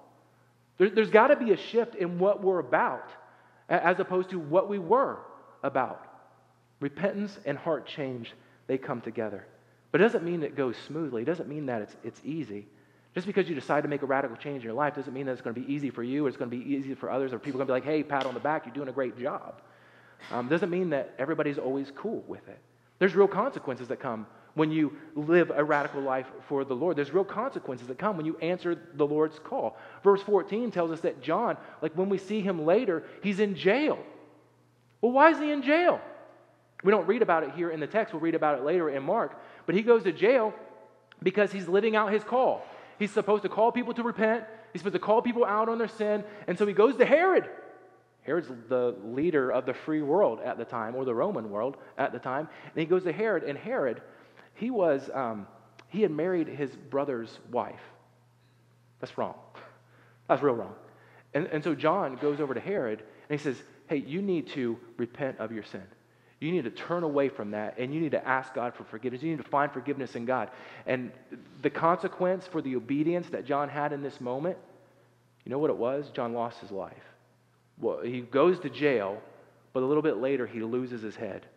There, 0.77 0.89
there's 0.89 1.09
got 1.09 1.27
to 1.27 1.35
be 1.35 1.51
a 1.51 1.57
shift 1.57 1.95
in 1.95 2.19
what 2.19 2.43
we're 2.43 2.59
about 2.59 3.09
as 3.67 3.99
opposed 3.99 4.29
to 4.29 4.39
what 4.39 4.69
we 4.69 4.79
were 4.79 5.19
about. 5.63 6.05
Repentance 6.79 7.37
and 7.45 7.57
heart 7.57 7.87
change, 7.87 8.33
they 8.67 8.77
come 8.77 9.01
together. 9.01 9.45
But 9.91 10.01
it 10.01 10.03
doesn't 10.03 10.23
mean 10.23 10.43
it 10.43 10.55
goes 10.55 10.75
smoothly. 10.87 11.23
It 11.23 11.25
doesn't 11.25 11.49
mean 11.49 11.67
that 11.67 11.81
it's, 11.81 11.95
it's 12.03 12.21
easy. 12.23 12.67
Just 13.15 13.25
because 13.25 13.47
you 13.47 13.55
decide 13.55 13.81
to 13.81 13.87
make 13.87 14.01
a 14.01 14.05
radical 14.05 14.35
change 14.35 14.57
in 14.57 14.63
your 14.63 14.73
life 14.73 14.93
doesn't 14.95 15.13
mean 15.13 15.25
that 15.25 15.31
it's 15.31 15.41
going 15.41 15.55
to 15.55 15.61
be 15.61 15.73
easy 15.73 15.89
for 15.89 16.03
you 16.03 16.25
or 16.25 16.27
it's 16.27 16.37
going 16.37 16.51
to 16.51 16.55
be 16.55 16.75
easy 16.75 16.93
for 16.93 17.09
others 17.09 17.31
or 17.31 17.39
people 17.39 17.61
are 17.61 17.65
going 17.65 17.81
to 17.81 17.85
be 17.85 17.91
like, 17.91 17.97
hey, 17.97 18.03
pat 18.03 18.25
on 18.25 18.33
the 18.33 18.41
back, 18.41 18.65
you're 18.65 18.75
doing 18.75 18.89
a 18.89 18.91
great 18.91 19.17
job. 19.17 19.61
Um, 20.31 20.49
doesn't 20.49 20.69
mean 20.69 20.89
that 20.89 21.15
everybody's 21.17 21.57
always 21.57 21.91
cool 21.95 22.23
with 22.27 22.45
it. 22.49 22.59
There's 22.99 23.15
real 23.15 23.27
consequences 23.27 23.87
that 23.87 24.01
come 24.01 24.27
when 24.53 24.69
you 24.69 24.97
live 25.15 25.51
a 25.53 25.63
radical 25.63 26.01
life 26.01 26.27
for 26.47 26.65
the 26.65 26.75
Lord. 26.75 26.97
There's 26.97 27.13
real 27.13 27.25
consequences 27.25 27.87
that 27.87 27.97
come 27.97 28.17
when 28.17 28.25
you 28.25 28.37
answer 28.37 28.77
the 28.95 29.05
Lord's 29.05 29.39
call. 29.39 29.77
Verse 30.03 30.21
14 30.21 30.71
tells 30.71 30.91
us 30.91 30.99
that 31.01 31.21
John, 31.21 31.57
like 31.81 31.93
when 31.93 32.09
we 32.09 32.17
see 32.17 32.41
him 32.41 32.65
later, 32.65 33.03
he's 33.21 33.39
in 33.39 33.55
jail. 33.55 33.97
Well, 34.99 35.13
why 35.13 35.31
is 35.31 35.39
he 35.39 35.51
in 35.51 35.61
jail? 35.61 36.01
We 36.83 36.91
don't 36.91 37.07
read 37.07 37.21
about 37.21 37.43
it 37.43 37.51
here 37.51 37.71
in 37.71 37.79
the 37.79 37.87
text. 37.87 38.13
We'll 38.13 38.21
read 38.21 38.35
about 38.35 38.57
it 38.57 38.65
later 38.65 38.89
in 38.89 39.03
Mark. 39.03 39.39
But 39.65 39.75
he 39.75 39.83
goes 39.83 40.03
to 40.03 40.11
jail 40.11 40.53
because 41.23 41.51
he's 41.51 41.67
living 41.67 41.95
out 41.95 42.11
his 42.11 42.23
call. 42.23 42.65
He's 42.99 43.11
supposed 43.11 43.43
to 43.43 43.49
call 43.49 43.71
people 43.71 43.93
to 43.93 44.03
repent, 44.03 44.45
he's 44.73 44.81
supposed 44.81 44.93
to 44.93 44.99
call 44.99 45.21
people 45.21 45.45
out 45.45 45.69
on 45.69 45.77
their 45.77 45.87
sin. 45.87 46.23
And 46.47 46.57
so 46.57 46.65
he 46.65 46.73
goes 46.73 46.95
to 46.97 47.05
Herod. 47.05 47.49
Herod's 48.21 48.47
the 48.69 48.95
leader 49.03 49.51
of 49.51 49.67
the 49.67 49.73
free 49.73 50.01
world 50.01 50.39
at 50.43 50.57
the 50.57 50.65
time, 50.65 50.95
or 50.95 51.05
the 51.05 51.13
Roman 51.13 51.51
world 51.51 51.77
at 51.97 52.11
the 52.11 52.19
time. 52.19 52.49
And 52.63 52.79
he 52.79 52.85
goes 52.85 53.03
to 53.03 53.11
Herod, 53.11 53.43
and 53.43 53.57
Herod, 53.57 54.01
he 54.55 54.71
was, 54.71 55.09
um, 55.13 55.45
he 55.89 56.01
had 56.01 56.11
married 56.11 56.47
his 56.47 56.71
brother's 56.71 57.39
wife. 57.51 57.81
That's 58.99 59.17
wrong. 59.17 59.35
That's 60.27 60.41
real 60.41 60.55
wrong. 60.55 60.73
And, 61.35 61.45
and 61.47 61.63
so 61.63 61.75
John 61.75 62.15
goes 62.15 62.39
over 62.39 62.55
to 62.55 62.59
Herod, 62.59 63.03
and 63.29 63.39
he 63.39 63.43
says, 63.43 63.61
Hey, 63.87 63.97
you 63.97 64.21
need 64.23 64.47
to 64.49 64.79
repent 64.97 65.37
of 65.39 65.51
your 65.51 65.63
sin. 65.63 65.83
You 66.45 66.51
need 66.51 66.65
to 66.65 66.69
turn 66.69 67.01
away 67.01 67.29
from 67.29 67.51
that 67.51 67.79
and 67.79 67.91
you 67.91 67.99
need 67.99 68.11
to 68.11 68.27
ask 68.27 68.53
God 68.53 68.75
for 68.75 68.83
forgiveness. 68.83 69.23
You 69.23 69.31
need 69.31 69.43
to 69.43 69.49
find 69.49 69.71
forgiveness 69.71 70.15
in 70.15 70.25
God. 70.25 70.51
And 70.85 71.11
the 71.63 71.71
consequence 71.71 72.45
for 72.45 72.61
the 72.61 72.75
obedience 72.75 73.29
that 73.29 73.45
John 73.45 73.67
had 73.67 73.93
in 73.93 74.03
this 74.03 74.21
moment, 74.21 74.57
you 75.43 75.49
know 75.49 75.57
what 75.57 75.71
it 75.71 75.77
was? 75.77 76.11
John 76.11 76.33
lost 76.33 76.59
his 76.59 76.69
life. 76.69 76.93
Well, 77.79 78.01
he 78.01 78.21
goes 78.21 78.59
to 78.59 78.69
jail, 78.69 79.21
but 79.73 79.81
a 79.81 79.87
little 79.87 80.03
bit 80.03 80.17
later 80.17 80.45
he 80.45 80.61
loses 80.61 81.01
his 81.01 81.15
head. 81.15 81.47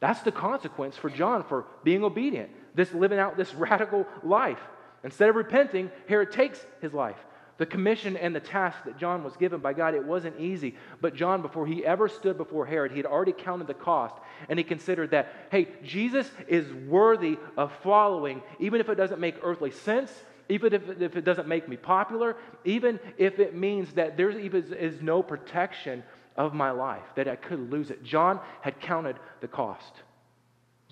That's 0.00 0.20
the 0.22 0.32
consequence 0.32 0.96
for 0.96 1.10
John 1.10 1.44
for 1.44 1.66
being 1.84 2.02
obedient, 2.02 2.50
this 2.74 2.92
living 2.92 3.20
out 3.20 3.36
this 3.36 3.54
radical 3.54 4.04
life. 4.24 4.60
Instead 5.04 5.28
of 5.28 5.36
repenting, 5.36 5.92
Herod 6.08 6.32
takes 6.32 6.64
his 6.80 6.92
life. 6.92 7.18
The 7.58 7.66
commission 7.66 8.16
and 8.16 8.34
the 8.34 8.40
task 8.40 8.78
that 8.84 8.98
John 8.98 9.24
was 9.24 9.36
given 9.36 9.60
by 9.60 9.72
God, 9.72 9.94
it 9.94 10.04
wasn't 10.04 10.40
easy. 10.40 10.76
But 11.00 11.14
John, 11.14 11.42
before 11.42 11.66
he 11.66 11.84
ever 11.84 12.08
stood 12.08 12.38
before 12.38 12.64
Herod, 12.64 12.92
he 12.92 12.98
had 12.98 13.06
already 13.06 13.32
counted 13.32 13.66
the 13.66 13.74
cost. 13.74 14.14
And 14.48 14.58
he 14.58 14.64
considered 14.64 15.10
that, 15.10 15.32
hey, 15.50 15.68
Jesus 15.82 16.30
is 16.46 16.72
worthy 16.86 17.36
of 17.56 17.72
following, 17.82 18.42
even 18.60 18.80
if 18.80 18.88
it 18.88 18.94
doesn't 18.94 19.20
make 19.20 19.34
earthly 19.42 19.72
sense, 19.72 20.12
even 20.48 20.72
if, 20.72 20.88
if 21.00 21.16
it 21.16 21.24
doesn't 21.24 21.48
make 21.48 21.68
me 21.68 21.76
popular, 21.76 22.36
even 22.64 23.00
if 23.18 23.40
it 23.40 23.56
means 23.56 23.92
that 23.94 24.16
there 24.16 24.30
is 24.30 24.70
is 24.70 25.02
no 25.02 25.22
protection 25.22 26.04
of 26.36 26.54
my 26.54 26.70
life, 26.70 27.02
that 27.16 27.26
I 27.26 27.34
could 27.34 27.70
lose 27.72 27.90
it. 27.90 28.04
John 28.04 28.38
had 28.60 28.80
counted 28.80 29.16
the 29.40 29.48
cost. 29.48 29.92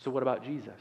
So, 0.02 0.10
what 0.10 0.22
about 0.22 0.44
Jesus? 0.44 0.74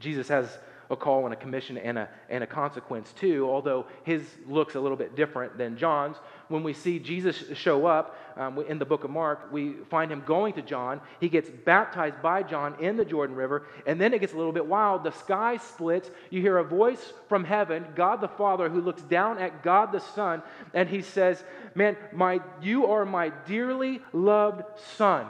Jesus 0.00 0.28
has 0.28 0.58
a 0.90 0.96
call 0.96 1.24
and 1.24 1.32
a 1.32 1.36
commission 1.36 1.78
and 1.78 1.98
a, 1.98 2.08
and 2.28 2.44
a 2.44 2.46
consequence 2.46 3.12
too, 3.12 3.48
although 3.48 3.86
his 4.04 4.22
looks 4.46 4.74
a 4.74 4.80
little 4.80 4.96
bit 4.96 5.16
different 5.16 5.58
than 5.58 5.76
John's. 5.76 6.16
When 6.48 6.62
we 6.62 6.72
see 6.72 6.98
Jesus 6.98 7.44
show 7.54 7.86
up 7.86 8.16
um, 8.36 8.58
in 8.68 8.78
the 8.78 8.84
book 8.84 9.04
of 9.04 9.10
Mark, 9.10 9.52
we 9.52 9.74
find 9.90 10.12
him 10.12 10.22
going 10.24 10.54
to 10.54 10.62
John. 10.62 11.00
He 11.20 11.28
gets 11.28 11.50
baptized 11.50 12.22
by 12.22 12.42
John 12.42 12.76
in 12.80 12.96
the 12.96 13.04
Jordan 13.04 13.34
River, 13.34 13.66
and 13.86 14.00
then 14.00 14.14
it 14.14 14.20
gets 14.20 14.32
a 14.32 14.36
little 14.36 14.52
bit 14.52 14.66
wild. 14.66 15.02
The 15.02 15.10
sky 15.12 15.56
splits. 15.56 16.10
You 16.30 16.40
hear 16.40 16.58
a 16.58 16.64
voice 16.64 17.12
from 17.28 17.44
heaven, 17.44 17.84
God 17.96 18.20
the 18.20 18.28
Father, 18.28 18.68
who 18.68 18.80
looks 18.80 19.02
down 19.02 19.38
at 19.38 19.62
God 19.62 19.90
the 19.92 20.00
Son, 20.00 20.42
and 20.72 20.88
he 20.88 21.02
says, 21.02 21.42
Man, 21.74 21.96
my, 22.12 22.40
you 22.62 22.86
are 22.86 23.04
my 23.04 23.30
dearly 23.46 24.00
loved 24.12 24.62
Son 24.96 25.26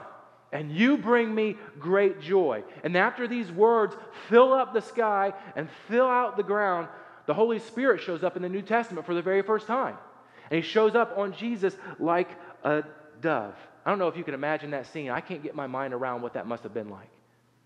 and 0.52 0.70
you 0.70 0.96
bring 0.96 1.34
me 1.34 1.56
great 1.78 2.20
joy. 2.20 2.62
And 2.84 2.96
after 2.96 3.26
these 3.26 3.50
words 3.50 3.96
fill 4.28 4.52
up 4.52 4.72
the 4.72 4.80
sky 4.80 5.32
and 5.54 5.68
fill 5.88 6.06
out 6.06 6.36
the 6.36 6.42
ground, 6.42 6.88
the 7.26 7.34
Holy 7.34 7.58
Spirit 7.58 8.00
shows 8.00 8.22
up 8.22 8.36
in 8.36 8.42
the 8.42 8.48
New 8.48 8.62
Testament 8.62 9.06
for 9.06 9.14
the 9.14 9.22
very 9.22 9.42
first 9.42 9.66
time. 9.66 9.96
And 10.50 10.62
he 10.62 10.68
shows 10.68 10.94
up 10.94 11.18
on 11.18 11.32
Jesus 11.32 11.76
like 11.98 12.28
a 12.62 12.84
dove. 13.20 13.54
I 13.84 13.90
don't 13.90 13.98
know 13.98 14.08
if 14.08 14.16
you 14.16 14.24
can 14.24 14.34
imagine 14.34 14.70
that 14.70 14.86
scene. 14.86 15.10
I 15.10 15.20
can't 15.20 15.42
get 15.42 15.54
my 15.54 15.66
mind 15.66 15.92
around 15.92 16.22
what 16.22 16.34
that 16.34 16.46
must 16.46 16.62
have 16.62 16.74
been 16.74 16.88
like 16.88 17.08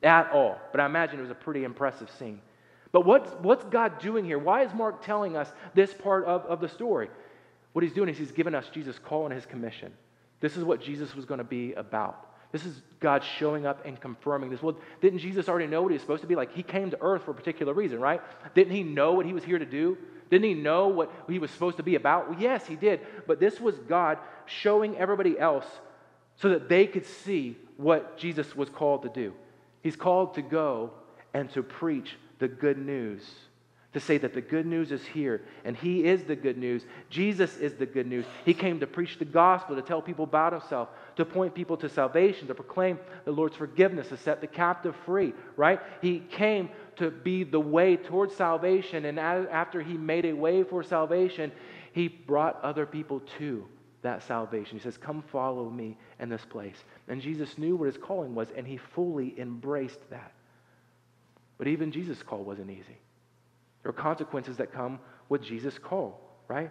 at 0.02 0.30
all. 0.32 0.58
But 0.72 0.80
I 0.80 0.86
imagine 0.86 1.18
it 1.18 1.22
was 1.22 1.30
a 1.30 1.34
pretty 1.34 1.64
impressive 1.64 2.10
scene. 2.18 2.40
But 2.92 3.04
what's, 3.04 3.30
what's 3.42 3.64
God 3.66 3.98
doing 4.00 4.24
here? 4.24 4.38
Why 4.38 4.64
is 4.64 4.74
Mark 4.74 5.04
telling 5.04 5.36
us 5.36 5.52
this 5.74 5.92
part 5.94 6.24
of, 6.24 6.44
of 6.46 6.60
the 6.60 6.68
story? 6.68 7.08
What 7.72 7.82
he's 7.82 7.92
doing 7.92 8.08
is 8.08 8.18
he's 8.18 8.32
given 8.32 8.54
us 8.54 8.68
Jesus' 8.72 8.98
call 8.98 9.26
and 9.26 9.34
his 9.34 9.46
commission. 9.46 9.92
This 10.40 10.56
is 10.56 10.64
what 10.64 10.80
Jesus 10.80 11.14
was 11.14 11.24
going 11.24 11.38
to 11.38 11.44
be 11.44 11.74
about. 11.74 12.29
This 12.52 12.66
is 12.66 12.80
God 12.98 13.22
showing 13.22 13.64
up 13.64 13.84
and 13.86 14.00
confirming 14.00 14.50
this. 14.50 14.62
Well, 14.62 14.76
didn't 15.00 15.20
Jesus 15.20 15.48
already 15.48 15.66
know 15.66 15.82
what 15.82 15.90
he 15.90 15.94
was 15.94 16.02
supposed 16.02 16.22
to 16.22 16.26
be? 16.26 16.34
Like, 16.34 16.52
he 16.52 16.62
came 16.62 16.90
to 16.90 16.98
earth 17.00 17.24
for 17.24 17.30
a 17.30 17.34
particular 17.34 17.72
reason, 17.72 18.00
right? 18.00 18.20
Didn't 18.54 18.74
he 18.74 18.82
know 18.82 19.12
what 19.12 19.26
he 19.26 19.32
was 19.32 19.44
here 19.44 19.58
to 19.58 19.66
do? 19.66 19.96
Didn't 20.30 20.44
he 20.44 20.54
know 20.54 20.88
what 20.88 21.12
he 21.28 21.38
was 21.38 21.50
supposed 21.50 21.76
to 21.76 21.82
be 21.82 21.94
about? 21.94 22.28
Well, 22.28 22.40
yes, 22.40 22.66
he 22.66 22.76
did. 22.76 23.00
But 23.26 23.40
this 23.40 23.60
was 23.60 23.76
God 23.88 24.18
showing 24.46 24.96
everybody 24.96 25.38
else 25.38 25.66
so 26.36 26.50
that 26.50 26.68
they 26.68 26.86
could 26.86 27.06
see 27.06 27.56
what 27.76 28.18
Jesus 28.18 28.56
was 28.56 28.68
called 28.68 29.02
to 29.02 29.08
do. 29.08 29.32
He's 29.82 29.96
called 29.96 30.34
to 30.34 30.42
go 30.42 30.90
and 31.32 31.50
to 31.52 31.62
preach 31.62 32.16
the 32.38 32.48
good 32.48 32.78
news 32.78 33.22
to 33.92 34.00
say 34.00 34.18
that 34.18 34.34
the 34.34 34.40
good 34.40 34.66
news 34.66 34.92
is 34.92 35.04
here 35.04 35.42
and 35.64 35.76
he 35.76 36.04
is 36.04 36.22
the 36.24 36.36
good 36.36 36.56
news. 36.56 36.84
Jesus 37.08 37.56
is 37.56 37.74
the 37.74 37.86
good 37.86 38.06
news. 38.06 38.24
He 38.44 38.54
came 38.54 38.80
to 38.80 38.86
preach 38.86 39.18
the 39.18 39.24
gospel, 39.24 39.74
to 39.74 39.82
tell 39.82 40.00
people 40.00 40.24
about 40.24 40.52
himself, 40.52 40.88
to 41.16 41.24
point 41.24 41.54
people 41.54 41.76
to 41.78 41.88
salvation, 41.88 42.46
to 42.48 42.54
proclaim 42.54 42.98
the 43.24 43.32
Lord's 43.32 43.56
forgiveness, 43.56 44.08
to 44.08 44.16
set 44.16 44.40
the 44.40 44.46
captive 44.46 44.94
free, 45.04 45.34
right? 45.56 45.80
He 46.00 46.20
came 46.20 46.70
to 46.96 47.10
be 47.10 47.44
the 47.44 47.60
way 47.60 47.96
towards 47.96 48.34
salvation. 48.34 49.04
And 49.04 49.18
after 49.18 49.82
he 49.82 49.94
made 49.94 50.24
a 50.24 50.32
way 50.32 50.62
for 50.62 50.82
salvation, 50.82 51.52
he 51.92 52.08
brought 52.08 52.62
other 52.62 52.86
people 52.86 53.20
to 53.38 53.66
that 54.02 54.22
salvation. 54.22 54.78
He 54.78 54.82
says, 54.82 54.96
Come 54.96 55.22
follow 55.30 55.68
me 55.68 55.96
in 56.18 56.28
this 56.28 56.44
place. 56.44 56.76
And 57.08 57.20
Jesus 57.20 57.58
knew 57.58 57.76
what 57.76 57.86
his 57.86 57.98
calling 57.98 58.34
was, 58.34 58.48
and 58.56 58.66
he 58.66 58.76
fully 58.76 59.38
embraced 59.38 60.00
that. 60.10 60.32
But 61.58 61.66
even 61.66 61.92
Jesus' 61.92 62.22
call 62.22 62.42
wasn't 62.42 62.70
easy. 62.70 62.98
There 63.82 63.90
are 63.90 63.92
consequences 63.92 64.56
that 64.58 64.72
come 64.72 64.98
with 65.28 65.42
Jesus' 65.42 65.78
call, 65.78 66.20
right? 66.48 66.70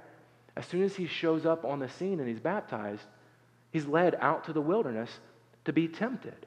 As 0.56 0.66
soon 0.66 0.84
as 0.84 0.96
he 0.96 1.08
shows 1.08 1.46
up 1.46 1.64
on 1.66 1.80
the 1.80 1.90
scene 1.90 2.20
and 2.20 2.28
he's 2.28 2.40
baptized, 2.40 3.04
he's 3.72 3.86
led 3.86 4.16
out 4.20 4.46
to 4.46 4.54
the 4.54 4.62
wilderness 4.62 5.10
to 5.66 5.74
be 5.74 5.88
tempted 5.88 6.46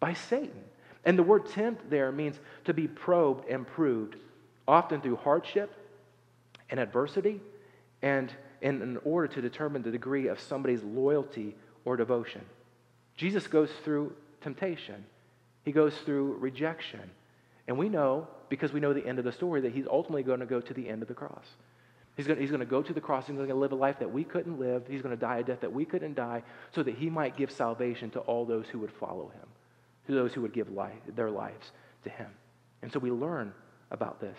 by 0.00 0.14
Satan. 0.14 0.64
And 1.04 1.18
the 1.18 1.22
word 1.22 1.46
tempt 1.46 1.90
there 1.90 2.12
means 2.12 2.38
to 2.64 2.74
be 2.74 2.88
probed 2.88 3.48
and 3.48 3.66
proved, 3.66 4.16
often 4.66 5.00
through 5.00 5.16
hardship 5.16 5.74
and 6.70 6.78
adversity, 6.78 7.40
and 8.02 8.32
in, 8.60 8.98
order 9.04 9.28
to 9.28 9.40
determine 9.40 9.82
the 9.82 9.90
degree 9.90 10.26
of 10.26 10.40
somebody's 10.40 10.82
loyalty 10.82 11.54
or 11.84 11.96
devotion. 11.96 12.44
Jesus 13.16 13.46
goes 13.46 13.70
through 13.84 14.12
temptation, 14.40 15.04
he 15.64 15.72
goes 15.72 15.94
through 16.04 16.36
rejection. 16.38 17.10
And 17.66 17.76
we 17.76 17.88
know 17.88 18.26
because 18.48 18.72
we 18.72 18.80
know 18.80 18.94
the 18.94 19.06
end 19.06 19.18
of 19.18 19.24
the 19.24 19.32
story 19.32 19.60
that 19.62 19.72
he's 19.72 19.86
ultimately 19.86 20.22
going 20.22 20.40
to 20.40 20.46
go 20.46 20.60
to 20.60 20.74
the 20.74 20.88
end 20.88 21.02
of 21.02 21.08
the 21.08 21.14
cross. 21.14 21.44
He's 22.18 22.26
going, 22.26 22.36
to, 22.36 22.42
he's 22.42 22.50
to 22.50 22.64
go 22.64 22.82
to 22.82 22.92
the 22.92 23.00
cross. 23.00 23.28
He's 23.28 23.36
going 23.36 23.48
to 23.48 23.54
live 23.54 23.70
a 23.70 23.76
life 23.76 24.00
that 24.00 24.12
we 24.12 24.24
couldn't 24.24 24.58
live. 24.58 24.82
He's 24.88 25.02
going 25.02 25.14
to 25.14 25.20
die 25.20 25.38
a 25.38 25.44
death 25.44 25.60
that 25.60 25.72
we 25.72 25.84
couldn't 25.84 26.14
die 26.14 26.42
so 26.74 26.82
that 26.82 26.96
he 26.96 27.08
might 27.08 27.36
give 27.36 27.48
salvation 27.48 28.10
to 28.10 28.18
all 28.18 28.44
those 28.44 28.66
who 28.66 28.80
would 28.80 28.90
follow 28.90 29.28
him, 29.28 29.46
to 30.08 30.14
those 30.14 30.34
who 30.34 30.42
would 30.42 30.52
give 30.52 30.68
life, 30.68 30.98
their 31.14 31.30
lives 31.30 31.70
to 32.02 32.10
him. 32.10 32.26
And 32.82 32.92
so 32.92 32.98
we 32.98 33.12
learn 33.12 33.54
about 33.92 34.20
this. 34.20 34.36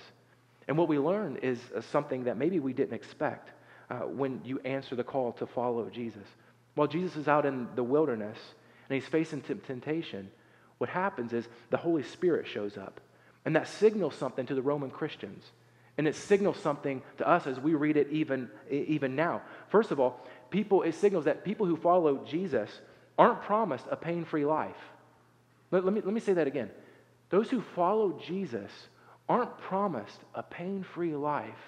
And 0.68 0.78
what 0.78 0.90
we 0.90 1.00
learn 1.00 1.38
is 1.38 1.58
uh, 1.74 1.80
something 1.80 2.26
that 2.26 2.36
maybe 2.36 2.60
we 2.60 2.74
didn't 2.74 2.96
expect 2.96 3.50
uh, 3.90 4.00
when 4.00 4.42
you 4.44 4.60
answer 4.66 4.98
the 4.98 5.04
call 5.06 5.32
to 5.32 5.48
follow 5.48 5.90
Jesus. 5.90 6.28
While 6.76 6.88
Jesus 6.88 7.16
is 7.16 7.30
out 7.30 7.46
in 7.46 7.70
the 7.76 7.84
wilderness 7.84 8.38
and 8.90 8.96
he's 8.96 9.10
facing 9.10 9.42
temptation, 9.42 10.30
what 10.80 10.90
happens 10.90 11.32
is 11.32 11.48
the 11.70 11.78
Holy 11.78 12.04
Spirit 12.04 12.46
shows 12.46 12.78
up. 12.78 13.00
And 13.46 13.56
that 13.56 13.70
signals 13.70 14.16
something 14.16 14.46
to 14.48 14.54
the 14.54 14.62
Roman 14.62 14.92
Christians. 14.92 15.46
And 16.00 16.08
it 16.08 16.16
signals 16.16 16.58
something 16.60 17.02
to 17.18 17.28
us 17.28 17.46
as 17.46 17.60
we 17.60 17.74
read 17.74 17.98
it 17.98 18.08
even, 18.10 18.50
even 18.72 19.18
now. 19.18 19.42
First 19.68 19.92
of 19.92 20.00
all, 20.00 20.26
people, 20.50 20.84
it 20.84 20.96
signals 20.96 21.26
that 21.26 21.44
people 21.44 21.66
who 21.66 21.76
follow 21.76 22.24
Jesus 22.26 22.70
aren't 23.18 23.42
promised 23.42 23.84
a 23.92 23.98
pain 23.98 24.24
free 24.24 24.46
life. 24.46 24.78
Let, 25.72 25.84
let, 25.84 25.94
me, 25.94 26.00
let 26.00 26.14
me 26.14 26.22
say 26.22 26.32
that 26.32 26.48
again. 26.48 26.70
Those 27.30 27.50
who 27.50 27.60
follow 27.76 28.18
Jesus 28.26 28.72
aren't 29.28 29.58
promised 29.58 30.18
a 30.34 30.42
pain 30.42 30.86
free 30.94 31.18
life. 31.18 31.60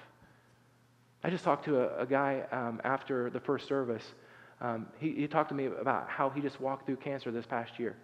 I 1.25 1.29
just 1.29 1.43
talked 1.43 1.65
to 1.65 1.81
a, 1.81 2.03
a 2.03 2.05
guy 2.05 2.45
um, 2.53 2.79
after 2.85 3.29
the 3.31 3.41
first 3.41 3.67
service. 3.67 4.13
Um, 4.61 4.87
he, 5.01 5.11
he 5.11 5.27
talked 5.27 5.49
to 5.49 5.55
me 5.55 5.65
about 5.65 6.07
how 6.07 6.29
he 6.29 6.39
just 6.39 6.61
walked 6.61 6.85
through 6.85 6.95
cancer 6.95 7.31
this 7.31 7.45
past 7.45 7.77
year. 7.77 7.97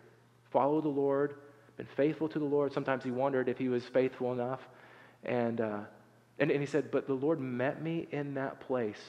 Followed 0.52 0.84
the 0.84 0.90
Lord, 0.90 1.36
been 1.78 1.88
faithful 1.96 2.28
to 2.28 2.38
the 2.38 2.44
Lord. 2.44 2.74
Sometimes 2.74 3.06
he 3.06 3.12
wondered 3.12 3.48
if 3.48 3.58
he 3.58 3.70
was 3.70 3.86
faithful 3.86 4.34
enough. 4.34 4.60
And, 5.24 5.62
uh, 5.62 5.80
and, 6.40 6.52
and 6.52 6.60
he 6.60 6.66
said, 6.66 6.92
But 6.92 7.08
the 7.08 7.14
Lord 7.14 7.40
met 7.40 7.82
me 7.82 8.08
in 8.12 8.36
that 8.36 8.60
place 8.62 9.00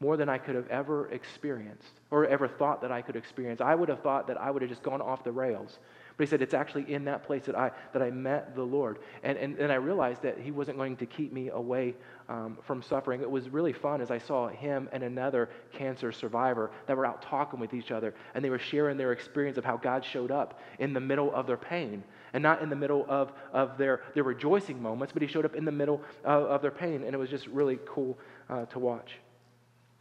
more 0.00 0.16
than 0.16 0.28
I 0.28 0.38
could 0.38 0.54
have 0.54 0.68
ever 0.68 1.10
experienced 1.10 2.00
or 2.10 2.26
ever 2.26 2.46
thought 2.46 2.82
that 2.82 2.92
I 2.92 3.02
could 3.02 3.16
experience. 3.16 3.60
I 3.60 3.74
would 3.74 3.88
have 3.88 4.00
thought 4.02 4.28
that 4.28 4.40
I 4.40 4.50
would 4.50 4.62
have 4.62 4.70
just 4.70 4.82
gone 4.82 5.00
off 5.00 5.24
the 5.24 5.32
rails. 5.32 5.78
But 6.18 6.26
he 6.26 6.30
said, 6.30 6.42
It's 6.42 6.52
actually 6.52 6.92
in 6.92 7.04
that 7.04 7.22
place 7.22 7.46
that 7.46 7.54
I, 7.54 7.70
that 7.92 8.02
I 8.02 8.10
met 8.10 8.56
the 8.56 8.62
Lord. 8.64 8.98
And, 9.22 9.38
and, 9.38 9.56
and 9.56 9.70
I 9.70 9.76
realized 9.76 10.20
that 10.22 10.36
he 10.36 10.50
wasn't 10.50 10.76
going 10.76 10.96
to 10.96 11.06
keep 11.06 11.32
me 11.32 11.48
away 11.50 11.94
um, 12.28 12.58
from 12.60 12.82
suffering. 12.82 13.20
It 13.20 13.30
was 13.30 13.48
really 13.48 13.72
fun 13.72 14.00
as 14.00 14.10
I 14.10 14.18
saw 14.18 14.48
him 14.48 14.88
and 14.90 15.04
another 15.04 15.48
cancer 15.72 16.10
survivor 16.10 16.72
that 16.88 16.96
were 16.96 17.06
out 17.06 17.22
talking 17.22 17.60
with 17.60 17.72
each 17.72 17.92
other. 17.92 18.16
And 18.34 18.44
they 18.44 18.50
were 18.50 18.58
sharing 18.58 18.96
their 18.96 19.12
experience 19.12 19.58
of 19.58 19.64
how 19.64 19.76
God 19.76 20.04
showed 20.04 20.32
up 20.32 20.60
in 20.80 20.92
the 20.92 21.00
middle 21.00 21.32
of 21.32 21.46
their 21.46 21.56
pain. 21.56 22.02
And 22.32 22.42
not 22.42 22.62
in 22.62 22.68
the 22.68 22.76
middle 22.76 23.06
of, 23.08 23.32
of 23.52 23.78
their, 23.78 24.02
their 24.14 24.24
rejoicing 24.24 24.82
moments, 24.82 25.12
but 25.12 25.22
he 25.22 25.28
showed 25.28 25.44
up 25.44 25.54
in 25.54 25.64
the 25.64 25.72
middle 25.72 26.02
of, 26.24 26.42
of 26.44 26.62
their 26.62 26.72
pain. 26.72 27.04
And 27.04 27.14
it 27.14 27.18
was 27.18 27.30
just 27.30 27.46
really 27.46 27.78
cool 27.86 28.18
uh, 28.50 28.66
to 28.66 28.80
watch. 28.80 29.12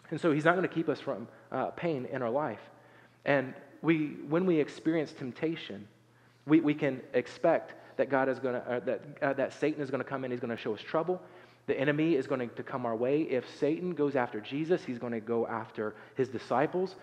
And 0.10 0.20
so 0.20 0.32
he's 0.32 0.46
not 0.46 0.56
going 0.56 0.68
to 0.68 0.74
keep 0.74 0.90
us 0.90 1.00
from 1.00 1.28
uh, 1.52 1.68
pain 1.68 2.08
in 2.12 2.24
our 2.24 2.32
life. 2.32 2.60
And 3.24 3.54
we, 3.84 4.16
when 4.28 4.48
we 4.48 4.60
experience 4.60 5.14
temptation, 5.14 5.88
we, 6.48 6.62
we 6.62 6.74
can 6.74 7.02
expect 7.14 7.74
that 7.98 8.10
God 8.10 8.30
is 8.30 8.40
going 8.40 8.56
to, 8.56 8.62
uh, 8.62 8.80
that, 8.80 9.02
uh, 9.22 9.34
that 9.34 9.54
Satan 9.54 9.82
is 9.82 9.92
going 9.92 10.04
to 10.04 10.10
come 10.10 10.24
in, 10.24 10.32
he's 10.32 10.40
going 10.40 10.56
to 10.56 10.62
show 10.62 10.74
us 10.74 10.82
trouble. 10.82 11.22
The 11.68 11.78
enemy 11.78 12.16
is 12.16 12.28
going 12.28 12.50
to 12.50 12.64
come 12.64 12.86
our 12.86 12.96
way. 12.96 13.24
If 13.24 13.46
Satan 13.60 13.94
goes 13.94 14.16
after 14.16 14.40
Jesus, 14.40 14.84
he's 14.86 14.98
going 14.98 15.12
to 15.12 15.20
go 15.20 15.46
after 15.46 15.96
his 16.16 16.30
disciples. 16.30 16.96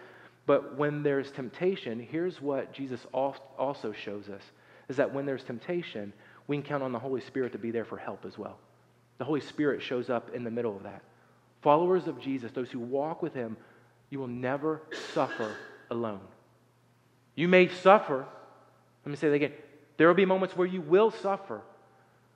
But 0.47 0.77
when 0.79 1.03
there's 1.03 1.31
temptation, 1.31 2.01
here's 2.01 2.41
what 2.41 2.73
Jesus 2.73 3.07
also 3.13 3.93
shows 3.93 4.29
us 4.29 4.43
is 4.89 4.97
that 4.97 5.13
when 5.13 5.27
there's 5.27 5.45
temptation, 5.45 6.13
we 6.47 6.57
can 6.57 6.65
count 6.65 6.83
on 6.83 6.93
the 6.93 6.99
Holy 6.99 7.21
Spirit 7.21 7.53
to 7.53 7.59
be 7.59 7.71
there 7.71 7.85
for 7.85 7.97
help 7.97 8.25
as 8.27 8.39
well. 8.39 8.59
The 9.19 9.25
Holy 9.25 9.41
Spirit 9.41 9.83
shows 9.83 10.11
up 10.11 10.35
in 10.35 10.45
the 10.45 10.51
middle 10.51 10.77
of 10.77 10.83
that. 10.83 11.03
Followers 11.63 12.07
of 12.07 12.21
Jesus, 12.21 12.53
those 12.53 12.71
who 12.71 12.79
walk 12.79 13.23
with 13.23 13.33
him, 13.33 13.57
you 14.11 14.19
will 14.19 14.29
never 14.29 14.83
suffer 15.13 15.55
alone. 15.91 16.21
You 17.35 17.49
may 17.49 17.69
suffer 17.69 18.27
let 19.05 19.11
me 19.11 19.17
say 19.17 19.29
that 19.29 19.35
again. 19.35 19.53
There 19.97 20.09
will 20.09 20.15
be 20.15 20.25
moments 20.25 20.57
where 20.57 20.67
you 20.67 20.81
will 20.81 21.11
suffer, 21.11 21.63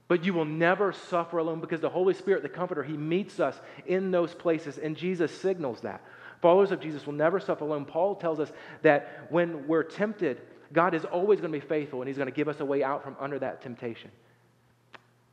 but 0.07 0.25
you 0.25 0.35
will 0.35 0.45
never 0.45 0.93
suffer 0.93 1.39
alone 1.39 1.61
because 1.61 1.81
the 1.81 1.89
Holy 1.89 2.15
Spirit, 2.15 2.43
the 2.43 2.49
Comforter, 2.49 2.83
He 2.83 2.97
meets 2.97 3.41
us 3.41 3.59
in 3.87 4.11
those 4.11 4.35
places, 4.35 4.79
and 4.79 4.97
Jesus 4.97 5.37
signals 5.37 5.81
that. 5.81 6.03
Followers 6.41 6.71
of 6.71 6.81
Jesus 6.81 7.05
will 7.05 7.15
never 7.15 7.41
suffer 7.41 7.65
alone. 7.65 7.85
Paul 7.85 8.15
tells 8.15 8.39
us 8.39 8.53
that 8.83 9.27
when 9.31 9.67
we're 9.67 9.83
tempted, 9.83 10.41
God 10.73 10.95
is 10.95 11.05
always 11.05 11.41
going 11.41 11.53
to 11.53 11.59
be 11.59 11.67
faithful, 11.67 12.01
and 12.01 12.09
He's 12.09 12.19
going 12.19 12.29
to 12.29 12.35
give 12.35 12.49
us 12.49 12.61
a 12.61 12.65
way 12.65 12.83
out 12.83 13.03
from 13.03 13.17
under 13.19 13.39
that 13.39 13.63
temptation. 13.63 14.11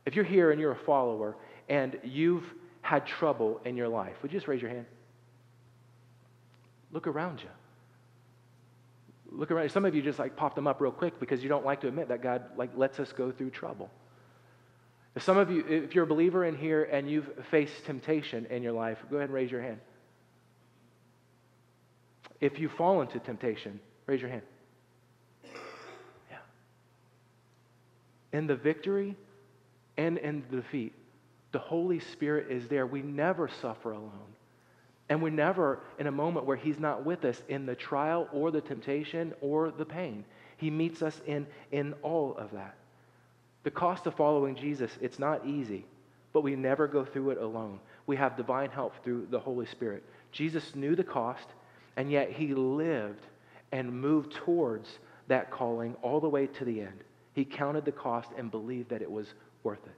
If 0.04 0.16
you're 0.16 0.24
here 0.24 0.50
and 0.50 0.60
you're 0.60 0.72
a 0.72 0.76
follower 0.76 1.36
and 1.68 1.98
you've 2.02 2.44
had 2.80 3.06
trouble 3.06 3.60
in 3.64 3.76
your 3.76 3.88
life, 3.88 4.14
would 4.22 4.32
you 4.32 4.38
just 4.38 4.48
raise 4.48 4.62
your 4.62 4.70
hand? 4.70 4.86
Look 6.92 7.06
around 7.06 7.40
you 7.42 7.48
look 9.36 9.50
around. 9.50 9.70
Some 9.70 9.84
of 9.84 9.94
you 9.94 10.02
just 10.02 10.18
like 10.18 10.36
pop 10.36 10.54
them 10.54 10.66
up 10.66 10.80
real 10.80 10.92
quick 10.92 11.20
because 11.20 11.42
you 11.42 11.48
don't 11.48 11.64
like 11.64 11.80
to 11.82 11.88
admit 11.88 12.08
that 12.08 12.22
God 12.22 12.44
like 12.56 12.70
lets 12.76 12.98
us 12.98 13.12
go 13.12 13.30
through 13.30 13.50
trouble. 13.50 13.90
If 15.14 15.22
some 15.22 15.38
of 15.38 15.50
you, 15.50 15.64
if 15.66 15.94
you're 15.94 16.04
a 16.04 16.06
believer 16.06 16.44
in 16.44 16.56
here 16.56 16.84
and 16.84 17.10
you've 17.10 17.30
faced 17.50 17.84
temptation 17.86 18.46
in 18.46 18.62
your 18.62 18.72
life, 18.72 18.98
go 19.10 19.16
ahead 19.16 19.28
and 19.28 19.34
raise 19.34 19.50
your 19.50 19.62
hand. 19.62 19.80
If 22.40 22.58
you 22.58 22.68
fall 22.68 23.00
into 23.00 23.18
temptation, 23.18 23.80
raise 24.06 24.20
your 24.20 24.30
hand. 24.30 24.42
Yeah. 26.30 26.36
In 28.32 28.46
the 28.46 28.56
victory 28.56 29.16
and 29.96 30.18
in 30.18 30.44
the 30.50 30.56
defeat, 30.56 30.92
the 31.52 31.58
Holy 31.58 32.00
Spirit 32.00 32.50
is 32.50 32.68
there. 32.68 32.86
We 32.86 33.00
never 33.00 33.48
suffer 33.48 33.92
alone. 33.92 34.35
And 35.08 35.22
we're 35.22 35.30
never 35.30 35.80
in 35.98 36.06
a 36.06 36.12
moment 36.12 36.46
where 36.46 36.56
He's 36.56 36.80
not 36.80 37.04
with 37.04 37.24
us 37.24 37.40
in 37.48 37.66
the 37.66 37.76
trial 37.76 38.28
or 38.32 38.50
the 38.50 38.60
temptation 38.60 39.32
or 39.40 39.70
the 39.70 39.84
pain. 39.84 40.24
He 40.56 40.70
meets 40.70 41.02
us 41.02 41.20
in, 41.26 41.46
in 41.70 41.94
all 42.02 42.36
of 42.36 42.52
that. 42.52 42.74
The 43.62 43.70
cost 43.70 44.06
of 44.06 44.14
following 44.14 44.56
Jesus, 44.56 44.90
it's 45.00 45.18
not 45.18 45.46
easy, 45.46 45.84
but 46.32 46.42
we 46.42 46.56
never 46.56 46.86
go 46.86 47.04
through 47.04 47.30
it 47.30 47.38
alone. 47.38 47.78
We 48.06 48.16
have 48.16 48.36
divine 48.36 48.70
help 48.70 48.94
through 49.04 49.26
the 49.30 49.40
Holy 49.40 49.66
Spirit. 49.66 50.04
Jesus 50.32 50.74
knew 50.74 50.96
the 50.96 51.04
cost, 51.04 51.46
and 51.96 52.10
yet 52.10 52.30
He 52.30 52.54
lived 52.54 53.26
and 53.72 54.00
moved 54.00 54.32
towards 54.32 54.98
that 55.28 55.50
calling 55.50 55.94
all 56.02 56.20
the 56.20 56.28
way 56.28 56.46
to 56.46 56.64
the 56.64 56.80
end. 56.80 57.04
He 57.34 57.44
counted 57.44 57.84
the 57.84 57.92
cost 57.92 58.30
and 58.36 58.50
believed 58.50 58.90
that 58.90 59.02
it 59.02 59.10
was 59.10 59.34
worth 59.62 59.84
it. 59.84 59.94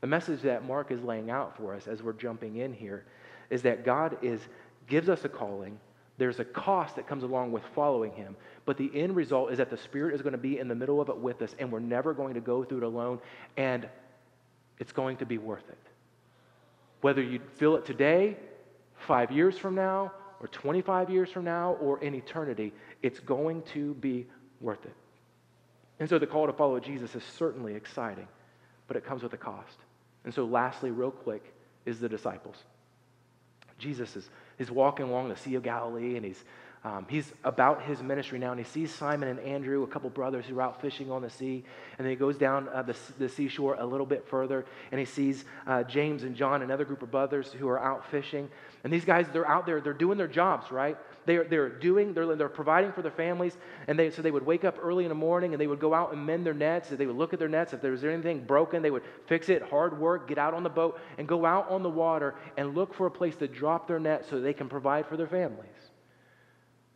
The 0.00 0.06
message 0.06 0.42
that 0.42 0.64
Mark 0.64 0.90
is 0.90 1.02
laying 1.02 1.30
out 1.30 1.56
for 1.56 1.74
us 1.74 1.88
as 1.88 2.02
we're 2.02 2.12
jumping 2.12 2.56
in 2.56 2.72
here 2.72 3.04
is 3.50 3.62
that 3.62 3.84
God 3.84 4.18
is, 4.22 4.40
gives 4.86 5.08
us 5.08 5.24
a 5.24 5.28
calling. 5.28 5.78
There's 6.18 6.40
a 6.40 6.44
cost 6.44 6.96
that 6.96 7.06
comes 7.06 7.22
along 7.22 7.52
with 7.52 7.62
following 7.74 8.12
Him. 8.12 8.36
But 8.64 8.76
the 8.76 8.90
end 8.94 9.16
result 9.16 9.50
is 9.52 9.58
that 9.58 9.70
the 9.70 9.76
Spirit 9.76 10.14
is 10.14 10.22
going 10.22 10.32
to 10.32 10.38
be 10.38 10.58
in 10.58 10.68
the 10.68 10.74
middle 10.74 11.00
of 11.00 11.08
it 11.08 11.16
with 11.16 11.40
us, 11.42 11.54
and 11.58 11.70
we're 11.72 11.80
never 11.80 12.12
going 12.12 12.34
to 12.34 12.40
go 12.40 12.64
through 12.64 12.78
it 12.78 12.84
alone, 12.84 13.20
and 13.56 13.88
it's 14.78 14.92
going 14.92 15.16
to 15.18 15.26
be 15.26 15.38
worth 15.38 15.68
it. 15.68 15.78
Whether 17.00 17.22
you 17.22 17.40
feel 17.56 17.76
it 17.76 17.86
today, 17.86 18.36
five 19.06 19.30
years 19.30 19.56
from 19.56 19.74
now, 19.74 20.12
or 20.40 20.48
25 20.48 21.10
years 21.10 21.30
from 21.30 21.44
now, 21.44 21.74
or 21.80 22.00
in 22.00 22.14
eternity, 22.14 22.72
it's 23.02 23.20
going 23.20 23.62
to 23.62 23.94
be 23.94 24.26
worth 24.60 24.84
it. 24.84 24.94
And 26.00 26.08
so 26.08 26.18
the 26.18 26.26
call 26.26 26.46
to 26.46 26.52
follow 26.52 26.78
Jesus 26.78 27.14
is 27.14 27.24
certainly 27.24 27.74
exciting, 27.74 28.28
but 28.86 28.96
it 28.96 29.04
comes 29.04 29.22
with 29.22 29.32
a 29.32 29.38
cost. 29.38 29.78
And 30.24 30.32
so, 30.32 30.44
lastly, 30.44 30.90
real 30.90 31.10
quick, 31.10 31.54
is 31.86 31.98
the 32.00 32.08
disciples. 32.08 32.56
Jesus 33.78 34.16
is, 34.16 34.28
is 34.58 34.70
walking 34.70 35.06
along 35.06 35.28
the 35.28 35.36
Sea 35.36 35.54
of 35.54 35.62
Galilee 35.62 36.16
and 36.16 36.24
he's, 36.24 36.44
um, 36.84 37.06
he's 37.08 37.32
about 37.44 37.82
his 37.82 38.02
ministry 38.02 38.38
now 38.38 38.50
and 38.50 38.58
he 38.58 38.64
sees 38.64 38.92
Simon 38.92 39.28
and 39.28 39.40
Andrew, 39.40 39.82
a 39.82 39.86
couple 39.86 40.10
brothers 40.10 40.46
who 40.46 40.58
are 40.58 40.62
out 40.62 40.80
fishing 40.80 41.10
on 41.10 41.22
the 41.22 41.30
sea. 41.30 41.64
And 41.96 42.04
then 42.04 42.10
he 42.10 42.16
goes 42.16 42.36
down 42.36 42.68
uh, 42.68 42.82
the, 42.82 42.96
the 43.18 43.28
seashore 43.28 43.76
a 43.78 43.86
little 43.86 44.06
bit 44.06 44.26
further 44.28 44.66
and 44.90 44.98
he 44.98 45.04
sees 45.04 45.44
uh, 45.66 45.84
James 45.84 46.22
and 46.22 46.34
John, 46.36 46.62
another 46.62 46.84
group 46.84 47.02
of 47.02 47.10
brothers 47.10 47.52
who 47.52 47.68
are 47.68 47.80
out 47.80 48.10
fishing. 48.10 48.48
And 48.84 48.92
these 48.92 49.04
guys, 49.04 49.26
they're 49.32 49.48
out 49.48 49.66
there, 49.66 49.80
they're 49.80 49.92
doing 49.92 50.18
their 50.18 50.28
jobs, 50.28 50.70
right? 50.70 50.96
They're, 51.28 51.44
they're 51.44 51.68
doing, 51.68 52.14
they're, 52.14 52.34
they're 52.34 52.48
providing 52.48 52.90
for 52.90 53.02
their 53.02 53.10
families. 53.12 53.58
And 53.86 53.98
they, 53.98 54.10
so 54.10 54.22
they 54.22 54.30
would 54.30 54.46
wake 54.46 54.64
up 54.64 54.78
early 54.82 55.04
in 55.04 55.10
the 55.10 55.14
morning 55.14 55.52
and 55.52 55.60
they 55.60 55.66
would 55.66 55.78
go 55.78 55.92
out 55.92 56.14
and 56.14 56.24
mend 56.24 56.46
their 56.46 56.54
nets. 56.54 56.88
They 56.88 57.04
would 57.04 57.16
look 57.16 57.34
at 57.34 57.38
their 57.38 57.50
nets. 57.50 57.74
If 57.74 57.82
there 57.82 57.90
was 57.90 58.02
anything 58.02 58.44
broken, 58.44 58.80
they 58.80 58.90
would 58.90 59.02
fix 59.26 59.50
it, 59.50 59.60
hard 59.60 60.00
work, 60.00 60.26
get 60.26 60.38
out 60.38 60.54
on 60.54 60.62
the 60.62 60.70
boat 60.70 60.98
and 61.18 61.28
go 61.28 61.44
out 61.44 61.70
on 61.70 61.82
the 61.82 61.90
water 61.90 62.34
and 62.56 62.74
look 62.74 62.94
for 62.94 63.06
a 63.06 63.10
place 63.10 63.36
to 63.36 63.46
drop 63.46 63.86
their 63.86 64.00
net 64.00 64.24
so 64.24 64.40
they 64.40 64.54
can 64.54 64.70
provide 64.70 65.04
for 65.06 65.18
their 65.18 65.26
families. 65.26 65.68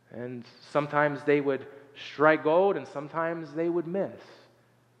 And 0.09 0.43
sometimes 0.71 1.21
they 1.23 1.39
would 1.39 1.67
strike 2.11 2.43
gold 2.43 2.75
and 2.75 2.87
sometimes 2.87 3.53
they 3.53 3.69
would 3.69 3.85
miss. 3.85 4.19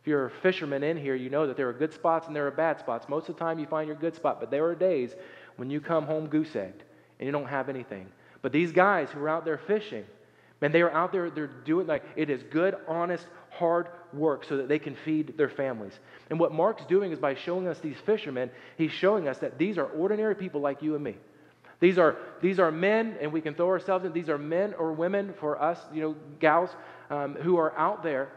If 0.01 0.07
you're 0.07 0.27
a 0.27 0.29
fisherman 0.29 0.83
in 0.83 0.95
here, 0.95 1.15
you 1.15 1.31
know 1.31 1.47
that 1.47 1.57
there 1.57 1.69
are 1.69 1.73
good 1.73 1.93
spots 1.93 2.27
and 2.27 2.35
there 2.35 2.45
are 2.45 2.51
bad 2.51 2.77
spots. 2.77 3.09
Most 3.09 3.29
of 3.29 3.35
the 3.35 3.39
time 3.39 3.57
you 3.57 3.65
find 3.65 3.87
your 3.87 3.95
good 3.95 4.13
spot, 4.13 4.39
but 4.39 4.51
there 4.51 4.65
are 4.65 4.75
days 4.75 5.15
when 5.55 5.71
you 5.71 5.81
come 5.81 6.05
home 6.05 6.27
goose 6.27 6.55
egged 6.55 6.83
and 7.17 7.25
you 7.25 7.31
don't 7.31 7.47
have 7.47 7.67
anything. 7.67 8.07
But 8.43 8.51
these 8.51 8.71
guys 8.71 9.09
who 9.09 9.21
are 9.21 9.29
out 9.29 9.45
there 9.45 9.57
fishing, 9.57 10.05
man, 10.61 10.71
they 10.71 10.81
are 10.81 10.91
out 10.91 11.11
there, 11.11 11.31
they're 11.31 11.47
doing 11.47 11.87
like 11.87 12.03
it 12.15 12.29
is 12.29 12.43
good, 12.51 12.75
honest, 12.87 13.25
hard 13.49 13.87
work 14.11 14.45
so 14.45 14.57
that 14.57 14.67
they 14.67 14.77
can 14.77 14.95
feed 15.03 15.35
their 15.37 15.49
families. 15.49 15.93
And 16.29 16.39
what 16.39 16.51
Mark's 16.51 16.85
doing 16.85 17.11
is 17.11 17.17
by 17.19 17.33
showing 17.33 17.67
us 17.67 17.79
these 17.79 17.97
fishermen, 18.05 18.51
he's 18.77 18.91
showing 18.91 19.27
us 19.27 19.39
that 19.39 19.57
these 19.57 19.79
are 19.79 19.85
ordinary 19.85 20.35
people 20.35 20.61
like 20.61 20.83
you 20.83 20.93
and 20.93 21.03
me. 21.03 21.15
These 21.79 21.97
are, 21.97 22.17
these 22.41 22.59
are 22.59 22.71
men, 22.71 23.17
and 23.19 23.33
we 23.33 23.41
can 23.41 23.55
throw 23.55 23.67
ourselves 23.69 24.05
in, 24.05 24.13
these 24.13 24.29
are 24.29 24.37
men 24.37 24.73
or 24.75 24.93
women 24.93 25.33
for 25.39 25.61
us, 25.61 25.79
you 25.93 26.01
know, 26.01 26.15
gals, 26.39 26.69
um, 27.09 27.35
who 27.35 27.57
are 27.57 27.77
out 27.77 28.03
there, 28.03 28.29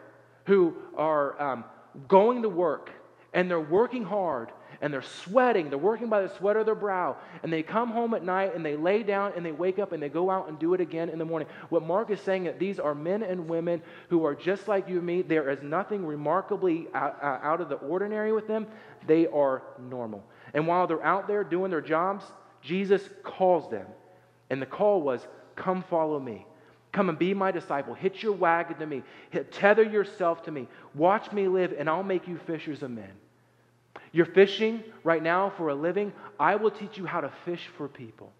who 0.46 0.74
are 0.96 1.40
um, 1.40 1.64
going 2.08 2.42
to 2.42 2.48
work, 2.48 2.90
and 3.32 3.50
they're 3.50 3.60
working 3.60 4.04
hard, 4.04 4.50
and 4.80 4.92
they're 4.92 5.02
sweating. 5.02 5.70
They're 5.70 5.78
working 5.78 6.08
by 6.08 6.22
the 6.22 6.28
sweat 6.28 6.56
of 6.56 6.66
their 6.66 6.74
brow. 6.74 7.16
And 7.42 7.52
they 7.52 7.62
come 7.62 7.90
home 7.90 8.14
at 8.14 8.22
night 8.22 8.54
and 8.54 8.64
they 8.64 8.76
lay 8.76 9.02
down 9.02 9.32
and 9.36 9.44
they 9.44 9.52
wake 9.52 9.78
up 9.78 9.92
and 9.92 10.02
they 10.02 10.08
go 10.08 10.30
out 10.30 10.48
and 10.48 10.58
do 10.58 10.74
it 10.74 10.80
again 10.80 11.08
in 11.08 11.18
the 11.18 11.24
morning. 11.24 11.48
What 11.68 11.82
Mark 11.84 12.10
is 12.10 12.20
saying 12.20 12.44
that 12.44 12.58
these 12.58 12.78
are 12.78 12.94
men 12.94 13.22
and 13.22 13.48
women 13.48 13.82
who 14.08 14.24
are 14.24 14.34
just 14.34 14.68
like 14.68 14.88
you 14.88 14.98
and 14.98 15.06
me. 15.06 15.22
There 15.22 15.50
is 15.50 15.62
nothing 15.62 16.04
remarkably 16.04 16.88
out 16.94 17.60
of 17.60 17.68
the 17.68 17.76
ordinary 17.76 18.32
with 18.32 18.46
them. 18.46 18.66
They 19.06 19.26
are 19.28 19.62
normal. 19.78 20.24
And 20.54 20.66
while 20.66 20.86
they're 20.86 21.04
out 21.04 21.28
there 21.28 21.44
doing 21.44 21.70
their 21.70 21.80
jobs, 21.80 22.24
Jesus 22.62 23.08
calls 23.22 23.70
them. 23.70 23.86
And 24.50 24.60
the 24.60 24.66
call 24.66 25.02
was, 25.02 25.26
Come 25.54 25.82
follow 25.82 26.20
me. 26.20 26.46
Come 26.92 27.08
and 27.08 27.18
be 27.18 27.34
my 27.34 27.50
disciple. 27.50 27.94
Hitch 27.94 28.22
your 28.22 28.32
wagon 28.32 28.78
to 28.78 28.86
me. 28.86 29.02
Tether 29.50 29.82
yourself 29.82 30.42
to 30.44 30.50
me. 30.50 30.68
Watch 30.94 31.32
me 31.32 31.48
live, 31.48 31.74
and 31.78 31.90
I'll 31.90 32.02
make 32.02 32.26
you 32.28 32.38
fishers 32.46 32.82
of 32.82 32.90
men. 32.90 33.10
You're 34.12 34.26
fishing 34.26 34.82
right 35.04 35.22
now 35.22 35.52
for 35.56 35.68
a 35.68 35.74
living. 35.74 36.12
I 36.38 36.56
will 36.56 36.70
teach 36.70 36.96
you 36.96 37.06
how 37.06 37.20
to 37.20 37.32
fish 37.44 37.68
for 37.76 37.88
people. 37.88 38.32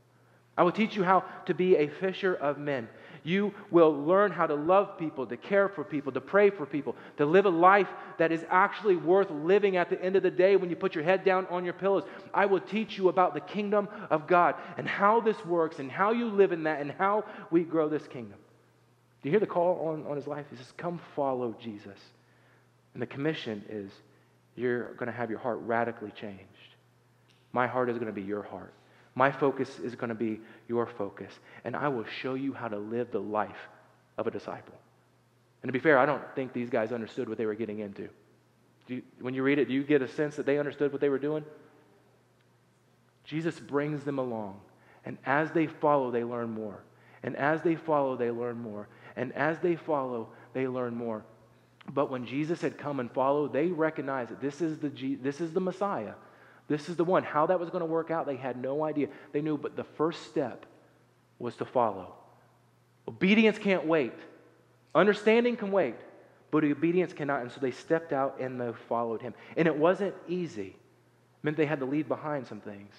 I 0.56 0.62
will 0.62 0.72
teach 0.72 0.96
you 0.96 1.04
how 1.04 1.24
to 1.46 1.54
be 1.54 1.76
a 1.76 1.88
fisher 1.88 2.34
of 2.34 2.58
men. 2.58 2.88
You 3.24 3.52
will 3.70 3.92
learn 3.92 4.30
how 4.30 4.46
to 4.46 4.54
love 4.54 4.98
people, 4.98 5.26
to 5.26 5.36
care 5.36 5.68
for 5.68 5.84
people, 5.84 6.12
to 6.12 6.20
pray 6.20 6.48
for 6.48 6.64
people, 6.64 6.94
to 7.18 7.26
live 7.26 7.44
a 7.44 7.50
life 7.50 7.88
that 8.18 8.30
is 8.30 8.44
actually 8.48 8.96
worth 8.96 9.30
living 9.30 9.76
at 9.76 9.90
the 9.90 10.00
end 10.00 10.16
of 10.16 10.22
the 10.22 10.30
day 10.30 10.56
when 10.56 10.70
you 10.70 10.76
put 10.76 10.94
your 10.94 11.02
head 11.02 11.24
down 11.24 11.46
on 11.50 11.64
your 11.64 11.74
pillows. 11.74 12.04
I 12.32 12.46
will 12.46 12.60
teach 12.60 12.96
you 12.96 13.08
about 13.08 13.34
the 13.34 13.40
kingdom 13.40 13.88
of 14.10 14.26
God 14.26 14.54
and 14.78 14.86
how 14.86 15.20
this 15.20 15.44
works 15.44 15.80
and 15.80 15.90
how 15.90 16.12
you 16.12 16.26
live 16.26 16.52
in 16.52 16.62
that 16.62 16.80
and 16.80 16.92
how 16.92 17.24
we 17.50 17.64
grow 17.64 17.88
this 17.88 18.06
kingdom. 18.06 18.38
Do 19.22 19.28
you 19.28 19.30
hear 19.32 19.40
the 19.40 19.46
call 19.46 19.88
on, 19.88 20.06
on 20.06 20.16
his 20.16 20.28
life? 20.28 20.46
He 20.48 20.56
says, 20.56 20.72
Come 20.76 21.00
follow 21.16 21.54
Jesus. 21.60 21.98
And 22.94 23.02
the 23.02 23.06
commission 23.06 23.64
is 23.68 23.90
you're 24.56 24.94
going 24.94 25.06
to 25.06 25.12
have 25.12 25.30
your 25.30 25.38
heart 25.38 25.58
radically 25.62 26.10
changed. 26.10 26.42
My 27.52 27.66
heart 27.66 27.88
is 27.88 27.96
going 27.96 28.06
to 28.06 28.12
be 28.12 28.22
your 28.22 28.42
heart. 28.42 28.72
My 29.14 29.30
focus 29.30 29.78
is 29.78 29.94
going 29.94 30.08
to 30.08 30.14
be 30.14 30.40
your 30.68 30.86
focus. 30.86 31.32
And 31.64 31.76
I 31.76 31.88
will 31.88 32.04
show 32.04 32.34
you 32.34 32.52
how 32.52 32.68
to 32.68 32.76
live 32.76 33.10
the 33.10 33.20
life 33.20 33.68
of 34.18 34.26
a 34.26 34.30
disciple. 34.30 34.74
And 35.62 35.68
to 35.68 35.72
be 35.72 35.78
fair, 35.78 35.98
I 35.98 36.06
don't 36.06 36.22
think 36.34 36.52
these 36.52 36.70
guys 36.70 36.92
understood 36.92 37.28
what 37.28 37.38
they 37.38 37.46
were 37.46 37.54
getting 37.54 37.78
into. 37.78 38.08
You, 38.88 39.02
when 39.20 39.34
you 39.34 39.42
read 39.42 39.58
it, 39.58 39.68
do 39.68 39.74
you 39.74 39.82
get 39.82 40.02
a 40.02 40.08
sense 40.08 40.36
that 40.36 40.46
they 40.46 40.58
understood 40.58 40.92
what 40.92 41.00
they 41.00 41.08
were 41.08 41.18
doing? 41.18 41.44
Jesus 43.24 43.58
brings 43.58 44.04
them 44.04 44.18
along. 44.18 44.60
And 45.04 45.18
as 45.24 45.50
they 45.50 45.66
follow, 45.66 46.10
they 46.10 46.24
learn 46.24 46.50
more. 46.50 46.84
And 47.22 47.36
as 47.36 47.62
they 47.62 47.74
follow, 47.74 48.16
they 48.16 48.30
learn 48.30 48.58
more. 48.58 48.88
And 49.16 49.32
as 49.32 49.58
they 49.58 49.76
follow, 49.76 50.28
they 50.52 50.68
learn 50.68 50.94
more. 50.94 51.24
But 51.92 52.10
when 52.10 52.26
Jesus 52.26 52.60
had 52.60 52.78
come 52.78 53.00
and 53.00 53.10
followed, 53.10 53.52
they 53.52 53.68
recognized 53.68 54.30
that 54.30 54.40
this 54.40 54.60
is 54.60 54.78
the, 54.78 54.88
this 55.22 55.40
is 55.40 55.52
the 55.52 55.60
Messiah. 55.60 56.14
This 56.68 56.88
is 56.88 56.96
the 56.96 57.04
one. 57.04 57.22
How 57.22 57.46
that 57.46 57.60
was 57.60 57.70
going 57.70 57.80
to 57.80 57.86
work 57.86 58.10
out, 58.10 58.26
they 58.26 58.36
had 58.36 58.60
no 58.60 58.84
idea. 58.84 59.08
They 59.32 59.40
knew, 59.40 59.56
but 59.56 59.76
the 59.76 59.84
first 59.84 60.24
step 60.24 60.66
was 61.38 61.54
to 61.56 61.64
follow. 61.64 62.14
Obedience 63.06 63.58
can't 63.58 63.86
wait. 63.86 64.14
Understanding 64.94 65.56
can 65.56 65.70
wait, 65.70 65.94
but 66.50 66.64
obedience 66.64 67.12
cannot. 67.12 67.42
And 67.42 67.52
so 67.52 67.60
they 67.60 67.70
stepped 67.70 68.12
out 68.12 68.40
and 68.40 68.60
they 68.60 68.72
followed 68.88 69.22
him. 69.22 69.34
And 69.56 69.68
it 69.68 69.76
wasn't 69.76 70.14
easy. 70.26 70.68
It 70.68 71.44
meant 71.44 71.56
they 71.56 71.66
had 71.66 71.80
to 71.80 71.86
leave 71.86 72.08
behind 72.08 72.46
some 72.46 72.60
things. 72.60 72.94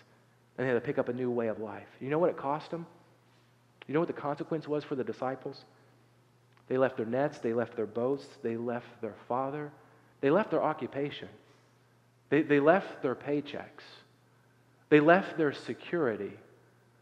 And 0.58 0.66
they 0.66 0.72
had 0.72 0.76
to 0.76 0.86
pick 0.86 0.98
up 0.98 1.10
a 1.10 1.14
new 1.14 1.30
way 1.30 1.48
of 1.48 1.60
life. 1.60 1.88
You 2.00 2.10
know 2.10 2.20
what 2.20 2.30
it 2.30 2.38
cost 2.38 2.72
them? 2.72 2.86
You 3.88 3.94
know 3.94 4.00
what 4.00 4.08
the 4.08 4.14
consequence 4.14 4.68
was 4.68 4.84
for 4.84 4.96
the 4.96 5.04
disciples? 5.04 5.66
They 6.68 6.78
left 6.78 6.98
their 6.98 7.06
nets, 7.06 7.40
they 7.40 7.54
left 7.54 7.76
their 7.76 7.86
boats, 7.86 8.26
they 8.44 8.58
left 8.58 9.02
their 9.02 9.16
father, 9.28 9.72
they 10.22 10.30
left 10.30 10.52
their 10.52 10.64
occupation, 10.64 11.30
they, 12.30 12.42
they 12.42 12.60
left 12.60 13.02
their 13.02 13.16
paychecks, 13.16 13.84
they 14.90 15.00
left 15.00 15.38
their 15.38 15.54
security, 15.54 16.34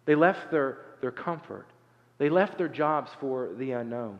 they 0.05 0.15
left 0.15 0.51
their, 0.51 0.77
their 1.01 1.11
comfort, 1.11 1.65
they 2.17 2.29
left 2.29 2.57
their 2.57 2.67
jobs 2.67 3.11
for 3.19 3.49
the 3.57 3.71
unknown. 3.71 4.19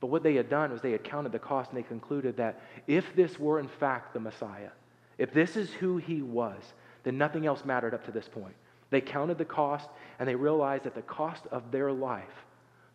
But 0.00 0.08
what 0.08 0.24
they 0.24 0.34
had 0.34 0.50
done 0.50 0.72
was 0.72 0.82
they 0.82 0.90
had 0.90 1.04
counted 1.04 1.30
the 1.30 1.38
cost 1.38 1.70
and 1.70 1.78
they 1.78 1.86
concluded 1.86 2.36
that 2.36 2.60
if 2.88 3.14
this 3.14 3.38
were 3.38 3.60
in 3.60 3.68
fact 3.68 4.12
the 4.12 4.20
Messiah, 4.20 4.70
if 5.16 5.32
this 5.32 5.56
is 5.56 5.70
who 5.74 5.98
he 5.98 6.22
was, 6.22 6.60
then 7.04 7.16
nothing 7.16 7.46
else 7.46 7.64
mattered 7.64 7.94
up 7.94 8.04
to 8.06 8.10
this 8.10 8.28
point. 8.28 8.54
They 8.90 9.00
counted 9.00 9.38
the 9.38 9.44
cost 9.44 9.88
and 10.18 10.28
they 10.28 10.34
realized 10.34 10.84
that 10.84 10.96
the 10.96 11.02
cost 11.02 11.46
of 11.52 11.70
their 11.70 11.92
life, 11.92 12.44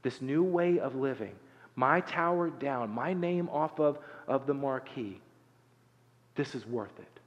this 0.04 0.22
new 0.22 0.44
way 0.44 0.80
of 0.80 0.96
living, 0.96 1.34
my 1.78 2.02
tower 2.02 2.50
down, 2.50 2.90
my 2.90 3.14
name 3.14 3.48
off 3.48 3.80
of, 3.80 4.00
of 4.28 4.46
the 4.46 4.54
marquee, 4.54 5.22
this 6.36 6.54
is 6.54 6.66
worth 6.66 7.00
it. 7.00 7.20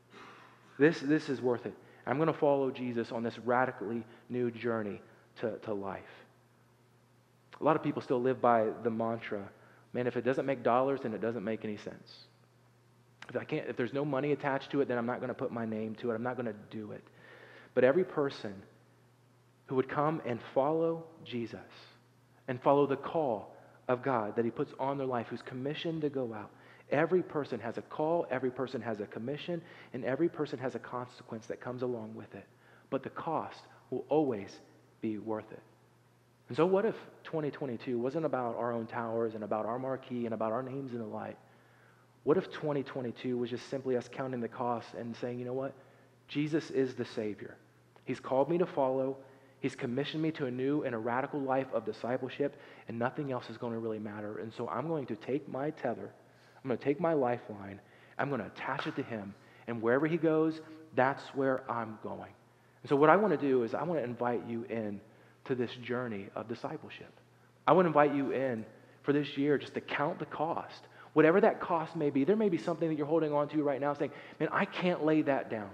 This, 0.79 1.01
this 1.01 1.31
is 1.31 1.41
worth 1.41 1.65
it. 1.65 1.75
I'm 2.07 2.17
going 2.17 2.27
to 2.27 2.39
follow 2.39 2.71
Jesus 2.71 3.13
on 3.13 3.23
this 3.23 3.39
radically 3.39 4.05
new 4.29 4.51
journey 4.51 5.01
to, 5.41 5.57
to 5.59 5.73
life. 5.73 6.03
A 7.61 7.65
lot 7.65 7.77
of 7.77 7.83
people 7.83 8.03
still 8.03 8.21
live 8.21 8.43
by 8.43 8.67
the 8.83 8.91
mantra 8.91 9.49
man, 9.93 10.07
if 10.07 10.17
it 10.17 10.25
doesn't 10.25 10.47
make 10.47 10.63
dollars, 10.63 11.01
then 11.03 11.15
it 11.15 11.21
doesn't 11.21 11.45
make 11.45 11.65
any 11.65 11.77
sense. 11.77 12.27
If, 13.29 13.37
I 13.37 13.45
can't, 13.45 13.69
if 13.69 13.77
there's 13.77 13.93
no 13.93 14.05
money 14.05 14.33
attached 14.33 14.71
to 14.73 14.81
it, 14.81 14.89
then 14.89 14.99
I'm 14.99 15.07
not 15.07 15.19
going 15.19 15.29
to 15.29 15.35
put 15.35 15.53
my 15.53 15.65
name 15.65 15.95
to 15.97 16.11
it. 16.11 16.15
I'm 16.15 16.23
not 16.23 16.37
going 16.37 16.47
to 16.47 16.55
do 16.71 16.93
it. 16.93 17.03
But 17.75 17.85
every 17.85 18.05
person 18.05 18.55
who 19.67 19.77
would 19.77 19.89
come 19.89 20.21
and 20.25 20.41
follow 20.55 21.05
Jesus 21.25 21.59
and 22.49 22.61
follow 22.63 22.87
the 22.87 22.97
call 22.97 23.55
of 23.91 24.03
God 24.03 24.37
that 24.37 24.45
He 24.45 24.51
puts 24.51 24.73
on 24.79 24.97
their 24.97 25.07
life, 25.07 25.27
who's 25.29 25.43
commissioned 25.43 26.03
to 26.03 26.09
go 26.09 26.33
out. 26.33 26.51
Every 26.91 27.23
person 27.23 27.61
has 27.61 27.77
a 27.77 27.83
call, 27.83 28.27
every 28.31 28.51
person 28.51 28.81
has 28.81 29.01
a 29.01 29.07
commission, 29.07 29.61
and 29.93 30.05
every 30.05 30.29
person 30.29 30.59
has 30.61 30.75
a 30.75 30.79
consequence 30.79 31.47
that 31.47 31.61
comes 31.61 31.83
along 31.83 32.15
with 32.15 32.33
it. 32.35 32.47
But 32.89 33.03
the 33.03 33.11
cost 33.11 33.61
will 33.91 34.05
always 34.09 34.51
be 35.01 35.19
worth 35.19 35.51
it. 35.51 35.63
And 36.49 36.57
so, 36.57 36.67
what 36.67 36.85
if 36.85 36.95
2022 37.25 37.99
wasn't 37.99 38.25
about 38.25 38.57
our 38.57 38.73
own 38.73 38.87
towers 38.87 39.35
and 39.35 39.45
about 39.45 39.67
our 39.67 39.79
marquee 39.79 40.25
and 40.25 40.35
about 40.35 40.53
our 40.53 40.63
names 40.63 40.93
in 40.93 40.99
the 40.99 41.05
light? 41.05 41.37
What 42.23 42.37
if 42.37 42.51
2022 42.51 43.37
was 43.37 43.51
just 43.51 43.69
simply 43.71 43.97
us 43.97 44.09
counting 44.13 44.41
the 44.41 44.49
cost 44.49 44.89
and 44.97 45.17
saying, 45.17 45.39
you 45.39 45.45
know 45.45 45.53
what? 45.53 45.75
Jesus 46.29 46.71
is 46.71 46.95
the 46.95 47.05
Savior. 47.05 47.57
He's 48.05 48.21
called 48.21 48.49
me 48.49 48.59
to 48.59 48.67
follow. 48.67 49.17
He's 49.61 49.77
commissioned 49.77 50.23
me 50.23 50.31
to 50.33 50.47
a 50.47 50.51
new 50.51 50.83
and 50.83 50.95
a 50.95 50.99
radical 50.99 51.41
life 51.41 51.67
of 51.73 51.85
discipleship, 51.85 52.59
and 52.89 52.99
nothing 52.99 53.31
else 53.31 53.49
is 53.51 53.59
going 53.59 53.75
to 53.75 53.79
really 53.79 53.99
matter. 53.99 54.39
And 54.39 54.53
so 54.55 54.69
I'm 54.69 54.89
going 54.89 55.07
to 55.07 55.17
take 55.17 55.49
my 55.49 55.71
tether, 55.71 56.11
I'm 56.63 56.69
going 56.69 56.79
to 56.79 56.85
take 56.85 57.01
my 57.01 57.13
lifeline, 57.13 57.81
I'm 58.19 58.29
going 58.29 58.41
to 58.41 58.47
attach 58.47 58.87
it 58.87 58.97
to 58.97 59.03
Him, 59.03 59.35
and 59.67 59.83
wherever 59.83 60.07
He 60.07 60.17
goes, 60.17 60.61
that's 60.97 61.23
where 61.35 61.71
I'm 61.71 61.99
going. 62.03 62.33
And 62.83 62.89
so 62.89 62.97
what 62.97 63.11
I 63.11 63.17
want 63.17 63.39
to 63.39 63.47
do 63.47 63.63
is 63.63 63.75
I 63.75 63.83
want 63.83 64.01
to 64.01 64.05
invite 64.05 64.47
you 64.49 64.65
in 64.65 65.01
to 65.45 65.55
this 65.55 65.71
journey 65.83 66.29
of 66.35 66.49
discipleship. 66.49 67.13
I 67.67 67.73
want 67.73 67.85
to 67.85 67.89
invite 67.89 68.15
you 68.15 68.33
in 68.33 68.65
for 69.03 69.13
this 69.13 69.37
year 69.37 69.59
just 69.59 69.75
to 69.75 69.81
count 69.81 70.19
the 70.19 70.27
cost. 70.27 70.83
Whatever 71.13 71.41
that 71.41 71.61
cost 71.61 71.97
may 71.97 72.11
be, 72.11 72.25
there 72.25 72.37
may 72.37 72.49
be 72.49 72.59
something 72.59 72.89
that 72.89 72.97
you're 72.97 73.07
holding 73.07 73.33
on 73.33 73.49
to 73.49 73.63
right 73.63 73.81
now 73.81 73.95
saying, 73.95 74.13
man, 74.39 74.49
I 74.53 74.65
can't 74.65 75.05
lay 75.05 75.23
that 75.23 75.51
down. 75.51 75.71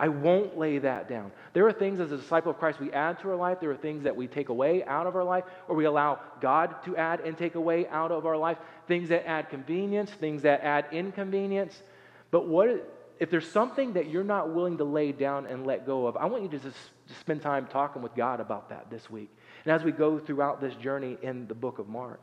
I 0.00 0.08
won't 0.08 0.56
lay 0.56 0.78
that 0.78 1.10
down. 1.10 1.30
There 1.52 1.66
are 1.66 1.74
things 1.74 2.00
as 2.00 2.10
a 2.10 2.16
disciple 2.16 2.52
of 2.52 2.58
Christ 2.58 2.80
we 2.80 2.90
add 2.90 3.20
to 3.20 3.28
our 3.28 3.36
life. 3.36 3.60
There 3.60 3.70
are 3.70 3.76
things 3.76 4.04
that 4.04 4.16
we 4.16 4.26
take 4.26 4.48
away 4.48 4.82
out 4.84 5.06
of 5.06 5.14
our 5.14 5.22
life, 5.22 5.44
or 5.68 5.76
we 5.76 5.84
allow 5.84 6.20
God 6.40 6.82
to 6.86 6.96
add 6.96 7.20
and 7.20 7.36
take 7.36 7.54
away 7.54 7.86
out 7.88 8.10
of 8.10 8.24
our 8.24 8.38
life. 8.38 8.56
Things 8.88 9.10
that 9.10 9.28
add 9.28 9.50
convenience, 9.50 10.10
things 10.10 10.40
that 10.42 10.62
add 10.62 10.86
inconvenience. 10.90 11.82
But 12.30 12.48
what 12.48 12.90
if 13.18 13.28
there's 13.28 13.50
something 13.50 13.92
that 13.92 14.08
you're 14.08 14.24
not 14.24 14.54
willing 14.54 14.78
to 14.78 14.84
lay 14.84 15.12
down 15.12 15.44
and 15.44 15.66
let 15.66 15.84
go 15.84 16.06
of? 16.06 16.16
I 16.16 16.24
want 16.24 16.44
you 16.44 16.48
to 16.48 16.58
just 16.58 16.78
spend 17.20 17.42
time 17.42 17.66
talking 17.66 18.00
with 18.00 18.14
God 18.14 18.40
about 18.40 18.70
that 18.70 18.88
this 18.88 19.10
week. 19.10 19.28
And 19.66 19.74
as 19.74 19.84
we 19.84 19.92
go 19.92 20.18
throughout 20.18 20.62
this 20.62 20.74
journey 20.76 21.18
in 21.20 21.46
the 21.46 21.54
book 21.54 21.78
of 21.78 21.90
Mark. 21.90 22.22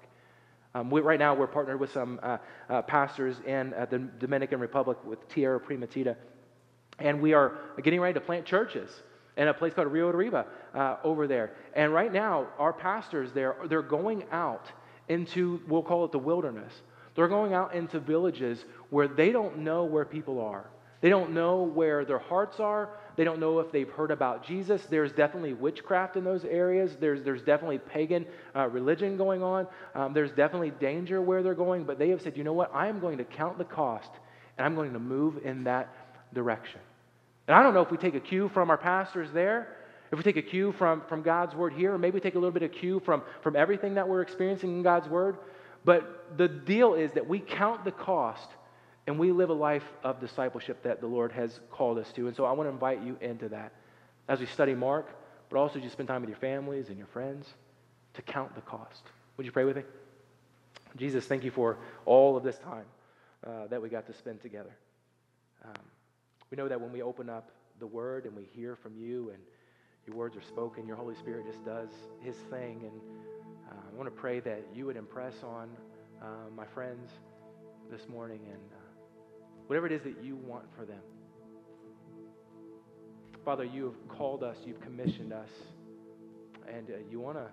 Um, 0.74 0.90
we, 0.90 1.02
right 1.02 1.20
now, 1.20 1.36
we're 1.36 1.48
partnered 1.48 1.80
with 1.80 1.92
some 1.92 2.20
uh, 2.24 2.38
uh, 2.70 2.82
pastors 2.82 3.40
in 3.46 3.76
uh, 3.76 3.86
the 3.86 4.00
Dominican 4.00 4.60
Republic 4.60 4.98
with 5.06 5.28
Tierra 5.30 5.60
Primatita. 5.60 6.16
And 7.00 7.22
we 7.22 7.34
are 7.34 7.54
getting 7.84 8.02
ready 8.02 8.14
to 8.16 8.22
plant 8.22 8.46
churches 8.46 8.90
in 9.38 9.48
a 9.48 9.54
place 9.54 9.74
called 9.74 9.88
Rio 9.88 10.12
de 10.12 10.18
Riva 10.18 10.46
uh, 10.74 10.98
over 11.04 11.28
there. 11.28 11.52
And 11.76 11.94
right 11.94 12.12
now, 12.12 12.48
our 12.58 12.74
pastors 12.74 13.32
there, 13.34 13.56
they're 13.70 13.82
going 13.82 14.24
out 14.32 14.66
into, 15.08 15.62
we'll 15.68 15.84
call 15.84 16.06
it 16.06 16.12
the 16.12 16.20
wilderness. 16.20 16.74
They're 17.16 17.28
going 17.28 17.54
out 17.54 17.74
into 17.74 18.00
villages 18.00 18.66
where 18.90 19.08
they 19.08 19.32
don't 19.32 19.60
know 19.60 19.86
where 19.86 20.06
people 20.06 20.42
are. 20.42 20.66
They 21.02 21.10
don't 21.10 21.32
know 21.32 21.62
where 21.62 22.06
their 22.06 22.20
hearts 22.20 22.60
are. 22.60 22.90
They 23.16 23.24
don't 23.24 23.40
know 23.40 23.60
if 23.60 23.72
they've 23.72 23.90
heard 23.90 24.10
about 24.10 24.46
Jesus. 24.46 24.84
There's 24.90 25.12
definitely 25.12 25.54
witchcraft 25.54 26.16
in 26.16 26.24
those 26.24 26.44
areas. 26.44 26.96
There's, 27.00 27.24
there's 27.24 27.42
definitely 27.44 27.78
pagan 27.78 28.26
uh, 28.56 28.68
religion 28.68 29.18
going 29.18 29.44
on. 29.44 29.68
Um, 29.94 30.14
there's 30.14 30.32
definitely 30.32 30.72
danger 30.72 31.22
where 31.22 31.44
they're 31.44 31.54
going. 31.54 31.84
But 31.84 32.00
they 32.00 32.10
have 32.10 32.22
said, 32.22 32.36
you 32.36 32.44
know 32.44 32.54
what? 32.54 32.74
I 32.74 32.88
am 32.88 33.00
going 33.00 33.20
to 33.20 33.24
count 33.24 33.60
the 33.60 33.66
cost 33.66 34.10
and 34.58 34.66
I'm 34.66 34.76
going 34.76 34.94
to 34.94 35.00
move 35.00 35.46
in 35.46 35.64
that 35.66 36.07
direction. 36.34 36.80
And 37.48 37.56
I 37.56 37.64
don't 37.64 37.74
know 37.74 37.82
if 37.82 37.92
we 37.92 37.98
take 37.98 38.16
a 38.16 38.20
cue 38.20 38.50
from 38.50 38.70
our 38.70 38.78
pastors 38.78 39.32
there, 39.32 39.76
if 40.12 40.18
we 40.18 40.24
take 40.24 40.38
a 40.38 40.42
cue 40.42 40.72
from, 40.74 41.02
from 41.08 41.22
God's 41.22 41.56
word 41.56 41.74
here, 41.74 41.94
or 41.94 41.98
maybe 41.98 42.16
we 42.16 42.20
take 42.22 42.36
a 42.36 42.40
little 42.40 42.52
bit 42.52 42.64
of 42.64 42.72
cue 42.72 43.00
from, 43.02 43.22
from 43.42 43.56
everything 43.56 43.96
that 43.96 44.08
we're 44.08 44.22
experiencing 44.22 44.72
in 44.72 44.84
God's 44.84 45.08
word. 45.08 45.38
But 45.84 46.38
the 46.38 46.48
deal 46.48 46.94
is 46.94 47.12
that 47.14 47.28
we 47.28 47.40
count 47.40 47.86
the 47.86 47.92
cost 47.92 48.50
and 49.06 49.18
we 49.18 49.32
live 49.32 49.50
a 49.50 49.54
life 49.54 49.86
of 50.04 50.20
discipleship 50.20 50.84
that 50.84 51.00
the 51.00 51.08
Lord 51.08 51.32
has 51.32 51.60
called 51.72 51.98
us 51.98 52.12
to. 52.14 52.28
And 52.28 52.36
so 52.36 52.46
I 52.46 52.52
want 52.52 52.68
to 52.68 52.74
invite 52.74 53.02
you 53.02 53.18
into 53.22 53.50
that 53.50 53.72
as 54.28 54.40
we 54.40 54.46
study 54.46 54.76
Mark, 54.76 55.08
but 55.50 55.58
also 55.58 55.80
just 55.80 55.94
spend 55.94 56.08
time 56.08 56.22
with 56.22 56.30
your 56.30 56.40
families 56.40 56.90
and 56.90 56.98
your 56.98 57.08
friends 57.08 57.48
to 58.16 58.22
count 58.22 58.54
the 58.56 58.62
cost. 58.62 59.04
Would 59.38 59.46
you 59.46 59.52
pray 59.52 59.64
with 59.64 59.78
me? 59.78 59.84
Jesus, 60.98 61.26
thank 61.26 61.44
you 61.44 61.52
for 61.52 61.78
all 62.06 62.36
of 62.36 62.44
this 62.44 62.58
time 62.58 62.86
uh, 63.46 63.68
that 63.68 63.82
we 63.82 63.88
got 63.88 64.08
to 64.08 64.14
spend 64.14 64.42
together. 64.42 64.76
Um, 65.64 65.74
we 66.52 66.58
know 66.58 66.68
that 66.68 66.80
when 66.80 66.92
we 66.92 67.02
open 67.02 67.30
up 67.30 67.52
the 67.80 67.88
Word 67.88 68.26
and 68.26 68.36
we 68.36 68.44
hear 68.56 68.76
from 68.76 68.96
you 68.98 69.32
and 69.34 69.40
your 70.06 70.16
words 70.16 70.38
are 70.38 70.42
spoken, 70.42 70.88
your 70.88 70.96
Holy 70.96 71.16
Spirit 71.16 71.46
just 71.46 71.64
does 71.66 71.90
His 72.22 72.36
thing. 72.50 72.82
And 72.84 73.02
uh, 73.70 73.76
I 73.92 73.96
want 73.96 74.08
to 74.08 74.20
pray 74.20 74.40
that 74.40 74.64
you 74.74 74.86
would 74.86 74.96
impress 74.96 75.34
on 75.44 75.70
uh, 76.22 76.50
my 76.56 76.66
friends 76.66 77.12
this 77.92 78.08
morning 78.08 78.40
and 78.46 78.62
uh, 78.74 78.78
whatever 79.68 79.86
it 79.86 79.92
is 79.92 80.02
that 80.04 80.24
you 80.24 80.36
want 80.36 80.66
for 80.78 80.86
them. 80.86 81.02
Father, 83.44 83.64
you 83.64 83.86
have 83.86 84.18
called 84.18 84.44
us, 84.44 84.58
you've 84.66 84.82
commissioned 84.82 85.32
us, 85.32 85.50
and 86.68 86.90
uh, 86.90 86.94
you 87.10 87.20
want 87.20 87.38
to 87.38 87.48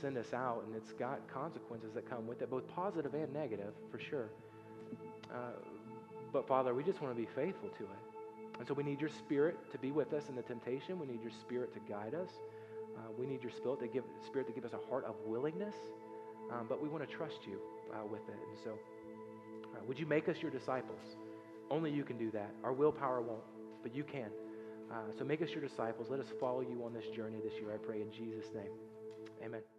send 0.00 0.18
us 0.18 0.32
out, 0.34 0.62
and 0.66 0.76
it's 0.76 0.92
got 0.92 1.26
consequences 1.32 1.90
that 1.94 2.08
come 2.08 2.26
with 2.26 2.42
it, 2.42 2.50
both 2.50 2.66
positive 2.68 3.14
and 3.14 3.32
negative, 3.32 3.72
for 3.90 3.98
sure. 3.98 4.28
Uh, 5.32 5.52
but 6.32 6.46
Father, 6.46 6.74
we 6.74 6.82
just 6.82 7.00
want 7.00 7.14
to 7.14 7.20
be 7.20 7.28
faithful 7.34 7.70
to 7.70 7.84
it. 7.84 8.07
And 8.58 8.66
so 8.66 8.74
we 8.74 8.82
need 8.82 9.00
your 9.00 9.10
spirit 9.10 9.56
to 9.72 9.78
be 9.78 9.90
with 9.90 10.12
us 10.12 10.24
in 10.28 10.36
the 10.36 10.42
temptation. 10.42 10.98
We 10.98 11.06
need 11.06 11.22
your 11.22 11.32
spirit 11.40 11.72
to 11.74 11.80
guide 11.88 12.14
us. 12.14 12.30
Uh, 12.96 13.12
we 13.18 13.26
need 13.26 13.42
your 13.42 13.52
spirit 13.52 13.80
to 13.80 13.86
give 13.86 14.04
spirit 14.26 14.46
to 14.48 14.52
give 14.52 14.64
us 14.64 14.72
a 14.72 14.90
heart 14.90 15.04
of 15.04 15.14
willingness. 15.26 15.74
Um, 16.52 16.66
but 16.68 16.82
we 16.82 16.88
want 16.88 17.08
to 17.08 17.14
trust 17.14 17.38
you 17.46 17.60
uh, 17.94 18.04
with 18.06 18.22
it. 18.28 18.34
And 18.34 18.58
so, 18.64 18.70
uh, 19.74 19.84
would 19.86 19.98
you 19.98 20.06
make 20.06 20.28
us 20.28 20.36
your 20.40 20.50
disciples? 20.50 21.00
Only 21.70 21.90
you 21.90 22.04
can 22.04 22.18
do 22.18 22.30
that. 22.32 22.50
Our 22.64 22.72
willpower 22.72 23.20
won't, 23.20 23.44
but 23.82 23.94
you 23.94 24.02
can. 24.02 24.30
Uh, 24.90 24.94
so 25.18 25.24
make 25.24 25.42
us 25.42 25.50
your 25.50 25.60
disciples. 25.60 26.08
Let 26.10 26.20
us 26.20 26.26
follow 26.40 26.62
you 26.62 26.82
on 26.84 26.94
this 26.94 27.04
journey 27.14 27.38
this 27.44 27.52
year. 27.60 27.74
I 27.74 27.76
pray 27.76 28.00
in 28.00 28.10
Jesus' 28.10 28.46
name. 28.54 28.72
Amen. 29.44 29.77